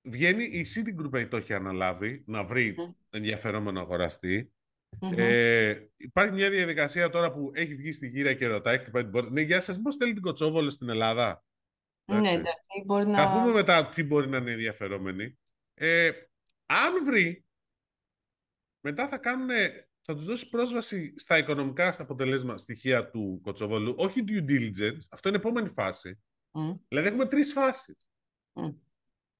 Βγαίνει 0.02 0.44
η 0.44 0.66
Citigroup 0.74 1.26
το 1.28 1.36
έχει 1.36 1.54
αναλάβει 1.54 2.22
να 2.26 2.44
βρει 2.44 2.74
Μμ. 2.78 2.90
ενδιαφερόμενο 3.10 3.80
αγοραστή. 3.80 4.52
Μμμ. 4.98 5.12
Ε, 5.16 5.88
υπάρχει 5.96 6.32
μια 6.32 6.50
διαδικασία 6.50 7.08
τώρα 7.10 7.32
που 7.32 7.50
έχει 7.54 7.74
βγει 7.74 7.92
στη 7.92 8.08
γύρα 8.08 8.34
και 8.34 8.46
ρωτάει, 8.46 8.78
χτυπάει 8.78 9.02
την 9.02 9.12
πόρτα. 9.12 9.30
Ναι, 9.30 9.40
γεια 9.40 9.60
σας, 9.60 9.76
μήπως 9.76 9.96
θέλει 9.96 10.12
την 10.12 10.22
Κοτσόβολο 10.22 10.70
στην 10.70 10.88
Ελλάδα; 10.88 11.44
Ναι, 12.04 12.16
Εντάξει. 12.16 12.34
εντάξει, 12.34 12.82
μπορεί 12.86 13.06
να... 13.06 13.18
Θα 13.18 13.32
πούμε 13.32 13.52
μετά 13.52 13.88
ποιοι 13.88 14.04
μπορεί 14.08 14.28
να 14.28 14.36
είναι 14.36 14.50
ενδιαφερόμενοι. 14.50 15.38
Ε, 15.74 16.10
αν 16.66 17.04
βρει, 17.04 17.44
μετά 18.80 19.08
θα 19.08 19.18
κάνουν, 19.18 19.48
θα 20.00 20.14
τους 20.14 20.24
δώσει 20.24 20.48
πρόσβαση 20.48 21.14
στα 21.18 21.38
οικονομικά, 21.38 21.92
στα 21.92 22.02
αποτελέσματα, 22.02 22.58
στοιχεία 22.58 23.10
του 23.10 23.40
Κοτσοβολού, 23.42 23.94
όχι 23.98 24.24
due 24.26 24.44
diligence, 24.50 24.98
αυτό 25.10 25.28
είναι 25.28 25.36
η 25.36 25.40
επόμενη 25.40 25.68
φάση. 25.68 26.18
Μμ, 26.52 26.72
Δηλαδή 26.88 27.08
έχουμε 27.08 27.26
τρεις 27.26 27.52
φάσεις. 27.52 28.08
μμ, 28.52 28.68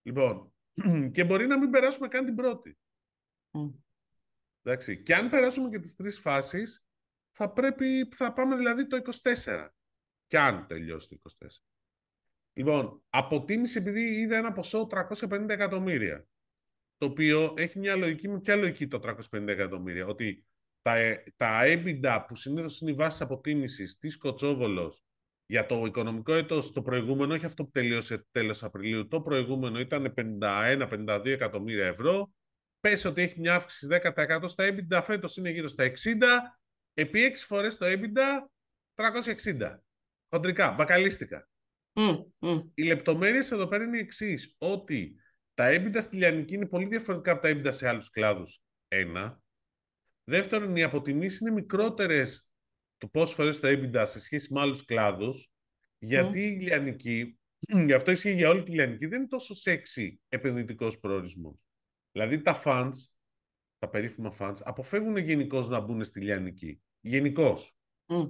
Λοιπόν, 0.03 0.53
και 1.15 1.25
μπορεί 1.25 1.47
να 1.47 1.59
μην 1.59 1.71
περάσουμε 1.71 2.09
καν 2.09 2.25
την 2.25 2.35
πρώτη. 2.35 2.79
μμ. 3.51 3.69
Εντάξει. 4.63 5.03
Και 5.03 5.15
αν 5.15 5.29
περάσουμε 5.29 5.69
και 5.69 5.79
τις 5.79 5.95
τρεις 5.95 6.19
φάσεις, 6.19 6.85
θα 7.33 7.53
πρέπει, 7.53 8.09
θα 8.11 8.33
πάμε 8.33 8.57
δηλαδή 8.57 8.87
το 8.87 8.97
24. 8.97 9.69
Και 10.27 10.39
αν 10.39 10.67
τελειώσει 10.67 11.09
το 11.09 11.17
24. 11.17 11.47
Λοιπόν, 12.53 13.03
αποτίμηση 13.09 13.79
επειδή 13.79 14.01
είδα 14.01 14.37
ένα 14.37 14.53
ποσό 14.53 14.87
350 14.87 15.49
εκατομμύρια. 15.49 16.27
Το 16.97 17.07
οποίο 17.07 17.55
έχει 17.57 17.79
μια 17.79 17.97
λογική, 17.97 18.29
με 18.29 18.41
ποια 18.41 18.57
λογική 18.57 18.87
το 18.89 18.99
350 18.99 19.49
εκατομμύρια. 19.49 20.07
Ότι 20.07 20.45
τα, 20.83 20.97
ε, 20.97 21.25
τα 21.37 21.63
EBITDA 21.65 22.25
που 22.29 22.35
συνήθως 22.35 22.81
είναι 22.81 22.91
η 22.91 22.95
βάση 22.95 23.23
αποτίμησης 23.23 23.99
της 23.99 24.17
Κοτσόβολος 24.17 25.05
για 25.47 25.67
το 25.67 25.85
οικονομικό 25.85 26.33
έτος 26.33 26.73
το 26.73 26.83
προηγούμενο, 26.83 27.35
όχι 27.35 27.45
αυτό 27.45 27.65
που 27.65 27.71
τελείωσε 27.71 28.27
τέλος 28.31 28.63
Απριλίου, 28.63 29.09
το 29.09 29.21
προηγούμενο 29.21 29.79
ήταν 29.79 30.13
51-52 30.17 31.23
εκατομμύρια 31.25 31.87
ευρώ. 31.87 32.33
Πες 32.81 33.05
ότι 33.05 33.23
έχει 33.23 33.41
μια 33.41 33.55
αύξηση 33.55 33.87
10% 33.91 34.49
στα 34.49 34.69
EBITDA, 34.69 35.01
φέτος 35.05 35.37
είναι 35.37 35.51
γύρω 35.51 35.69
στα 35.69 35.85
60, 35.85 35.93
επί 36.95 37.23
6 37.23 37.45
φορές 37.47 37.77
το 37.77 37.87
EBITDA 37.87 38.47
360. 38.95 39.79
Χοντρικά, 40.29 40.73
μπακαλίστικα. 40.73 41.49
Μμ, 41.93 42.17
μμ. 42.39 42.59
Οι 42.75 42.83
λεπτομέρειες 42.83 43.51
εδώ 43.51 43.67
πέρα 43.67 43.85
είναι 43.85 43.97
οι 43.97 44.01
εξής 44.01 44.55
ότι 44.59 45.17
τα 45.55 45.69
EBITDA 45.71 45.99
στη 46.01 46.17
Λιανική 46.17 46.55
είναι 46.55 46.67
πολύ 46.67 46.87
διαφορετικά 46.87 47.33
από 47.33 47.43
τα 47.43 47.51
EBITDA 47.51 47.73
σε 47.73 47.89
άλλους 47.89 48.11
κλάδους. 48.11 48.63
Ένα. 48.89 49.43
Δεύτερον, 50.25 50.77
οι 50.77 50.83
αποτιμήσεις 50.83 51.41
είναι 51.41 51.51
μικρότερες 51.51 52.51
το 52.99 53.09
πόσες 53.09 53.35
φορές 53.35 53.61
το 53.61 53.69
EBITDA 53.69 54.05
σε 54.07 54.21
σχέση 54.21 54.53
με 54.53 54.61
άλλους 54.61 54.85
κλάδους, 54.85 55.53
γιατί 55.99 56.47
η 56.47 56.61
Λιανική, 56.61 57.39
γι' 57.87 57.93
αυτό 57.93 58.11
ισχύει 58.11 58.33
για 58.33 58.49
όλη 58.49 58.63
τη 58.63 58.71
Λιανική, 58.71 59.07
δεν 59.07 59.19
είναι 59.19 59.29
τόσο 59.29 59.55
σεξι 59.55 60.21
επενδυτικός 60.29 60.99
προορισμός. 60.99 61.70
Δηλαδή 62.13 62.43
τα 62.43 62.63
funds, 62.65 62.93
τα 63.79 63.89
περίφημα 63.89 64.33
funds, 64.39 64.57
αποφεύγουν 64.65 65.17
γενικώς 65.17 65.69
να 65.69 65.81
μπουν 65.81 66.05
στη 66.05 66.21
Λιανική. 66.21 66.83
Γενικώς. 67.01 67.77
Μμ. 68.07 68.27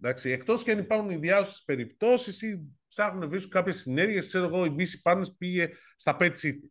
Εντάξει, 0.00 0.30
εκτός 0.30 0.62
και 0.62 0.70
αν 0.70 0.78
υπάρχουν 0.78 1.10
ιδιάζουσες 1.10 1.62
περιπτώσεις 1.64 2.42
ή 2.42 2.76
ψάχνουν 2.88 3.20
να 3.20 3.28
βρίσκουν 3.28 3.50
κάποιες 3.50 3.76
συνέργειες, 3.76 4.26
ξέρω 4.26 4.44
εγώ, 4.44 4.64
η 4.64 4.74
BC 4.78 5.12
Partners 5.12 5.36
πήγε 5.38 5.68
στα 5.96 6.16
Pet 6.20 6.32
City. 6.42 6.68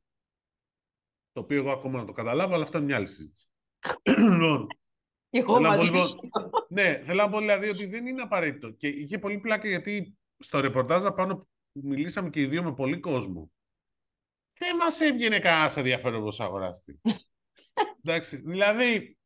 Το 1.31 1.39
οποίο 1.41 1.57
εγώ 1.57 1.71
ακόμα 1.71 1.99
να 1.99 2.05
το 2.05 2.11
καταλάβω, 2.11 2.53
αλλά 2.53 2.63
αυτό 2.63 2.77
είναι 2.77 2.85
μια 2.85 2.95
άλλη 2.95 3.07
συζήτηση. 3.07 3.47
Λοιπόν, 4.31 4.67
Και 5.29 5.37
εγώ 5.39 5.53
Θέλω 5.55 5.67
να 5.67 5.75
πω, 5.75 5.77
μαζί. 5.77 5.91
λοιπόν, 5.91 6.19
ναι, 6.69 7.01
θέλω 7.05 7.21
να 7.21 7.29
πω 7.29 7.39
δηλαδή 7.39 7.69
ότι 7.69 7.85
δεν 7.85 8.05
είναι 8.05 8.21
απαραίτητο. 8.21 8.69
Και 8.69 8.87
είχε 8.87 9.19
πολύ 9.19 9.39
πλάκα 9.39 9.67
γιατί 9.67 10.17
στο 10.37 10.59
ρεπορτάζ 10.59 11.05
απάνω 11.05 11.35
που 11.71 11.81
μιλήσαμε 11.83 12.29
και 12.29 12.41
οι 12.41 12.45
δύο 12.45 12.63
με 12.63 12.73
πολύ 12.73 12.99
κόσμο. 12.99 13.51
Δεν 14.59 14.75
μας 14.75 14.99
έβγαινε 14.99 15.39
κανένας 15.39 15.77
ενδιαφέρον 15.77 16.33
αγοράστη. 16.37 17.01
Εντάξει, 18.03 18.35
δηλαδή... 18.45 19.17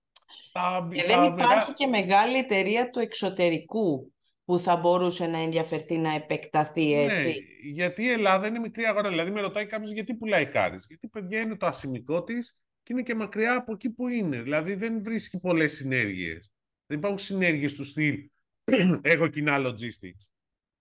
Τα, 0.51 0.87
Και 0.93 1.01
τα 1.01 1.07
δεν 1.07 1.19
μεγά- 1.19 1.43
υπάρχει 1.43 1.73
και 1.73 1.87
μεγάλη 1.87 2.37
εταιρεία 2.37 2.89
του 2.89 2.99
εξωτερικού 2.99 4.13
που 4.45 4.59
θα 4.59 4.75
μπορούσε 4.75 5.27
να 5.27 5.39
ενδιαφερθεί 5.39 5.97
να 5.97 6.13
επεκταθεί 6.13 6.93
έτσι. 6.93 7.27
Ναι, 7.27 7.71
γιατί 7.71 8.03
η 8.03 8.09
Ελλάδα 8.09 8.47
είναι 8.47 8.59
μικρή 8.59 8.85
αγορά. 8.85 9.09
Δηλαδή, 9.09 9.31
με 9.31 9.41
ρωτάει 9.41 9.65
κάποιος 9.65 9.91
γιατί 9.91 10.15
πουλάει 10.15 10.45
κάρις; 10.45 10.85
Γιατί 10.87 11.07
παιδιά 11.07 11.39
είναι 11.39 11.55
το 11.55 11.65
ασημικό 11.65 12.23
της 12.23 12.57
και 12.83 12.93
είναι 12.93 13.01
και 13.01 13.15
μακριά 13.15 13.55
από 13.55 13.73
εκεί 13.73 13.89
που 13.89 14.07
είναι. 14.07 14.41
Δηλαδή, 14.41 14.75
δεν 14.75 15.03
βρίσκει 15.03 15.39
πολλές 15.39 15.73
συνέργειες. 15.73 16.51
Δεν 16.85 16.97
υπάρχουν 16.97 17.19
συνέργειες 17.19 17.75
του 17.75 17.85
στυλ. 17.85 18.29
Έχω 19.01 19.27
κοινά 19.27 19.57
logistics. 19.59 20.27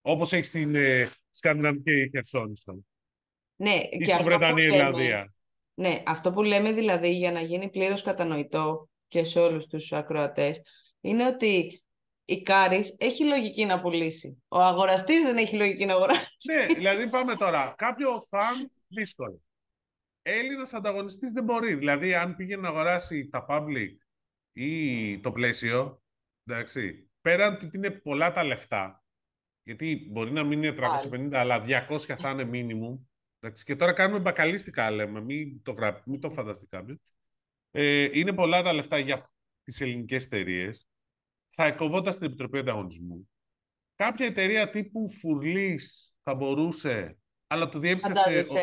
Όπως 0.00 0.32
έχεις 0.32 0.46
στην 0.46 0.74
ε, 0.74 1.10
Σκανδιναβική 1.30 2.10
Χερσόνησο 2.14 2.84
Ναι, 3.60 3.74
ή 3.90 3.96
και 3.98 4.04
στο 4.04 4.14
αυτό 4.14 4.28
που 4.28 4.28
Βρετανία 4.38 4.64
λέμε- 4.64 4.74
Ιρλανδία. 4.76 5.34
Ναι, 5.74 6.02
αυτό 6.06 6.32
που 6.32 6.42
λέμε 6.42 6.72
δηλαδή 6.72 7.10
για 7.10 7.32
να 7.32 7.40
γίνει 7.40 7.70
πλήρως 7.70 8.02
κατανοητό 8.02 8.88
και 9.08 9.24
σε 9.24 9.40
όλους 9.40 9.66
τους 9.66 9.92
ακροατές 9.92 10.60
είναι 11.00 11.26
ότι 11.26 11.82
η 12.24 12.42
Κάρις 12.42 12.96
έχει 12.98 13.24
λογική 13.24 13.64
να 13.64 13.80
πουλήσει. 13.80 14.42
Ο 14.48 14.60
αγοραστής 14.60 15.22
δεν 15.22 15.36
έχει 15.36 15.56
λογική 15.56 15.84
να 15.84 15.92
αγοράσει. 15.94 16.26
ναι, 16.52 16.74
δηλαδή 16.74 17.08
πάμε 17.08 17.34
τώρα. 17.34 17.74
Κάποιο 17.78 18.22
φαν 18.28 18.70
δύσκολο. 18.88 19.40
Έλληνας 20.22 20.72
ανταγωνιστής 20.74 21.30
δεν 21.30 21.44
μπορεί. 21.44 21.74
Δηλαδή, 21.74 22.14
αν 22.14 22.36
πήγαινε 22.36 22.62
να 22.62 22.68
αγοράσει 22.68 23.28
τα 23.28 23.46
public 23.48 23.94
ή 24.52 25.20
το 25.20 25.32
πλαίσιο, 25.32 26.02
εντάξει, 26.44 27.10
πέραν 27.20 27.54
ότι 27.54 27.70
είναι 27.74 27.90
πολλά 27.90 28.32
τα 28.32 28.44
λεφτά, 28.44 29.04
γιατί 29.62 30.08
μπορεί 30.10 30.32
να 30.32 30.44
μην 30.44 30.62
είναι 30.62 30.72
350, 30.72 31.30
αλλά 31.32 31.60
200 31.60 32.16
θα 32.18 32.30
είναι 32.30 32.48
minimum. 32.52 32.98
Εντάξει, 33.40 33.64
και 33.64 33.76
τώρα 33.76 33.92
κάνουμε 33.92 34.20
μπακαλίστικα, 34.20 34.90
λέμε, 34.90 35.20
μην 35.20 35.62
το, 35.62 35.72
γρα... 35.72 36.02
μην 36.06 36.20
το 36.20 36.30
φανταστεί 36.30 36.66
κάποιο. 36.66 36.96
Ε, 37.70 38.08
είναι 38.18 38.32
πολλά 38.32 38.62
τα 38.62 38.72
λεφτά 38.72 38.98
για 38.98 39.30
τις 39.64 39.80
ελληνικές 39.80 40.24
εταιρείες. 40.24 40.86
Θα 41.50 41.66
εκοβόταν 41.66 42.12
στην 42.12 42.26
Επιτροπή 42.26 42.58
Ανταγωνισμού. 42.58 43.30
Κάποια 43.94 44.26
εταιρεία 44.26 44.70
τύπου 44.70 45.10
Φουρλής 45.10 46.14
θα 46.22 46.34
μπορούσε, 46.34 47.18
αλλά 47.46 47.68
το 47.68 47.78
διέψευσε... 47.78 48.22
Φαντάζεσαι. 48.22 48.62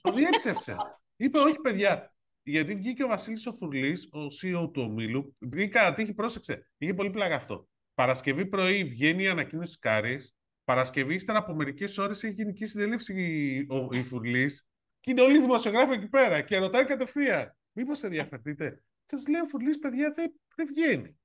Το 0.00 0.12
διέψευσε. 0.12 0.76
Είπε, 1.16 1.38
όχι 1.38 1.58
παιδιά. 1.58 2.14
Γιατί 2.42 2.74
βγήκε 2.74 3.04
ο 3.04 3.06
Βασίλης 3.06 3.46
ο 3.46 3.52
Φουρλής, 3.52 4.08
ο 4.12 4.18
CEO 4.18 4.72
του 4.72 4.82
ομίλου, 4.82 5.36
επειδή 5.38 5.68
κατά 5.68 5.94
τύχη 5.94 6.14
πρόσεξε, 6.14 6.70
είχε 6.78 6.94
πολύ 6.94 7.10
πλάκα 7.10 7.34
αυτό. 7.34 7.68
Παρασκευή 7.94 8.46
πρωί 8.46 8.84
βγαίνει 8.84 9.22
η 9.22 9.28
ανακοίνωση 9.28 9.68
της 9.68 9.78
Κάρης, 9.78 10.35
Παρασκευή 10.66 11.14
ύστερα 11.14 11.38
από 11.38 11.54
μερικές 11.54 11.98
ώρες 11.98 12.22
έχει 12.22 12.34
γενική 12.34 12.66
συνέλευση 12.66 13.14
η, 13.14 13.66
ο, 13.70 13.88
η 13.92 14.02
Φουρλής 14.02 14.66
και 15.00 15.10
είναι 15.10 15.20
όλοι 15.20 15.36
οι 15.36 15.40
δημοσιογράφοι 15.40 15.92
εκεί 15.92 16.08
πέρα 16.08 16.42
και 16.42 16.58
ρωτάει 16.58 16.84
κατευθείαν. 16.84 17.56
Μήπως 17.72 18.02
ενδιαφερθείτε; 18.02 18.82
Και 19.06 19.16
τους 19.16 19.26
λέει 19.26 19.40
ο 19.40 19.46
Φουρλής, 19.46 19.78
παιδιά, 19.78 20.10
δεν, 20.10 20.40
δεν 20.56 20.66
βγαίνει. 20.66 21.18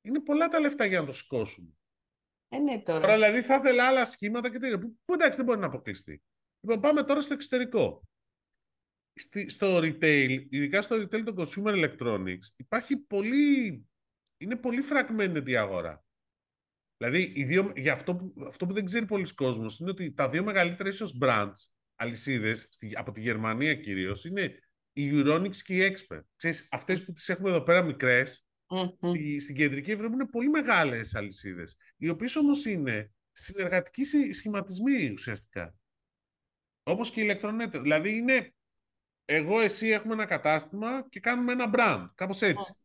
Είναι 0.00 0.20
πολλά 0.20 0.48
τα 0.48 0.60
λεφτά 0.60 0.84
για 0.84 1.00
να 1.00 1.06
το 1.06 1.12
σηκώσουμε. 1.12 1.68
Ε, 2.48 2.58
ναι, 2.58 2.82
τώρα. 2.82 3.00
Τώρα 3.00 3.14
δηλαδή 3.14 3.42
θα 3.42 3.54
ήθελα 3.54 3.86
άλλα 3.86 4.04
σχήματα 4.04 4.50
και 4.50 4.58
τέτοια. 4.58 4.78
Που, 4.78 4.98
που 5.04 5.14
εντάξει 5.14 5.36
δεν 5.36 5.46
μπορεί 5.46 5.60
να 5.60 5.66
αποκλειστεί. 5.66 6.22
Λοιπόν, 6.60 6.80
πάμε 6.80 7.02
τώρα 7.02 7.20
στο 7.20 7.34
εξωτερικό. 7.34 8.02
Στη, 9.12 9.48
στο 9.48 9.78
retail, 9.78 10.46
ειδικά 10.50 10.82
στο 10.82 10.96
retail 10.96 11.22
των 11.24 11.34
consumer 11.36 11.84
electronics, 11.84 12.46
υπάρχει 12.56 12.96
πολύ. 12.96 13.86
Είναι 14.36 14.56
πολύ 14.56 14.82
fragmented 14.90 15.48
η 15.48 15.56
αγορά. 15.56 16.04
Δηλαδή, 16.98 17.32
οι 17.34 17.44
δύο, 17.44 17.72
για 17.76 17.92
αυτό, 17.92 18.16
που, 18.16 18.34
αυτό 18.46 18.66
που 18.66 18.72
δεν 18.72 18.84
ξέρει 18.84 19.06
πολλοί 19.06 19.34
κόσμος 19.34 19.78
είναι 19.78 19.90
ότι 19.90 20.12
τα 20.12 20.28
δύο 20.28 20.44
μεγαλύτερα 20.44 20.88
ίσως 20.88 21.18
brands, 21.22 21.52
αλυσίδες, 21.96 22.68
από 22.94 23.12
τη 23.12 23.20
Γερμανία 23.20 23.74
κυρίως, 23.74 24.24
είναι 24.24 24.58
η 24.92 25.10
Euronics 25.12 25.56
και 25.56 25.76
η 25.76 25.96
Expert. 25.96 26.22
Ξέρεις, 26.36 26.68
αυτές 26.70 27.04
που 27.04 27.12
τις 27.12 27.28
έχουμε 27.28 27.50
εδώ 27.50 27.62
πέρα 27.62 27.82
μικρές, 27.82 28.46
Μμμ. 28.70 28.88
στη, 29.14 29.40
στην 29.40 29.54
κεντρική 29.54 29.90
Ευρώπη 29.90 30.14
είναι 30.14 30.26
πολύ 30.26 30.48
μεγάλες 30.48 31.14
αλυσίδες, 31.14 31.76
οι 31.96 32.08
οποίες 32.08 32.36
όμως 32.36 32.64
είναι 32.64 33.10
συνεργατικοί 33.32 34.04
συ- 34.04 34.34
σχηματισμοί 34.34 35.10
ουσιαστικά. 35.10 35.74
Όπως 36.82 37.10
και 37.10 37.20
η 37.20 37.22
ηλεκτρονέτα. 37.26 37.80
Δηλαδή 37.80 38.16
είναι 38.16 38.54
εγώ, 39.24 39.60
εσύ 39.60 39.88
έχουμε 39.88 40.12
ένα 40.12 40.24
κατάστημα 40.24 41.08
και 41.08 41.20
κάνουμε 41.20 41.52
ένα 41.52 41.70
brand, 41.72 42.06
κάπως 42.14 42.42
έτσι. 42.42 42.72
Ναι, 42.72 42.76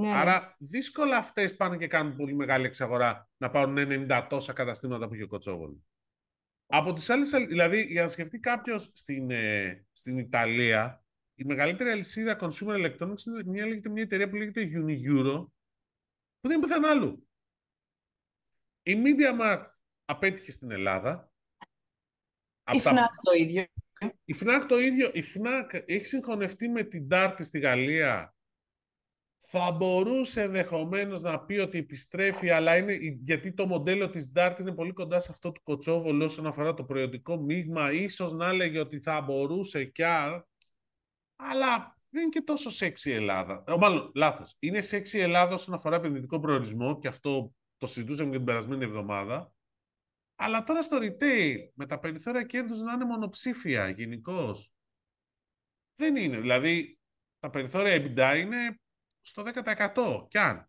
ναι. 0.00 0.12
Άρα 0.12 0.56
δύσκολα 0.58 1.16
αυτές 1.16 1.56
πάνε 1.56 1.76
και 1.76 1.86
κάνουν 1.86 2.16
πολύ 2.16 2.34
μεγάλη 2.34 2.66
εξαγορά 2.66 3.28
να 3.36 3.50
πάρουν 3.50 3.76
90 3.78 4.26
τόσα 4.28 4.52
καταστήματα 4.52 5.08
που 5.08 5.14
έχει 5.14 5.22
ο 5.22 5.26
Κοτσόβολη. 5.26 5.84
Από 6.66 6.92
τις 6.92 7.10
άλλες, 7.10 7.32
αλ- 7.32 7.48
δηλαδή 7.48 7.82
για 7.82 8.02
να 8.02 8.08
σκεφτεί 8.08 8.38
κάποιος 8.38 8.90
στην, 8.94 9.30
ε, 9.30 9.86
στην 9.92 10.18
Ιταλία, 10.18 11.04
η 11.34 11.44
μεγαλύτερη 11.44 11.90
αλυσίδα 11.90 12.38
consumer 12.40 12.74
electronics 12.76 13.24
είναι 13.26 13.42
μια, 13.44 13.66
λέγεται, 13.66 13.88
μια 13.88 14.02
εταιρεία 14.02 14.28
που 14.28 14.36
λέγεται 14.36 14.70
Unieuro, 14.74 15.46
που 16.40 16.48
δεν 16.48 16.56
είναι 16.56 16.60
πουθενά 16.66 16.90
άλλου. 16.90 17.28
Η 18.82 19.02
MediaMarkt 19.04 19.70
απέτυχε 20.04 20.50
στην 20.50 20.70
Ελλάδα. 20.70 21.32
Η 21.62 21.66
Από 22.64 22.80
τα- 22.82 22.90
FNAC 22.92 23.14
το 23.22 23.32
ίδιο. 23.32 23.64
η 24.24 24.34
FNAC 24.40 24.64
το 24.68 24.78
ίδιο. 24.78 25.10
Η 25.14 25.22
FNAC 25.34 25.82
έχει 25.86 26.04
συγχωνευτεί 26.04 26.68
με 26.68 26.82
την 26.82 27.08
Darty 27.10 27.36
στη 27.38 27.58
Γαλλία. 27.58 28.34
Θα 29.52 29.72
μπορούσε 29.72 30.42
ενδεχομένως 30.42 31.20
να 31.20 31.40
πει 31.40 31.58
ότι 31.58 31.78
επιστρέφει, 31.78 32.50
αλλά 32.50 32.76
είναι 32.76 32.98
γιατί 33.22 33.52
το 33.52 33.66
μοντέλο 33.66 34.10
της 34.10 34.32
Dart 34.34 34.56
είναι 34.60 34.74
πολύ 34.74 34.92
κοντά 34.92 35.20
σε 35.20 35.28
αυτό 35.30 35.52
του 35.52 35.62
Κοτσόβολου 35.62 36.24
όσον 36.24 36.46
αφορά 36.46 36.74
το 36.74 36.84
προϊόντικό 36.84 37.36
μείγμα. 37.36 37.92
Ίσως 37.92 38.32
να 38.32 38.48
έλεγε 38.48 38.78
ότι 38.78 39.00
θα 39.00 39.20
μπορούσε 39.20 39.84
κι 39.84 40.02
α... 40.02 40.46
Αλλά 41.36 41.98
δεν 42.10 42.22
είναι 42.22 42.30
και 42.30 42.40
τόσο 42.40 42.70
σεξι 42.70 43.10
η 43.10 43.12
Ελλάδα. 43.12 43.64
Ε, 43.66 43.76
μάλλον, 43.76 44.10
λάθος. 44.14 44.56
Είναι 44.58 44.80
σεξι 44.80 45.16
η 45.16 45.20
Ελλάδα 45.20 45.54
όσον 45.54 45.74
αφορά 45.74 45.96
επενδυτικό 45.96 46.40
προορισμό 46.40 46.98
και 46.98 47.08
αυτό 47.08 47.54
το 47.76 47.86
συζητούσαμε 47.86 48.30
και 48.30 48.36
την 48.36 48.46
περασμένη 48.46 48.84
εβδομάδα. 48.84 49.52
Αλλά 50.34 50.64
τώρα 50.64 50.82
στο 50.82 50.98
retail, 51.02 51.56
με 51.74 51.86
τα 51.86 51.98
περιθώρια 51.98 52.42
κέρδους 52.42 52.80
να 52.80 52.92
είναι 52.92 53.04
μονοψήφια 53.04 53.88
γενικώς. 53.88 54.72
Δεν 55.94 56.16
είναι. 56.16 56.40
Δηλαδή, 56.40 56.98
τα 57.38 57.50
περιθώρια 57.50 57.96
EBITDA 57.96 58.38
είναι 58.38 58.80
στο 59.30 59.42
10% 59.42 60.26
κι 60.28 60.38
αν. 60.38 60.68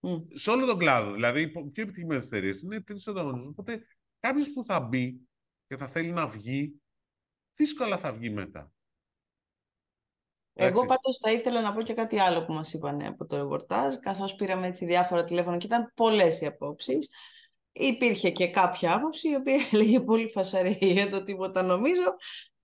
Μμ. 0.00 0.16
Σε 0.28 0.50
όλο 0.50 0.66
τον 0.66 0.78
κλάδο. 0.78 1.12
Δηλαδή, 1.12 1.40
οι 1.40 1.48
πιο 1.48 1.82
επιτυχημένε 1.82 2.24
εταιρείε 2.24 2.52
είναι 2.62 2.80
τέτοιους 2.80 3.08
ανταγωνισμούς. 3.08 3.48
Οπότε, 3.48 3.86
κάποιος 4.20 4.52
που 4.52 4.64
θα 4.64 4.80
μπει 4.80 5.20
και 5.66 5.76
θα 5.76 5.88
θέλει 5.88 6.10
να 6.10 6.26
βγει, 6.26 6.82
δύσκολα 7.54 7.98
θα 7.98 8.12
βγει 8.12 8.30
μετά. 8.30 8.72
Εγώ 10.52 10.68
Εντάξει. 10.68 10.86
πάντως 10.86 11.18
θα 11.22 11.32
ήθελα 11.32 11.60
να 11.60 11.72
πω 11.72 11.82
και 11.82 11.94
κάτι 11.94 12.18
άλλο 12.18 12.44
που 12.44 12.52
μας 12.52 12.72
είπαν 12.72 13.02
από 13.02 13.26
το 13.26 13.36
ρεπορτάζ, 13.36 13.94
καθώς 13.94 14.34
πήραμε 14.34 14.66
έτσι 14.66 14.84
διάφορα 14.84 15.24
τηλέφωνα 15.24 15.56
και 15.56 15.66
ήταν 15.66 15.92
πολλές 15.94 16.40
οι 16.40 16.46
απόψεις. 16.46 17.10
Υπήρχε 17.72 18.30
και 18.30 18.50
κάποια 18.50 18.94
άποψη 18.94 19.28
η 19.28 19.34
οποία 19.34 19.56
έλεγε 19.72 20.00
πολύ 20.00 20.30
φασαρή 20.30 20.78
για 20.80 21.10
το 21.10 21.24
τίποτα 21.24 21.62
νομίζω. 21.62 22.16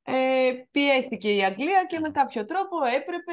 Ε, 0.02 0.52
πιέστηκε 0.70 1.36
η 1.36 1.44
Αγγλία 1.44 1.84
και 1.84 2.00
με 2.00 2.10
κάποιο 2.10 2.44
τρόπο 2.44 2.76
έπρεπε 2.84 3.32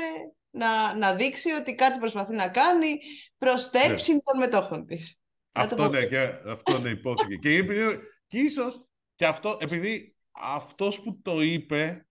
να, 0.58 0.96
να 0.98 1.16
δείξει 1.16 1.52
ότι 1.52 1.76
κάτι 1.76 2.00
προσπαθεί 2.00 2.36
να 2.36 2.48
κάνει 2.50 3.00
προς 3.38 3.62
στέψη 3.62 4.12
των 4.24 4.38
μετόχων 4.40 4.86
της. 4.86 5.20
Να 5.52 5.62
το 5.68 5.70
Αυτό 5.70 5.76
πω. 5.76 5.88
ναι, 5.90 6.06
και 6.06 6.20
αυτό 6.48 6.80
ναι, 6.80 6.90
υπόθηκε. 6.90 7.36
και, 7.36 7.56
επειδή, 7.56 8.00
και 8.28 8.38
ίσως 8.40 8.86
και 9.16 9.26
αυτό, 9.26 9.58
επειδή 9.62 10.16
αυτός 10.32 11.02
που 11.02 11.22
το 11.22 11.42
είπε 11.42 12.08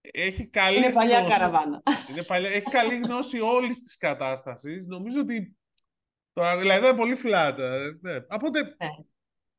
έχει 0.00 0.46
καλή 0.46 0.76
Είναι 0.76 0.92
παλιά 0.92 1.18
γνώση. 1.18 1.32
καραβάνα. 1.38 1.82
Είναι 2.10 2.22
παλιά, 2.22 2.50
έχει 2.50 2.70
καλή 2.70 2.94
γνώση 2.96 3.40
όλης 3.40 3.82
της 3.82 3.96
κατάστασης. 3.96 4.86
Νομίζω 4.86 5.20
ότι 5.20 5.56
το, 6.32 6.58
δηλαδή 6.58 6.84
ήταν 6.84 6.96
πολύ 6.96 7.14
φλάτα. 7.14 7.98
Ναι. 8.00 8.16
Οπότε, 8.28 8.76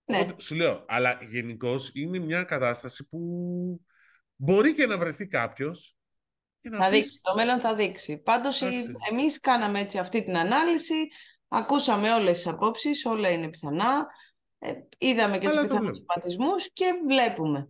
Ναι. 0.06 0.20
οπότε, 0.20 0.42
σου 0.42 0.56
λέω, 0.56 0.86
αλλά 0.88 1.20
γενικώς 1.22 1.92
είναι 1.94 2.20
μια 2.20 2.44
κατάσταση 2.44 3.08
που 3.08 3.20
μπορεί 4.36 4.74
και 4.74 4.86
να 4.86 4.98
βρεθεί 4.98 5.28
κάποιος 5.28 5.96
και 6.03 6.03
να 6.70 6.84
Θα 6.84 6.90
πεις, 6.90 7.00
δείξει, 7.00 7.20
το 7.22 7.34
μέλλον 7.36 7.60
θα 7.60 7.76
δείξει. 7.76 8.18
Πάντως 8.18 8.62
η- 8.62 8.66
Εντάξει. 8.66 8.92
εμείς 9.12 9.40
κάναμε 9.40 9.80
έτσι 9.80 9.98
αυτή 9.98 10.24
την 10.24 10.38
ανάλυση, 10.38 10.96
ακούσαμε 11.48 12.14
όλες 12.14 12.36
τις 12.38 12.48
απόψεις, 12.48 13.06
όλα 13.06 13.30
είναι 13.30 13.50
πιθανά, 13.50 14.08
ε, 14.60 14.72
είδαμε 14.98 15.38
και 15.38 15.48
τους 15.48 15.58
Αλλά 15.58 15.62
το 15.62 15.68
πιθανούς 15.68 15.98
βλέπουμε. 15.98 16.22
σχηματισμούς 16.24 16.72
και 16.74 16.86
βλέπουμε. 17.08 17.68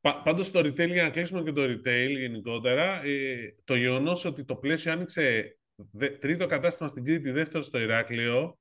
Πα, 0.00 0.22
πάντως 0.22 0.50
το 0.50 0.58
retail, 0.58 0.88
για 0.90 1.02
να 1.02 1.10
κλείσουμε 1.10 1.42
και 1.42 1.52
το 1.52 1.62
retail 1.62 2.10
γενικότερα, 2.18 3.02
ε, 3.04 3.36
το 3.64 3.74
γεγονός 3.76 4.24
ότι 4.24 4.44
το 4.44 4.56
πλαίσιο 4.56 4.92
άνοιξε 4.92 5.56
δε, 5.92 6.08
τρίτο 6.10 6.46
κατάστημα 6.46 6.88
στην 6.88 7.04
Κρήτη, 7.04 7.30
δεύτερο 7.30 7.62
στο 7.62 7.78
Ηράκλειο, 7.78 8.58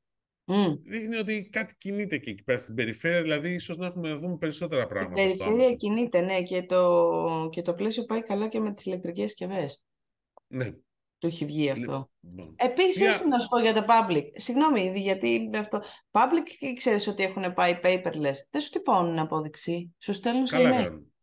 Μμ. 0.50 0.74
δείχνει 0.84 1.16
ότι 1.18 1.50
κάτι 1.52 1.76
κινείται 1.78 2.18
και 2.18 2.30
εκεί 2.30 2.44
πέρα 2.44 2.58
στην 2.58 2.76
περιφέρεια, 2.76 3.22
δηλαδή 3.22 3.54
ίσως 3.54 3.78
να 3.78 3.86
έχουμε 3.86 4.10
να 4.10 4.18
δούμε 4.18 4.38
περισσότερα 4.38 4.82
Η 4.84 4.88
πράγματα. 4.88 5.18
στο 5.22 5.28
περιφέρεια 5.28 5.54
άμεσο. 5.56 5.76
κινείται, 5.76 6.22
ναι, 6.22 6.42
και 6.44 6.64
το, 6.64 7.50
και 7.52 7.62
το 7.62 7.74
πλαίσιο 7.74 8.04
πάει 8.04 8.24
καλά 8.24 8.48
και 8.48 8.60
με 8.60 8.74
τις 8.74 8.86
ηλεκτρικές 8.86 9.30
συσκευές. 9.30 9.84
Ναι. 10.48 10.72
Του 11.20 11.28
έχει 11.28 11.46
βγει 11.46 11.70
αυτό. 11.70 12.10
Λοιπόν. 12.22 12.56
Επίσης, 12.58 13.02
Μια- 13.20 13.28
να 13.30 13.40
σου 13.40 13.48
πω 13.48 13.60
για 13.60 13.74
το 13.74 13.86
public. 13.88 14.24
Συγγνώμη, 14.36 14.92
γιατί 14.96 15.48
με 15.52 15.58
αυτό. 15.58 15.82
Public 16.12 16.74
ξέρεις 16.78 17.08
ότι 17.08 17.24
έχουν 17.24 17.54
πάει 17.54 17.80
paperless. 17.84 18.36
Δεν 18.50 18.62
σου 18.62 18.70
τυπώνουν 18.70 19.20
απόδειξη. 19.20 19.96
Σου 20.00 20.14
στέλνουν 20.14 20.48
σε 20.48 20.56
Καλά 20.56 20.70
email. 20.70 20.84
κάνουν. 20.84 21.14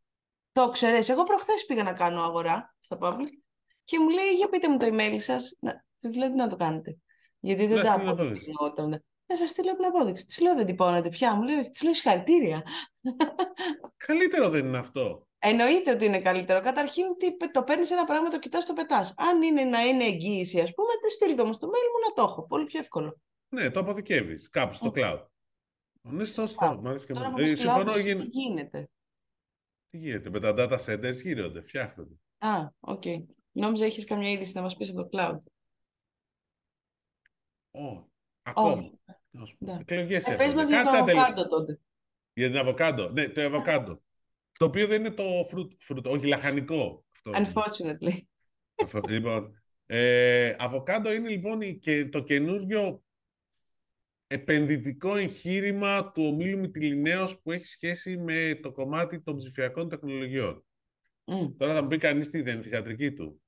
Το 0.52 0.68
ξέρεις. 0.70 1.08
Εγώ 1.08 1.22
προχθές 1.22 1.64
πήγα 1.64 1.82
να 1.82 1.92
κάνω 1.92 2.22
αγορά 2.22 2.74
στα 2.80 2.98
public 3.00 3.28
και 3.84 3.98
μου 3.98 4.08
λέει, 4.08 4.28
για 4.36 4.48
πείτε 4.48 4.68
μου 4.68 4.78
το 4.78 4.86
email 4.90 5.16
σας. 5.20 5.56
Να, 5.60 5.84
της 5.98 6.16
λέω, 6.16 6.28
τι 6.28 6.36
να 6.36 6.48
το 6.48 6.56
κάνετε; 6.56 6.96
Γιατί 7.40 7.66
δεν 7.66 7.76
Να 7.76 7.82
τα 7.82 7.92
στείλω 7.92 8.10
αποδείχνω 8.10 8.54
όταν... 8.58 9.04
Να 9.34 9.40
σας 9.40 9.50
στείλω 9.50 9.76
την 9.76 9.84
απόδειξη. 9.84 10.24
Της 10.24 10.40
λέω, 10.40 10.54
δεν 10.54 10.66
τυπώνετε 10.66 11.08
πια. 11.08 11.34
Μου 11.34 11.42
λέει, 11.42 11.54
«Όχι». 11.56 11.70
της 11.70 11.82
λέω, 11.82 11.94
συγχαρητήρια. 11.94 12.62
Καλύτερο 13.96 14.48
δεν 14.48 14.66
είναι 14.66 14.78
αυτό. 14.78 15.26
Εννοείται 15.38 15.90
ότι 15.90 16.04
είναι 16.04 16.20
καλύτερο. 16.20 16.60
Καταρχήν, 16.60 17.04
τι, 17.18 17.50
το 17.50 17.62
παίρνεις 17.64 17.90
ένα 17.90 18.04
πράγμα, 18.04 18.28
το 18.28 18.38
κοιτάς, 18.38 18.66
το 18.66 18.72
πετάς. 18.72 19.14
Αν 19.16 19.42
είναι 19.42 19.64
να 19.64 19.80
είναι 19.86 20.04
εγγύηση, 20.04 20.60
ας 20.60 20.74
πούμε, 20.74 20.88
δεν 21.00 21.10
στείλτε 21.10 21.42
όμως 21.42 21.58
το 21.58 21.66
mail 21.66 21.70
μου 21.92 22.08
να 22.08 22.12
το 22.14 22.22
έχω. 22.30 22.46
Πολύ 22.46 22.64
πιο 22.64 22.80
εύκολο. 22.80 23.20
Ναι, 23.48 23.70
το 23.70 23.80
αποθηκεύεις 23.80 24.48
κάπου 24.48 24.74
στο 24.74 24.92
Mm. 24.94 24.98
cloud. 24.98 25.26
Ναι, 26.02 26.24
στο 26.24 26.42
Cloud. 26.42 26.48
στο. 26.48 26.78
Μ' 26.82 26.86
αρέσει 26.86 27.06
και 27.06 27.12
Τώρα 27.12 27.26
εμένα. 27.26 27.42
με 27.42 27.48
Ε, 27.48 27.54
το 27.54 27.56
συμφωνώ. 27.60 27.92
cloud, 27.92 28.00
γεν- 28.00 28.20
τι 28.20 28.26
γίνεται; 28.26 28.90
Τι 29.90 29.98
γίνεται, 29.98 30.30
με 30.30 30.40
τα 30.40 30.54
data 30.58 30.78
centers 30.86 31.22
γίνονται, 31.22 31.60
φτιάχνονται. 31.62 32.14
Α, 32.38 32.68
οκ. 32.80 33.02
Νόμιζα 33.52 33.84
έχει 33.84 34.04
καμιά 34.04 34.30
είδηση 34.30 34.52
να 34.54 34.62
μας 34.62 34.76
πεις 34.76 34.90
από 34.90 35.02
το 35.02 35.08
cloud. 35.12 35.38
Ω, 37.70 38.06
ακόμα. 38.42 38.72
Όχι. 38.72 38.98
Να 39.36 39.44
σου 39.44 39.56
πω. 39.56 39.66
Ναι. 39.66 39.78
Εκλογές 39.80 40.26
Ε, 40.26 40.30
πες 40.36 40.40
έρχονται. 40.40 40.54
μας 40.54 40.68
για 40.68 40.78
το 40.78 40.84
Κάτσε 40.84 40.98
να 41.00 41.04
τελε- 41.06 41.20
Avokado 41.22 41.48
τότε. 41.48 41.78
Για 42.34 42.48
την 42.48 42.56
αβοκάντο. 42.58 43.10
Ναι, 43.10 43.28
το 43.28 43.40
αβοκάντο. 43.40 44.02
το 44.58 44.64
οποίο 44.64 44.86
δεν 44.86 45.00
είναι 45.00 45.10
το 45.10 45.24
φρούτ, 45.48 45.72
φρούτ 45.78 46.06
όχι 46.06 46.26
λαχανικό. 46.26 47.04
Αυτό 47.14 47.30
είναι. 47.30 47.52
Unfortunately. 47.54 48.18
Αυτό, 48.82 49.00
λοιπόν, 49.08 49.62
ε, 49.86 50.54
αβοκάντο 50.58 51.12
είναι 51.12 51.28
λοιπόν 51.28 51.60
η- 51.60 51.78
και 51.78 52.06
το 52.06 52.22
καινούριο 52.22 53.02
επενδυτικό 54.26 55.16
εγχείρημα 55.16 56.12
του 56.12 56.22
ομίλου 56.24 56.58
Μητυλινέως 56.58 57.40
που 57.42 57.52
έχει 57.52 57.66
σχέση 57.66 58.16
με 58.16 58.58
το 58.62 58.72
κομμάτι 58.72 59.20
των 59.20 59.36
ψηφιακών 59.36 59.88
τεχνολογιών. 59.88 60.64
Μμ. 61.24 61.56
Τώρα 61.56 61.74
θα 61.74 61.82
μου 61.82 61.88
πει 61.88 61.98
κανείς 61.98 62.30
τι 62.30 62.42
δεν 62.42 62.54
είναι 62.56 62.64
η 62.66 62.68
θεατρική 62.68 63.12
του. 63.12 63.42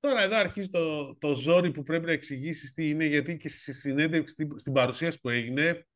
Τώρα 0.00 0.22
εδώ 0.22 0.36
αρχίζει 0.36 0.70
το, 0.70 1.14
το 1.16 1.34
ζόρι 1.34 1.70
που 1.70 1.82
πρέπει 1.82 2.06
να 2.06 2.12
εξηγήσεις 2.12 2.72
τι 2.72 2.88
είναι, 2.88 3.04
γιατί 3.04 3.36
και 3.36 3.48
στη 3.48 3.72
συνέντευξη, 3.72 4.32
στην, 4.32 4.58
στην 4.58 4.72
παρουσίαση 4.72 5.20
που 5.20 5.28
έγινε, 5.28 5.86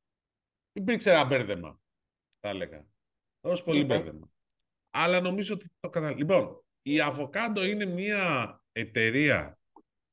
υπήρξε 0.72 1.10
ένα 1.10 1.24
μπέρδεμα, 1.24 1.80
θα 2.40 2.48
έλεγα. 2.48 2.86
Ως 3.40 3.62
πολύ 3.62 3.78
Για 3.78 3.86
πες. 3.86 3.96
μπέρδεμα. 3.96 4.32
Αλλά 4.90 5.20
νομίζω 5.20 5.54
ότι 5.54 5.68
το 5.80 5.88
καταλαβαίνω. 5.88 6.18
Λοιπόν, 6.18 6.64
η 6.82 6.96
Avocado 7.00 7.66
είναι 7.68 7.84
μια 7.84 8.62
εταιρεία 8.72 9.58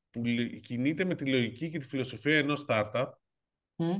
που 0.10 0.26
λι- 0.26 0.60
κινείται 0.60 1.06
με 1.06 1.16
τη 1.16 1.30
λογική 1.30 1.70
και 1.70 1.78
τη 1.78 1.86
φιλοσοφία 1.86 2.38
ενός 2.38 2.66
startup, 2.68 3.12
Μμ. 3.76 3.98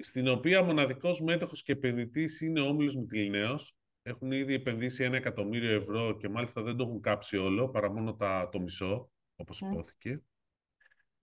στην 0.00 0.28
οποία 0.28 0.62
μοναδικός 0.62 1.20
μέτοχος 1.20 1.62
και 1.62 1.72
επενδυτής 1.72 2.40
είναι 2.40 2.60
ο 2.60 2.66
Όμιλος 2.66 2.96
Μητυλινέως. 2.96 3.76
Έχουν 4.08 4.32
ήδη 4.32 4.54
επενδύσει 4.54 5.04
ένα 5.04 5.16
εκατομμύριο 5.16 5.70
ευρώ 5.70 6.16
και 6.16 6.28
μάλιστα 6.28 6.62
δεν 6.62 6.76
το 6.76 6.84
έχουν 6.84 7.00
κάψει 7.00 7.36
όλο, 7.36 7.68
παρά 7.68 7.90
μόνο 7.92 8.14
τα, 8.14 8.48
το 8.52 8.60
μισό, 8.60 9.10
όπως 9.36 9.60
Μμ. 9.60 9.70
υπόθηκε. 9.70 10.22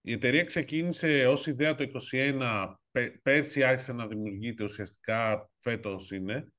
Η 0.00 0.12
εταιρεία 0.12 0.44
ξεκίνησε 0.44 1.26
ως 1.26 1.46
ιδέα 1.46 1.74
το 1.74 1.84
2021, 2.12 2.74
πε- 2.90 3.22
πέρσι 3.22 3.62
άρχισε 3.62 3.92
να 3.92 4.06
δημιουργείται, 4.06 4.64
ουσιαστικά 4.64 5.50
φέτος 5.58 6.10
είναι. 6.10 6.52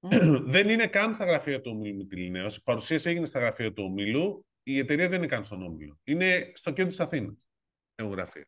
Μμ. 0.00 0.08
δεν 0.54 0.68
είναι 0.68 0.86
καν 0.86 1.14
στα 1.14 1.24
γραφεία 1.24 1.60
του 1.60 1.70
Ομίλου 1.74 1.96
Μητυλινέως. 1.96 2.56
Η 2.56 2.62
παρουσίαση 2.62 3.08
έγινε 3.08 3.26
στα 3.26 3.38
γραφεία 3.38 3.72
του 3.72 3.84
Ομίλου. 3.84 4.46
Η 4.62 4.78
εταιρεία 4.78 5.08
δεν 5.08 5.18
είναι 5.18 5.26
καν 5.26 5.44
στον 5.44 5.62
Όμιλο. 5.62 5.98
Είναι 6.04 6.50
στο 6.54 6.70
κέντρο 6.70 6.90
της 6.90 7.00
Αθήνας. 7.00 7.48
Έχουν 7.94 8.12
γραφεία. 8.12 8.46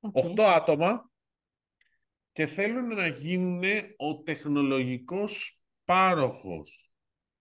Οκ. 0.00 0.16
Οχτώ 0.16 0.42
άτομα 0.42 1.10
και 2.32 2.46
θέλουν 2.46 2.86
να 2.86 3.06
γίνουν 3.06 3.62
ο 3.96 4.22
τεχνολογικός 4.22 5.57
πάροχος 5.88 6.90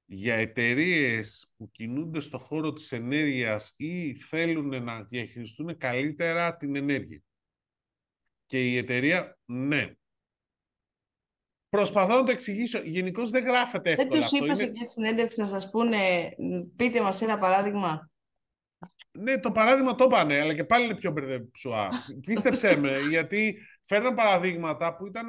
για 0.06 0.36
εταιρείες 0.36 1.52
που 1.58 1.72
κινούνται 1.72 2.20
στο 2.20 2.38
χώρο 2.38 2.74
της 2.74 2.92
ενέργειας 2.92 3.74
ή 3.78 4.16
θέλουν 4.16 4.84
να 4.84 5.04
διαχειριστούν 5.04 5.78
καλύτερα 5.78 6.58
την 6.58 6.76
ενέργεια. 6.76 7.22
Και 8.46 8.70
η 8.70 8.78
εταιρεία, 8.78 9.40
ναι. 9.46 9.92
Προσπαθώ 11.70 12.16
να 12.16 12.24
το 12.24 12.32
εξηγήσω. 12.32 12.80
Γενικώς 12.80 13.30
δεν 13.30 13.44
γράφεται 13.44 13.92
εύκολα. 13.92 14.10
Δεν 14.10 14.30
του 14.30 14.44
είπα 14.44 14.56
σε 14.56 14.70
μια 14.70 14.86
συνέντευξη 14.86 15.42
να 15.42 15.48
σας 15.48 15.70
πούνε, 15.70 16.30
πείτε 16.76 17.02
μας 17.02 17.22
ένα 17.22 17.38
παράδειγμα. 17.38 18.12
Ναι, 19.12 19.40
το 19.40 19.52
παράδειγμα 19.52 19.96
το 19.96 20.04
είπανε, 20.04 20.40
αλλά 20.40 20.56
και 20.56 20.64
πάλι 20.64 20.86
είναι 20.86 20.96
πιο 20.96 21.12
μπερδεψουά. 21.12 21.90
Πίστεψέ 22.26 22.76
με, 22.76 23.00
γιατί 23.10 23.58
φέρναν 23.86 24.16
παραδείγματα 24.16 24.96
που 24.96 25.08
ήταν. 25.08 25.28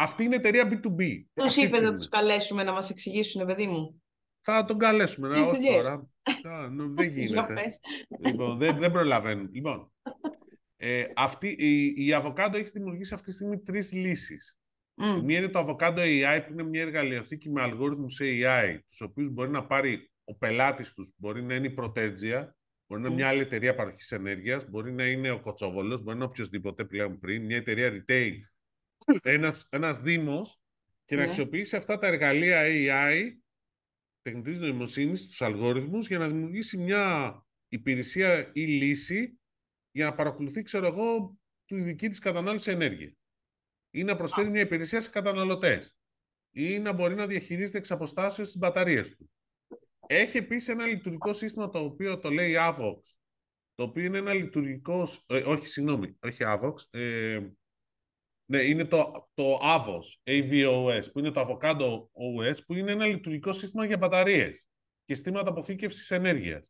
Αυτή 0.00 0.24
είναι 0.24 0.36
εταιρεία 0.36 0.68
B2B. 0.70 1.24
Του 1.34 1.60
είπε 1.60 1.80
να 1.80 1.94
τους 1.94 2.08
καλέσουμε 2.08 2.62
να 2.62 2.72
μας 2.72 2.90
εξηγήσουν, 2.90 3.46
παιδί 3.46 3.66
μου; 3.66 4.02
Θα 4.40 4.64
τον 4.64 4.78
καλέσουμε. 4.78 5.28
Να, 5.28 5.40
όχι 5.40 5.74
τώρα. 5.74 6.08
δεν 6.94 7.08
γίνεται. 7.16 7.78
λοιπόν, 8.24 8.58
δεν, 8.58 8.78
δεν 8.78 8.92
προλαβαίνουν. 8.92 9.48
Λοιπόν, 9.52 9.92
ε, 10.76 11.04
αυτή, 11.16 11.48
η, 11.48 11.84
η 11.86 12.08
Avocado 12.22 12.54
έχει 12.54 12.70
δημιουργήσει 12.70 13.14
αυτή 13.14 13.26
τη 13.26 13.32
στιγμή 13.32 13.58
τρεις 13.58 13.92
λύσεις. 13.92 14.56
Mm. 15.02 15.22
Μία 15.22 15.38
είναι 15.38 15.48
το 15.48 15.60
Avocado 15.60 15.98
AI, 15.98 16.42
που 16.46 16.52
είναι 16.52 16.62
μια 16.62 16.82
εργαλειοθήκη 16.82 17.50
με 17.50 17.62
αλγόριθμους 17.62 18.18
AI, 18.22 18.78
τους 18.88 19.00
οποίους 19.00 19.30
μπορεί 19.30 19.50
να 19.50 19.66
πάρει 19.66 20.10
ο 20.24 20.34
πελάτης 20.34 20.92
τους, 20.94 21.12
μπορεί 21.16 21.42
να 21.42 21.54
είναι 21.54 21.66
η 21.66 21.74
Protergia, 21.78 22.48
μπορεί 22.86 23.02
να 23.02 23.06
είναι 23.06 23.10
μια 23.10 23.28
άλλη 23.28 23.40
εταιρεία 23.40 23.74
παροχής 23.74 24.12
ενέργειας, 24.12 24.70
μπορεί 24.70 24.92
να 24.92 25.06
είναι 25.06 25.30
ο 25.30 25.40
Κοτσόβολος, 25.40 25.96
μπορεί 25.96 26.06
να 26.06 26.12
είναι 26.12 26.24
οποιοδήποτε 26.24 26.84
πλέον 26.84 27.18
πριν, 27.18 27.44
μια 27.44 27.56
εταιρεία 27.56 27.90
retail, 27.92 28.32
ένας, 29.22 29.66
ένας 29.70 30.00
δήμος, 30.00 30.60
και 31.04 31.14
να 31.14 31.20
ναι. 31.20 31.26
αξιοποιήσει 31.26 31.76
αυτά 31.76 31.98
τα 31.98 32.06
εργαλεία 32.06 32.62
AI, 32.64 33.38
τεχνητής 34.22 34.58
νοημοσύνης, 34.58 35.26
τους 35.26 35.42
αλγόριθμους, 35.42 36.06
για 36.06 36.18
να 36.18 36.28
δημιουργήσει 36.28 36.78
μια 36.78 37.46
υπηρεσία 37.68 38.50
ή 38.52 38.66
λύση 38.66 39.38
για 39.90 40.04
να 40.04 40.14
παρακολουθεί, 40.14 40.62
ξέρω 40.62 40.86
εγώ, 40.86 41.38
τη 41.64 41.80
δική 41.80 42.08
της 42.08 42.18
κατανάλωση 42.18 42.70
ενέργεια 42.70 43.16
ή 43.90 44.04
να 44.04 44.16
προσφέρει 44.16 44.50
μια 44.50 44.60
υπηρεσία 44.60 45.00
σε 45.00 45.10
καταναλωτές 45.10 45.96
ή 46.50 46.78
να 46.78 46.92
μπορεί 46.92 47.14
να 47.14 47.26
διαχειρίζεται 47.26 47.78
εξ 47.78 47.90
αποστάσεως 47.90 48.48
τις 48.48 48.58
μπαταρίες 48.58 49.16
του. 49.16 49.30
Έχει 50.06 50.36
επίσης 50.36 50.68
ένα 50.68 50.86
λειτουργικό 50.86 51.32
σύστημα 51.32 51.68
το 51.68 51.78
οποίο 51.78 52.18
το 52.18 52.30
λέει 52.30 52.54
AVOX, 52.58 53.00
το 53.74 53.82
οποίο 53.82 54.04
είναι 54.04 54.18
ένα 54.18 54.34
λειτουργικός. 54.34 55.24
Ε, 55.26 55.38
όχι, 55.38 55.66
συγγνώμη, 55.66 56.16
όχι 56.22 56.38
AVOX. 56.40 56.74
Ε, 56.90 57.40
ναι, 58.50 58.62
είναι 58.62 58.84
το, 58.84 59.28
το 59.34 59.58
AVOS, 59.62 60.30
AVOS, 60.30 61.02
που 61.12 61.18
είναι 61.18 61.30
το 61.30 61.40
Avocado 61.40 61.92
OS, 62.00 62.56
που 62.66 62.74
είναι 62.74 62.92
ένα 62.92 63.06
λειτουργικό 63.06 63.52
σύστημα 63.52 63.84
για 63.84 63.96
μπαταρίες 63.96 64.68
και 65.04 65.14
συστήματα 65.14 65.50
αποθήκευσης 65.50 66.10
ενέργειας. 66.10 66.62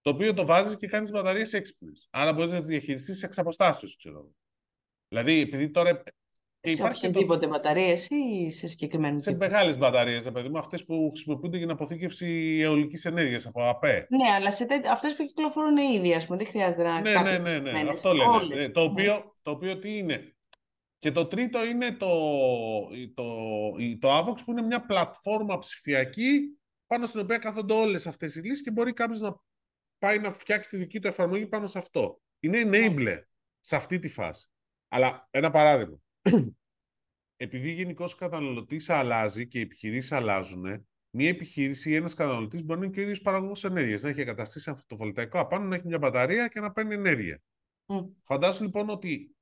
Το 0.00 0.10
οποίο 0.10 0.34
το 0.34 0.46
βάζεις 0.46 0.76
και 0.76 0.86
κάνεις 0.86 1.08
τι 1.08 1.14
μπαταρίες 1.14 1.52
έξυπνες. 1.52 2.08
Άρα 2.10 2.32
μπορείς 2.32 2.52
να 2.52 2.58
τις 2.58 2.68
διαχειριστείς 2.68 3.22
εξ 3.22 3.38
αποστάσεως, 3.38 3.96
ξέρω. 3.96 4.30
Δηλαδή, 5.08 5.40
επειδή 5.40 5.70
τώρα 5.70 6.02
σε 6.60 6.82
οποιασδήποτε 6.82 7.46
το... 7.46 7.52
μπαταρίες 7.52 8.06
ή 8.10 8.50
σε 8.50 8.66
συγκεκριμένε. 8.66 9.18
Σε 9.18 9.36
μεγάλες 9.36 9.78
μπαταρίες, 9.78 10.30
παιδί 10.32 10.48
μου, 10.48 10.58
αυτές 10.58 10.84
που 10.84 11.10
χρησιμοποιούνται 11.14 11.56
για 11.56 11.66
την 11.66 11.74
αποθήκευση 11.74 12.58
αιωλικής 12.62 13.04
ενέργειας 13.04 13.46
από 13.46 13.68
ΑΠΕ. 13.68 14.06
Ναι, 14.10 14.30
αλλά 14.36 14.52
σε 14.52 14.66
τέ... 14.66 14.80
αυτές 14.90 15.16
που 15.16 15.24
κυκλοφορούν 15.24 15.76
ήδη, 15.76 16.14
ας 16.14 16.26
πούμε, 16.26 16.38
δεν 16.38 16.46
χρειάζεται 16.46 16.82
να. 16.82 17.00
Ναι, 17.00 17.12
ναι, 17.12 17.38
ναι, 17.38 17.58
ναι, 17.58 17.82
ναι. 17.82 17.90
αυτό 17.90 18.12
λένε. 18.12 18.30
Όλες. 18.30 18.58
Ε, 18.58 18.68
το, 18.68 18.82
οποίο, 18.82 19.14
ναι. 19.14 19.22
το 19.42 19.50
οποίο 19.50 19.78
τι 19.78 19.96
είναι; 19.96 20.33
Και 21.04 21.12
το 21.12 21.26
τρίτο 21.26 21.64
είναι 21.64 21.92
το, 21.92 22.08
το, 23.14 23.24
το 23.98 24.18
Avox 24.18 24.44
που 24.44 24.50
είναι 24.50 24.62
μια 24.62 24.86
πλατφόρμα 24.86 25.58
ψηφιακή 25.58 26.58
πάνω 26.86 27.06
στην 27.06 27.20
οποία 27.20 27.38
κάθονται 27.38 27.74
όλες 27.74 28.06
αυτές 28.06 28.34
οι 28.34 28.40
λύσεις 28.40 28.62
και 28.62 28.70
μπορεί 28.70 28.92
κάποιος 28.92 29.20
να 29.20 29.36
πάει 29.98 30.18
να 30.18 30.32
φτιάξει 30.32 30.70
τη 30.70 30.76
δική 30.76 31.00
του 31.00 31.08
εφαρμογή 31.08 31.46
πάνω 31.46 31.66
σε 31.66 31.78
αυτό. 31.78 32.20
Είναι 32.40 32.62
enabler 32.64 33.22
σε 33.60 33.76
αυτή 33.76 33.98
τη 33.98 34.08
φάση. 34.08 34.48
Αλλά 34.88 35.28
ένα 35.30 35.50
παράδειγμα 35.50 35.98
επειδή 37.36 37.72
γενικώς 37.72 38.12
ο 38.12 38.16
καταναλωτής 38.16 38.90
αλλάζει 38.90 39.48
και 39.48 39.58
οι 39.58 39.62
επιχειρήσεις 39.62 40.12
αλλάζουν, 40.12 40.86
μια 41.10 41.28
επιχείρηση 41.28 41.90
ή 41.90 41.94
ένας 41.94 42.14
καταναλωτής 42.14 42.64
μπορεί 42.64 42.80
να 42.80 42.84
είναι 42.84 42.94
και 42.94 43.00
ο 43.00 43.02
ίδιος 43.02 43.20
παραγωγός 43.20 43.64
ενέργειας. 43.64 44.02
Να 44.02 44.08
έχει 44.08 44.20
εγκαταστήσει 44.20 44.64
ένα 44.68 44.78
φωτοβολταϊκό 44.78 45.38
απάνω, 45.38 45.64
να 45.64 45.74
έχει 45.74 45.86
μια 45.86 45.98
μπαταρία 45.98 46.48
και 46.48 46.60
να 46.60 46.72
παίρνει 46.72 46.94
ενέργεια. 46.94 47.42
Mm. 47.86 48.08
Φαντάσου 48.22 48.62
λοιπόν 48.62 48.88
ότι 48.88 49.33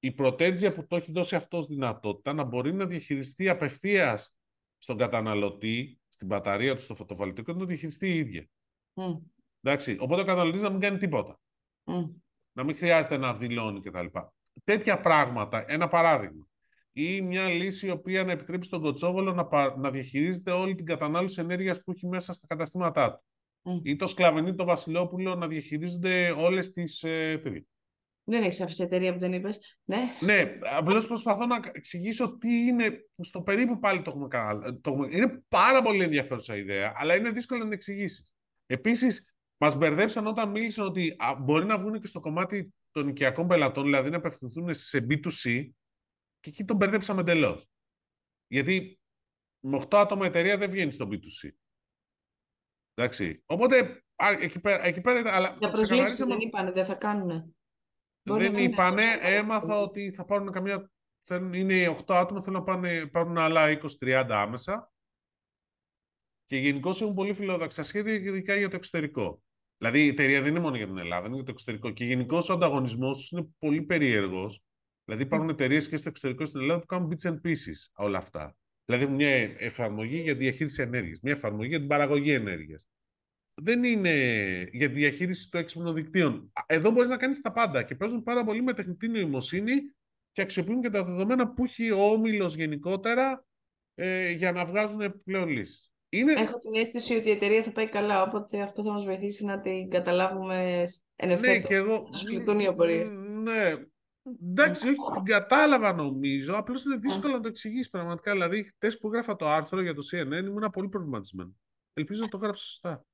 η 0.00 0.12
πρωτέτζια 0.12 0.72
που 0.72 0.86
το 0.86 0.96
έχει 0.96 1.12
δώσει 1.12 1.36
αυτός 1.36 1.66
δυνατότητα 1.66 2.32
να 2.32 2.44
μπορεί 2.44 2.72
να 2.72 2.86
διαχειριστεί 2.86 3.48
απευθείας 3.48 4.34
στον 4.78 4.96
καταναλωτή, 4.96 6.00
στην 6.08 6.26
μπαταρία 6.26 6.74
του, 6.74 6.82
στο 6.82 6.94
φωτοβολταϊκό, 6.94 7.52
να 7.52 7.58
το 7.58 7.64
διαχειριστεί 7.64 8.08
η 8.08 8.18
ίδια. 8.18 8.48
Mm. 8.94 9.20
Εντάξει, 9.62 9.96
οπότε 10.00 10.20
ο 10.20 10.24
καταναλωτής 10.24 10.60
να 10.60 10.70
μην 10.70 10.80
κάνει 10.80 10.98
τίποτα. 10.98 11.40
Mm. 11.84 12.10
Να 12.52 12.64
μην 12.64 12.76
χρειάζεται 12.76 13.16
να 13.16 13.34
δηλώνει 13.34 13.80
κτλ 13.80 14.06
τέτοια 14.64 15.00
πράγματα, 15.00 15.64
ένα 15.68 15.88
παράδειγμα, 15.88 16.48
ή 16.92 17.20
μια 17.20 17.48
λύση 17.48 17.86
η 17.86 17.90
οποία 17.90 18.24
να 18.24 18.32
επιτρέπει 18.32 18.64
στον 18.64 18.80
Κοτσόβολο 18.80 19.32
να, 19.32 19.76
να 19.76 19.90
διαχειρίζεται 19.90 20.50
όλη 20.50 20.74
την 20.74 20.86
κατανάλωση 20.86 21.40
ενέργειας 21.40 21.82
που 21.82 21.90
έχει 21.90 22.06
μέσα 22.06 22.32
στα 22.32 22.46
καταστήματά 22.46 23.12
του. 23.12 23.24
Mm. 23.62 23.80
Ή 23.82 23.96
το 23.96 24.06
Σκλαβενί 24.06 24.54
το 24.54 24.64
Βασιλόπουλο 24.64 25.34
να 25.34 25.48
διαχειρίζονται 25.48 26.30
όλες 26.30 26.72
τις 26.72 27.02
ε, 27.02 27.40
Δεν 28.30 28.42
έχεις 28.42 28.60
αφήσει 28.60 28.82
εταιρεία 28.82 29.12
που 29.12 29.18
δεν 29.18 29.32
είπες. 29.32 29.78
Ναι, 29.84 29.98
ναι 30.20 30.58
απλώς 30.62 31.06
προσπαθώ 31.06 31.46
να 31.46 31.60
εξηγήσω 31.72 32.38
τι 32.38 32.66
είναι. 32.66 33.06
Στο 33.18 33.42
περίπου 33.42 33.78
πάλι 33.78 34.02
το 34.02 34.10
έχουμε 34.10 34.28
κάνει. 34.28 34.80
Είναι 35.10 35.42
πάρα 35.48 35.82
πολύ 35.82 36.04
ενδιαφέρουσα 36.04 36.56
ιδέα, 36.56 36.92
αλλά 36.96 37.16
είναι 37.16 37.30
δύσκολο 37.30 37.58
να 37.58 37.64
την 37.64 37.74
εξηγήσεις. 37.74 38.34
Επίσης, 38.66 39.34
μας 39.56 39.76
μπερδέψαν 39.76 40.26
όταν 40.26 40.50
μίλησαν 40.50 40.86
ότι 40.86 41.16
μπορεί 41.40 41.64
να 41.64 41.78
βγουν 41.78 42.00
και 42.00 42.06
στο 42.06 42.20
κομμάτι 42.20 42.74
των 42.90 43.08
οικιακών 43.08 43.46
πελατών, 43.46 43.84
δηλαδή 43.84 44.10
να 44.10 44.16
απευθυνθούν 44.16 44.74
σε 44.74 45.06
B2C, 45.10 45.70
και 46.40 46.50
εκεί 46.50 46.64
τον 46.64 46.76
μπερδέψαμε 46.76 47.20
εντελώς. 47.20 47.68
Γιατί 48.46 49.00
με 49.60 49.76
8 49.76 49.96
άτομα 49.98 50.26
εταιρεία 50.26 50.58
δεν 50.58 50.70
βγαίνει 50.70 50.92
στο 50.92 51.08
B2C. 51.10 51.48
Εντάξει. 52.94 53.42
Οπότε 53.46 54.04
εκεί 54.40 54.60
πέρα, 54.60 54.84
εκεί 54.84 55.00
πέρα 55.00 55.34
αλλά 55.34 55.56
Για 55.58 55.70
προσλήψη 55.70 56.24
δεν 56.24 56.38
είπανε, 56.38 56.70
δεν 56.70 56.84
θα 56.84 56.94
κάνουν. 56.94 57.54
Δεν 58.22 58.56
είπανε, 58.56 59.04
έμαθα 59.20 59.80
ότι 59.80 60.12
θα 60.12 60.24
πάρουν 60.24 60.52
καμιά, 60.52 60.90
είναι 61.52 61.96
8 62.06 62.14
άτομα, 62.14 62.42
θέλουν 62.42 62.58
να 62.58 62.64
πάνε, 62.64 63.06
πάρουν 63.06 63.38
άλλα 63.38 63.80
20-30 64.00 64.26
άμεσα. 64.28 64.92
Και 66.46 66.56
γενικώς 66.56 67.00
έχουν 67.00 67.14
πολύ 67.14 67.32
φιλόδοξα 67.32 67.82
σχέδια, 67.82 68.14
ειδικά 68.14 68.54
για 68.56 68.68
το 68.68 68.76
εξωτερικό. 68.76 69.42
Δηλαδή 69.76 70.04
η 70.04 70.08
εταιρεία 70.08 70.40
δεν 70.40 70.50
είναι 70.50 70.60
μόνο 70.60 70.76
για 70.76 70.86
την 70.86 70.98
Ελλάδα, 70.98 71.26
είναι 71.26 71.34
για 71.34 71.44
το 71.44 71.50
εξωτερικό. 71.50 71.90
Και 71.90 72.04
γενικώς 72.04 72.48
ο 72.48 72.52
ανταγωνισμός 72.52 73.30
είναι 73.30 73.48
πολύ 73.58 73.82
περίεργος. 73.82 74.62
Δηλαδή 75.04 75.22
υπάρχουν 75.22 75.48
mm. 75.48 75.52
εταιρείες 75.52 75.88
και 75.88 75.96
στο 75.96 76.08
εξωτερικό 76.08 76.44
στην 76.44 76.60
Ελλάδα 76.60 76.80
που 76.80 76.86
κάνουν 76.86 77.12
bits 77.12 77.30
and 77.30 77.40
pieces 77.46 77.90
όλα 77.92 78.18
αυτά. 78.18 78.56
Δηλαδή 78.84 79.06
μια 79.06 79.28
εφαρμογή 79.58 80.20
για 80.20 80.34
διαχείριση 80.34 80.82
ενέργειας, 80.82 81.20
μια 81.20 81.32
εφαρμογή 81.32 81.68
για 81.68 81.78
την 81.78 81.88
παραγωγή 81.88 82.32
ενέργειας. 82.32 82.88
Δεν 83.62 83.84
είναι 83.84 84.14
για 84.72 84.88
τη 84.88 84.94
διαχείριση 84.94 85.50
των 85.50 85.60
έξυπνων 85.60 85.94
δικτύων. 85.94 86.52
Εδώ 86.66 86.90
μπορείς 86.90 87.08
να 87.08 87.16
κάνεις 87.16 87.40
τα 87.40 87.52
πάντα 87.52 87.82
και 87.82 87.94
παίζουν 87.94 88.22
πάρα 88.22 88.44
πολύ 88.44 88.62
με 88.62 88.72
τεχνητή 88.72 89.08
νοημοσύνη 89.08 89.74
και 90.32 90.42
αξιοποιούν 90.42 90.80
και 90.80 90.90
τα 90.90 91.04
δεδομένα 91.04 91.52
που 91.52 91.64
έχει 91.64 91.90
ο 91.90 92.02
όμιλος 92.02 92.54
γενικότερα 92.54 93.44
ε, 93.94 94.30
για 94.30 94.52
να 94.52 94.64
βγάζουν 94.64 95.22
πλέον 95.24 95.48
λύσεις. 95.48 95.92
Είναι... 96.08 96.32
Έχω 96.32 96.58
την 96.58 96.74
αίσθηση 96.74 97.14
ότι 97.14 97.28
η 97.28 97.32
εταιρεία 97.32 97.62
θα 97.62 97.72
πάει 97.72 97.88
καλά, 97.88 98.22
οπότε 98.22 98.60
αυτό 98.60 98.82
θα 98.82 98.92
μας 98.92 99.04
βοηθήσει 99.04 99.44
να 99.44 99.60
την 99.60 99.90
καταλάβουμε 99.90 100.86
εν 101.16 101.30
ευθέτω. 101.30 101.52
Ναι, 101.52 101.66
και 101.66 101.74
εγώ... 101.74 102.08
Να 102.44 102.62
οι 102.62 102.66
απορίες. 102.66 103.10
Ναι, 103.42 103.74
εντάξει, 104.42 104.88
όχι, 104.88 104.96
την 105.14 105.24
κατάλαβα 105.24 105.92
νομίζω, 105.92 106.56
απλώς 106.56 106.84
είναι 106.84 106.96
δύσκολο 106.96 107.32
να 107.32 107.40
το 107.40 107.48
εξηγήσεις 107.48 107.90
πραγματικά. 107.90 108.32
Δηλαδή, 108.32 108.62
χτες 108.62 108.98
που 108.98 109.06
έγραφα 109.06 109.36
το 109.36 109.48
άρθρο 109.48 109.80
για 109.80 109.94
το 109.94 110.02
CNN 110.12 110.44
ήμουν 110.46 110.70
πολύ 110.72 110.88
προβληματισμένος. 110.88 111.54
Ελπίζω 111.92 112.22
να 112.22 112.28
το 112.28 112.36
γράψω 112.36 112.66
σωστά. 112.66 113.04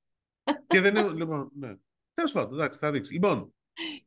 Και 0.67 0.81
δεν 0.81 0.97
είναι. 0.97 1.09
Λοιπόν, 1.09 1.51
ναι. 1.55 1.75
Τέλος 2.15 2.33
πάντων, 2.33 2.59
εντάξει, 2.59 2.79
θα 2.79 2.91
δείξει. 2.91 3.13
Λοιπόν, 3.13 3.55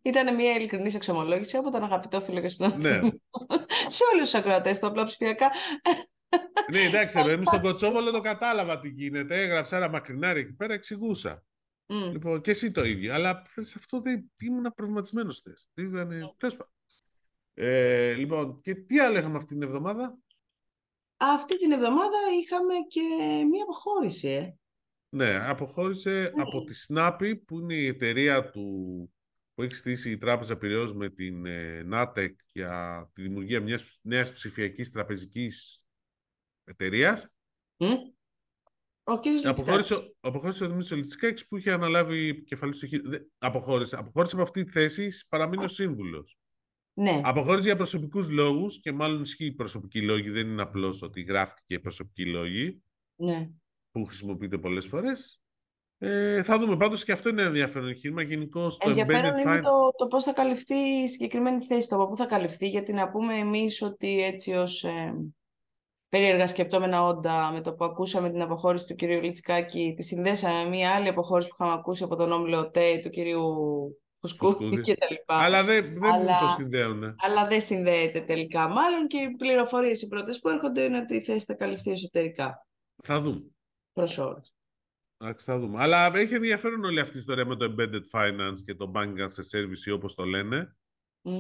ήταν 0.02 0.36
μια 0.36 0.56
ειλικρινής 0.56 0.96
εξομολόγηση 0.96 1.58
από 1.58 1.72
τον 1.72 1.84
αγαπητό 1.84 2.22
φίλο 2.22 2.42
και 2.42 2.50
στον 2.50 2.82
ναι. 2.82 3.00
Σε 3.96 4.04
όλους 4.14 4.24
τους 4.24 4.34
ακροατές, 4.34 4.80
το 4.80 4.88
απλά 4.88 5.04
ψηφιακά. 5.04 5.52
Ναι, 6.72 6.82
εντάξει, 6.82 7.20
εμείς 7.20 7.48
στον 7.48 7.62
Κοτσόβολο 7.66 8.12
το 8.12 8.22
κατάλαβα 8.22 8.80
τι 8.80 8.90
γίνεται. 8.90 9.42
Έγραψα 9.42 9.78
ένα 9.78 9.90
μακρινάρι 9.90 10.40
εκεί 10.40 10.54
πέρα, 10.54 10.74
εξηγούσα. 10.74 11.44
Mm. 11.88 12.12
Λοιπόν, 12.12 12.42
και 12.42 12.52
εσύ 12.52 12.72
το 12.72 12.84
ίδιο. 12.84 13.14
Αλλά 13.14 13.44
σε 13.56 13.74
αυτό 13.78 14.02
δεν 14.02 14.32
ήμουν 14.40 14.74
προβληματισμένο 14.76 15.32
χθε. 15.32 15.54
Ήταν. 15.74 16.36
Mm. 16.40 16.58
Ε, 17.54 18.14
λοιπόν, 18.14 18.62
και 18.62 18.76
τι 18.76 19.00
άλλο 19.00 19.18
είχαμε 19.18 19.38
αυτή 19.38 19.54
την 19.54 19.62
εβδομάδα; 19.62 20.18
Αυτή 21.18 21.58
την 21.58 21.72
εβδομάδα 21.72 22.18
είχαμε 22.42 22.74
και 22.88 23.02
μία 23.52 23.64
αποχώρηση. 23.64 24.60
Ε. 25.12 25.16
Ναι, 25.16 25.36
αποχώρησε 25.50 26.22
ναι. 26.36 26.42
από 26.42 26.64
τη 26.64 26.74
Snappy, 26.88 27.34
που 27.46 27.60
είναι 27.60 27.74
η 27.74 27.86
εταιρεία 27.88 28.50
του 28.50 28.64
που 29.54 29.64
έχει 29.64 29.74
στήσει 29.74 30.12
η 30.12 30.18
Τράπεζα 30.18 30.58
Πυραιός 30.58 30.94
με 30.94 31.10
την 31.10 31.46
ε, 31.46 31.84
ΝΑΤΕΚ 31.84 32.40
για 32.54 33.10
τη 33.14 33.22
δημιουργία 33.22 33.62
μιας 33.62 34.00
νέας 34.02 34.32
ψηφιακής 34.34 34.92
τραπεζικής 34.92 35.86
εταιρείας. 36.64 37.28
Μμ. 37.78 37.88
Ο 39.04 39.20
κύριος 39.20 39.46
Αποχώρησε, 39.46 39.94
Λιτσικάκης. 39.94 40.12
ο- 40.22 40.28
αποχώρησε 40.28 40.64
ο 40.64 40.68
Δημήτρης 40.68 40.92
Λιτσικάκης 40.92 41.48
που 41.48 41.58
είχε 41.58 41.72
αναλάβει 41.72 42.44
κεφαλής 42.44 42.76
στο 42.78 42.86
χείρο. 42.88 43.10
Δεν- 43.10 43.32
Αποχώρησε. 43.38 43.96
Αποχώρησε 43.98 44.36
από 44.36 44.44
αυτή 44.44 44.64
τη 44.64 44.72
θέση, 44.72 45.26
παραμείνει 45.30 45.64
ο 45.64 45.68
σύμβουλος. 45.68 46.38
Ναι, 46.94 47.22
Αποχώρησε 47.24 47.68
για 47.68 47.76
προσωπικούς 47.76 48.30
λόγους 48.30 48.80
και 48.80 48.92
μάλλον 48.92 49.22
ισχύει 49.22 49.46
οι 49.46 49.54
προσωπικοί 49.54 50.02
λόγοι, 50.02 50.30
δεν 50.30 50.48
είναι 50.48 50.62
απλώς 50.62 51.02
ότι 51.02 51.22
γράφτηκε 51.22 51.80
προσωπικοί 51.80 52.26
λόγοι 52.26 52.82
ναι. 53.16 53.50
Που 53.92 54.06
χρησιμοποιείται 54.06 54.58
πολλές 54.58 54.88
φορές. 54.88 55.40
Ε, 55.98 56.44
θα 56.44 56.60
δούμε 56.60 56.78
πάντως 56.78 57.04
και 57.04 57.12
αυτό 57.12 57.30
είναι 57.30 57.40
ένα 57.42 57.50
ενδιαφέρον 57.50 57.88
εγχείρημα. 57.90 58.22
Γενικώ 58.22 58.68
το 58.68 58.90
Ενδιαφέρον 58.90 59.22
embedded 59.32 59.42
είναι 59.42 59.58
finance. 59.58 59.62
το, 59.64 59.92
το 59.98 60.08
πώς 60.08 60.24
θα 60.24 60.34
καλυφθεί 60.34 60.76
η 60.76 61.08
συγκεκριμένη 61.08 61.64
θέση, 61.64 61.88
το 61.88 61.96
από 61.96 62.08
πού 62.08 62.16
θα 62.16 62.26
καλυφθεί, 62.26 62.68
γιατί 62.68 62.94
να 62.94 63.10
πούμε 63.10 63.34
εμείς 63.36 63.82
ότι 63.82 64.24
έτσι 64.24 64.54
ως 64.54 64.84
ε, 64.84 65.14
περίεργα 66.10 66.48
σκεπτόμενα 66.48 67.04
όντα 67.04 67.52
με 67.52 67.62
το 67.62 67.74
που 67.74 67.86
ακούσαμε 67.86 68.30
την 68.30 68.42
αποχώρηση 68.42 68.86
του 68.86 68.96
κυρίου 68.96 69.22
Λιτσικάκη, 69.22 69.94
τη 69.98 70.04
συνδέσαμε 70.04 70.64
με 70.64 70.70
μια 70.70 70.92
άλλη 70.92 71.08
αποχώρηση 71.08 71.50
που 71.50 71.56
είχαμε 71.60 71.74
ακούσει 71.80 72.04
από 72.04 72.16
τον 72.16 72.32
όμιλο 72.32 72.60
ΟΤΕ 72.60 73.00
του 73.04 73.10
κυρίου 73.10 73.44
Φουσκούδη 74.22 74.54
Φουσκούδη. 74.56 74.82
και 74.82 74.96
τα 74.96 75.08
λοιπά. 75.10 75.36
Αλλά 75.36 75.64
δεν, 75.64 75.94
δεν 76.00 76.12
Αλλά- 76.12 76.40
το 76.40 76.48
συνδέουν. 76.48 77.04
Αλλά 77.04 77.48
δεν 77.48 77.62
συνδέεται 77.62 78.20
τελικά. 78.22 78.68
Μάλλον 78.68 79.08
και 79.08 79.18
οι 79.18 79.36
πληροφορίες 79.36 80.02
οι 80.02 80.08
πρώτες 80.08 80.40
που 80.40 80.50
έρχονται 80.50 80.82
είναι 80.82 80.98
ότι 80.98 81.16
η 81.16 81.22
θέση 81.22 81.46
θα 81.46 81.54
καλυφθεί 81.54 81.92
εσωτερικά. 81.92 82.66
Θα 83.04 83.22
δούμε. 83.22 83.42
Προς 84.00 84.18
όρους. 84.18 84.54
Εντάξει, 85.18 85.46
θα 85.46 85.60
δούμε. 85.60 85.82
Αλλά 85.82 86.12
έχει 86.14 86.34
ενδιαφέρον 86.34 86.84
όλη 86.84 87.00
αυτή 87.00 87.16
η 87.16 87.20
ιστορία 87.20 87.46
με 87.46 87.56
το 87.56 87.76
embedded 87.78 88.02
finance 88.12 88.60
και 88.66 88.76
το 88.76 88.92
banking 88.96 89.18
as 89.18 89.36
a 89.42 89.58
service, 89.60 89.94
όπως 89.94 90.16
το 90.16 90.24
λένε. 90.26 90.76
Μμ. 91.22 91.40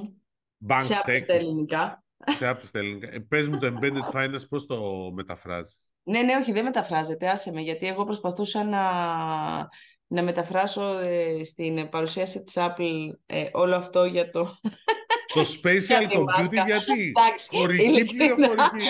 Bank 0.68 0.82
Σε 0.84 0.93
tech. 0.93 0.99
άπιστα 0.99 1.34
ελληνικά. 1.34 2.03
Σε 2.38 2.47
άπτυστα 2.47 2.80
ελληνικά. 2.80 3.07
Ε, 3.14 3.20
πες 3.20 3.47
μου 3.47 3.57
το 3.57 3.68
embedded 3.74 4.10
finance 4.16 4.47
πώς 4.49 4.66
το 4.66 5.12
μεταφράζεις; 5.14 5.80
Ναι, 6.03 6.22
ναι, 6.22 6.36
όχι, 6.36 6.51
δεν 6.51 6.64
μεταφράζεται, 6.64 7.30
άσε 7.30 7.51
με, 7.51 7.62
γιατί 7.62 7.88
εγώ 7.88 8.03
προσπαθούσα 8.03 8.64
να, 8.64 8.84
να 10.07 10.24
μεταφράσω 10.24 10.97
ε, 10.97 11.43
στην 11.43 11.89
παρουσίαση 11.89 12.43
της 12.43 12.53
Apple 12.57 13.10
ε, 13.26 13.49
όλο 13.51 13.76
αυτό 13.76 14.05
για 14.05 14.30
το... 14.30 14.57
Το 15.34 15.42
spatial 15.42 15.80
Για 16.00 16.08
τη 16.08 16.24
μάσκα. 16.24 16.64
computing 16.64 16.66
γιατί; 16.66 17.14
Εντάξει, 17.16 17.48
Χωρική 17.58 17.84
ειλικρινά. 17.84 18.36
πληροφορική. 18.36 18.88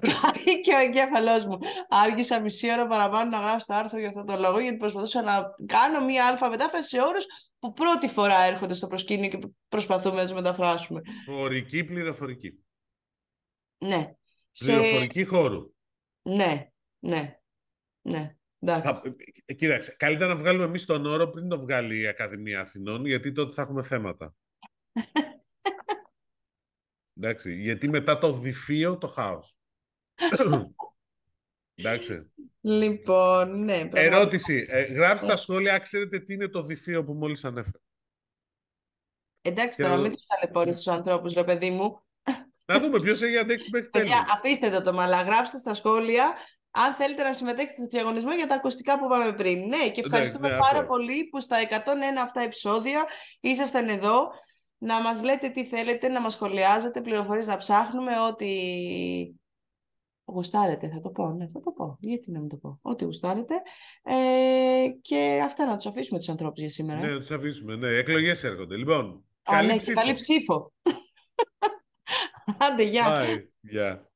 Καεί 0.00 0.60
και 0.60 0.74
ο 0.74 0.78
εγκέφαλός 0.78 1.44
μου. 1.46 1.58
Άργησα 1.88 2.40
μισή 2.40 2.72
ώρα 2.72 2.86
παραπάνω 2.86 3.30
να 3.30 3.38
γράψω 3.38 3.66
το 3.66 3.74
άρθρο 3.74 3.98
για 3.98 4.08
αυτόν 4.08 4.26
τον 4.26 4.40
λόγο, 4.40 4.60
γιατί 4.60 4.76
προσπαθούσα 4.76 5.22
να 5.22 5.42
κάνω 5.66 6.04
μία 6.04 6.26
αλφα 6.26 6.48
μετάφραση 6.48 6.88
σε 6.88 7.00
όρους 7.00 7.24
που 7.58 7.72
πρώτη 7.72 8.08
φορά 8.08 8.42
έρχονται 8.42 8.74
στο 8.74 8.86
προσκήνιο 8.86 9.28
και 9.28 9.38
προσπαθούμε 9.68 10.16
να 10.16 10.22
τους 10.22 10.32
μεταφράσουμε. 10.32 11.00
Χωρική 11.26 11.84
πληροφορική. 11.84 12.64
Ναι. 13.78 14.12
Σε... 14.50 14.72
Πληροφορική 14.72 15.24
χώρου. 15.24 15.72
Ναι, 16.22 16.68
ναι, 16.98 17.38
ναι. 18.02 18.34
Εντάξει. 18.58 18.88
Θα, 18.88 19.02
ε, 19.46 19.54
κοίταξε, 19.54 19.94
καλύτερα 19.98 20.34
να 20.34 20.40
βγάλουμε 20.40 20.64
εμείς 20.64 20.84
τον 20.84 21.06
όρο 21.06 21.30
πριν 21.30 21.48
το 21.48 21.60
βγάλει 21.60 22.00
η 22.00 22.06
Ακαδημία 22.06 22.60
Αθηνών, 22.60 23.06
γιατί 23.06 23.32
τότε 23.32 23.52
θα 23.52 23.62
έχουμε 23.62 23.82
θέματα. 23.82 24.34
Εντάξει, 27.22 27.54
γιατί 27.54 27.88
μετά 27.88 28.18
το 28.18 28.32
διφύο 28.32 28.98
το 28.98 29.08
χάος. 29.08 29.54
Εντάξει. 31.74 32.32
Λοιπόν, 32.60 33.64
ναι. 33.64 33.78
πραγματικά. 33.78 34.00
Ερώτηση. 34.00 34.66
Ε, 34.68 34.82
γράψτε 34.82 35.26
στα 35.26 35.36
σχόλια, 35.36 35.74
αν 35.74 35.80
ξέρετε 35.80 36.18
τι 36.18 36.34
είναι 36.34 36.48
το 36.48 36.62
διφύο 36.62 37.04
που 37.04 37.12
μόλις 37.12 37.44
ανέφερα. 37.44 37.80
Εντάξει, 39.42 39.76
Και 39.76 39.82
τώρα 39.82 39.94
να- 39.96 40.00
μην 40.02 40.12
τους 40.12 40.26
ταλαιπωρείς 40.26 40.76
τους 40.76 40.88
ανθρώπους, 40.88 41.32
ρε 41.32 41.44
παιδί 41.44 41.70
μου. 41.70 42.02
Να 42.66 42.80
δούμε 42.80 43.00
ποιος 43.00 43.22
έχει 43.22 43.36
αντέξει 43.36 43.70
μέχρι 43.72 43.90
τέλους. 43.90 44.08
Παιδιά, 44.08 44.26
αφήστε 44.36 44.70
το 44.70 44.82
το 44.82 44.92
μαλά, 44.92 45.22
γράψτε 45.22 45.58
στα 45.58 45.74
σχόλια 45.74 46.34
αν 46.70 46.94
θέλετε 46.94 47.22
να 47.22 47.32
συμμετέχετε 47.32 47.74
στο 47.74 47.86
διαγωνισμό 47.86 48.34
για 48.34 48.46
τα 48.46 48.54
ακουστικά 48.54 48.98
που 48.98 49.04
είπαμε 49.04 49.32
πριν. 49.32 49.66
Ναι, 49.68 49.90
και 49.90 50.00
ευχαριστούμε 50.04 50.48
ναι, 50.48 50.58
πάρα 50.58 50.78
αυτό. 50.78 50.86
πολύ 50.86 51.28
που 51.28 51.40
στα 51.40 51.56
101 51.60 52.20
αυτά 52.22 52.40
επεισόδια 52.40 53.06
ήσασταν 53.40 53.88
εδώ 53.88 54.30
να 54.82 55.00
μας 55.00 55.22
λέτε 55.22 55.48
τι 55.48 55.64
θέλετε, 55.64 56.08
να 56.08 56.20
μας 56.20 56.32
σχολιάζετε, 56.32 57.00
πληροφορίες 57.00 57.46
να 57.46 57.56
ψάχνουμε, 57.56 58.12
ό,τι 58.20 58.46
γουστάρετε, 60.24 60.88
θα 60.88 61.00
το 61.00 61.10
πω, 61.10 61.28
ναι, 61.28 61.48
θα 61.52 61.60
το 61.60 61.70
πω, 61.70 61.96
γιατί 62.00 62.30
να 62.30 62.40
μην 62.40 62.48
το 62.48 62.56
πω, 62.56 62.78
ό,τι 62.82 63.04
γουστάρετε. 63.04 63.54
Ε, 64.02 64.88
και 65.00 65.40
αυτά 65.44 65.66
να 65.66 65.76
τους 65.76 65.86
αφήσουμε 65.86 66.18
τους 66.18 66.28
ανθρώπους 66.28 66.60
για 66.60 66.68
σήμερα. 66.68 67.00
Ναι, 67.00 67.08
να 67.12 67.18
τους 67.18 67.30
αφήσουμε. 67.30 67.76
Ναι, 67.76 67.88
εκλογές 67.88 68.44
έρχονται. 68.44 68.76
Λοιπόν, 68.76 69.24
Α, 69.42 69.52
καλή 69.52 69.66
ναι, 69.66 69.72
και 69.72 69.78
ψήφο. 69.78 70.00
καλή 70.00 70.14
ψήφο. 70.14 70.72
Άντε, 72.70 72.82
γεια. 72.82 73.24
Bye. 73.24 73.44
Γεια. 73.60 74.09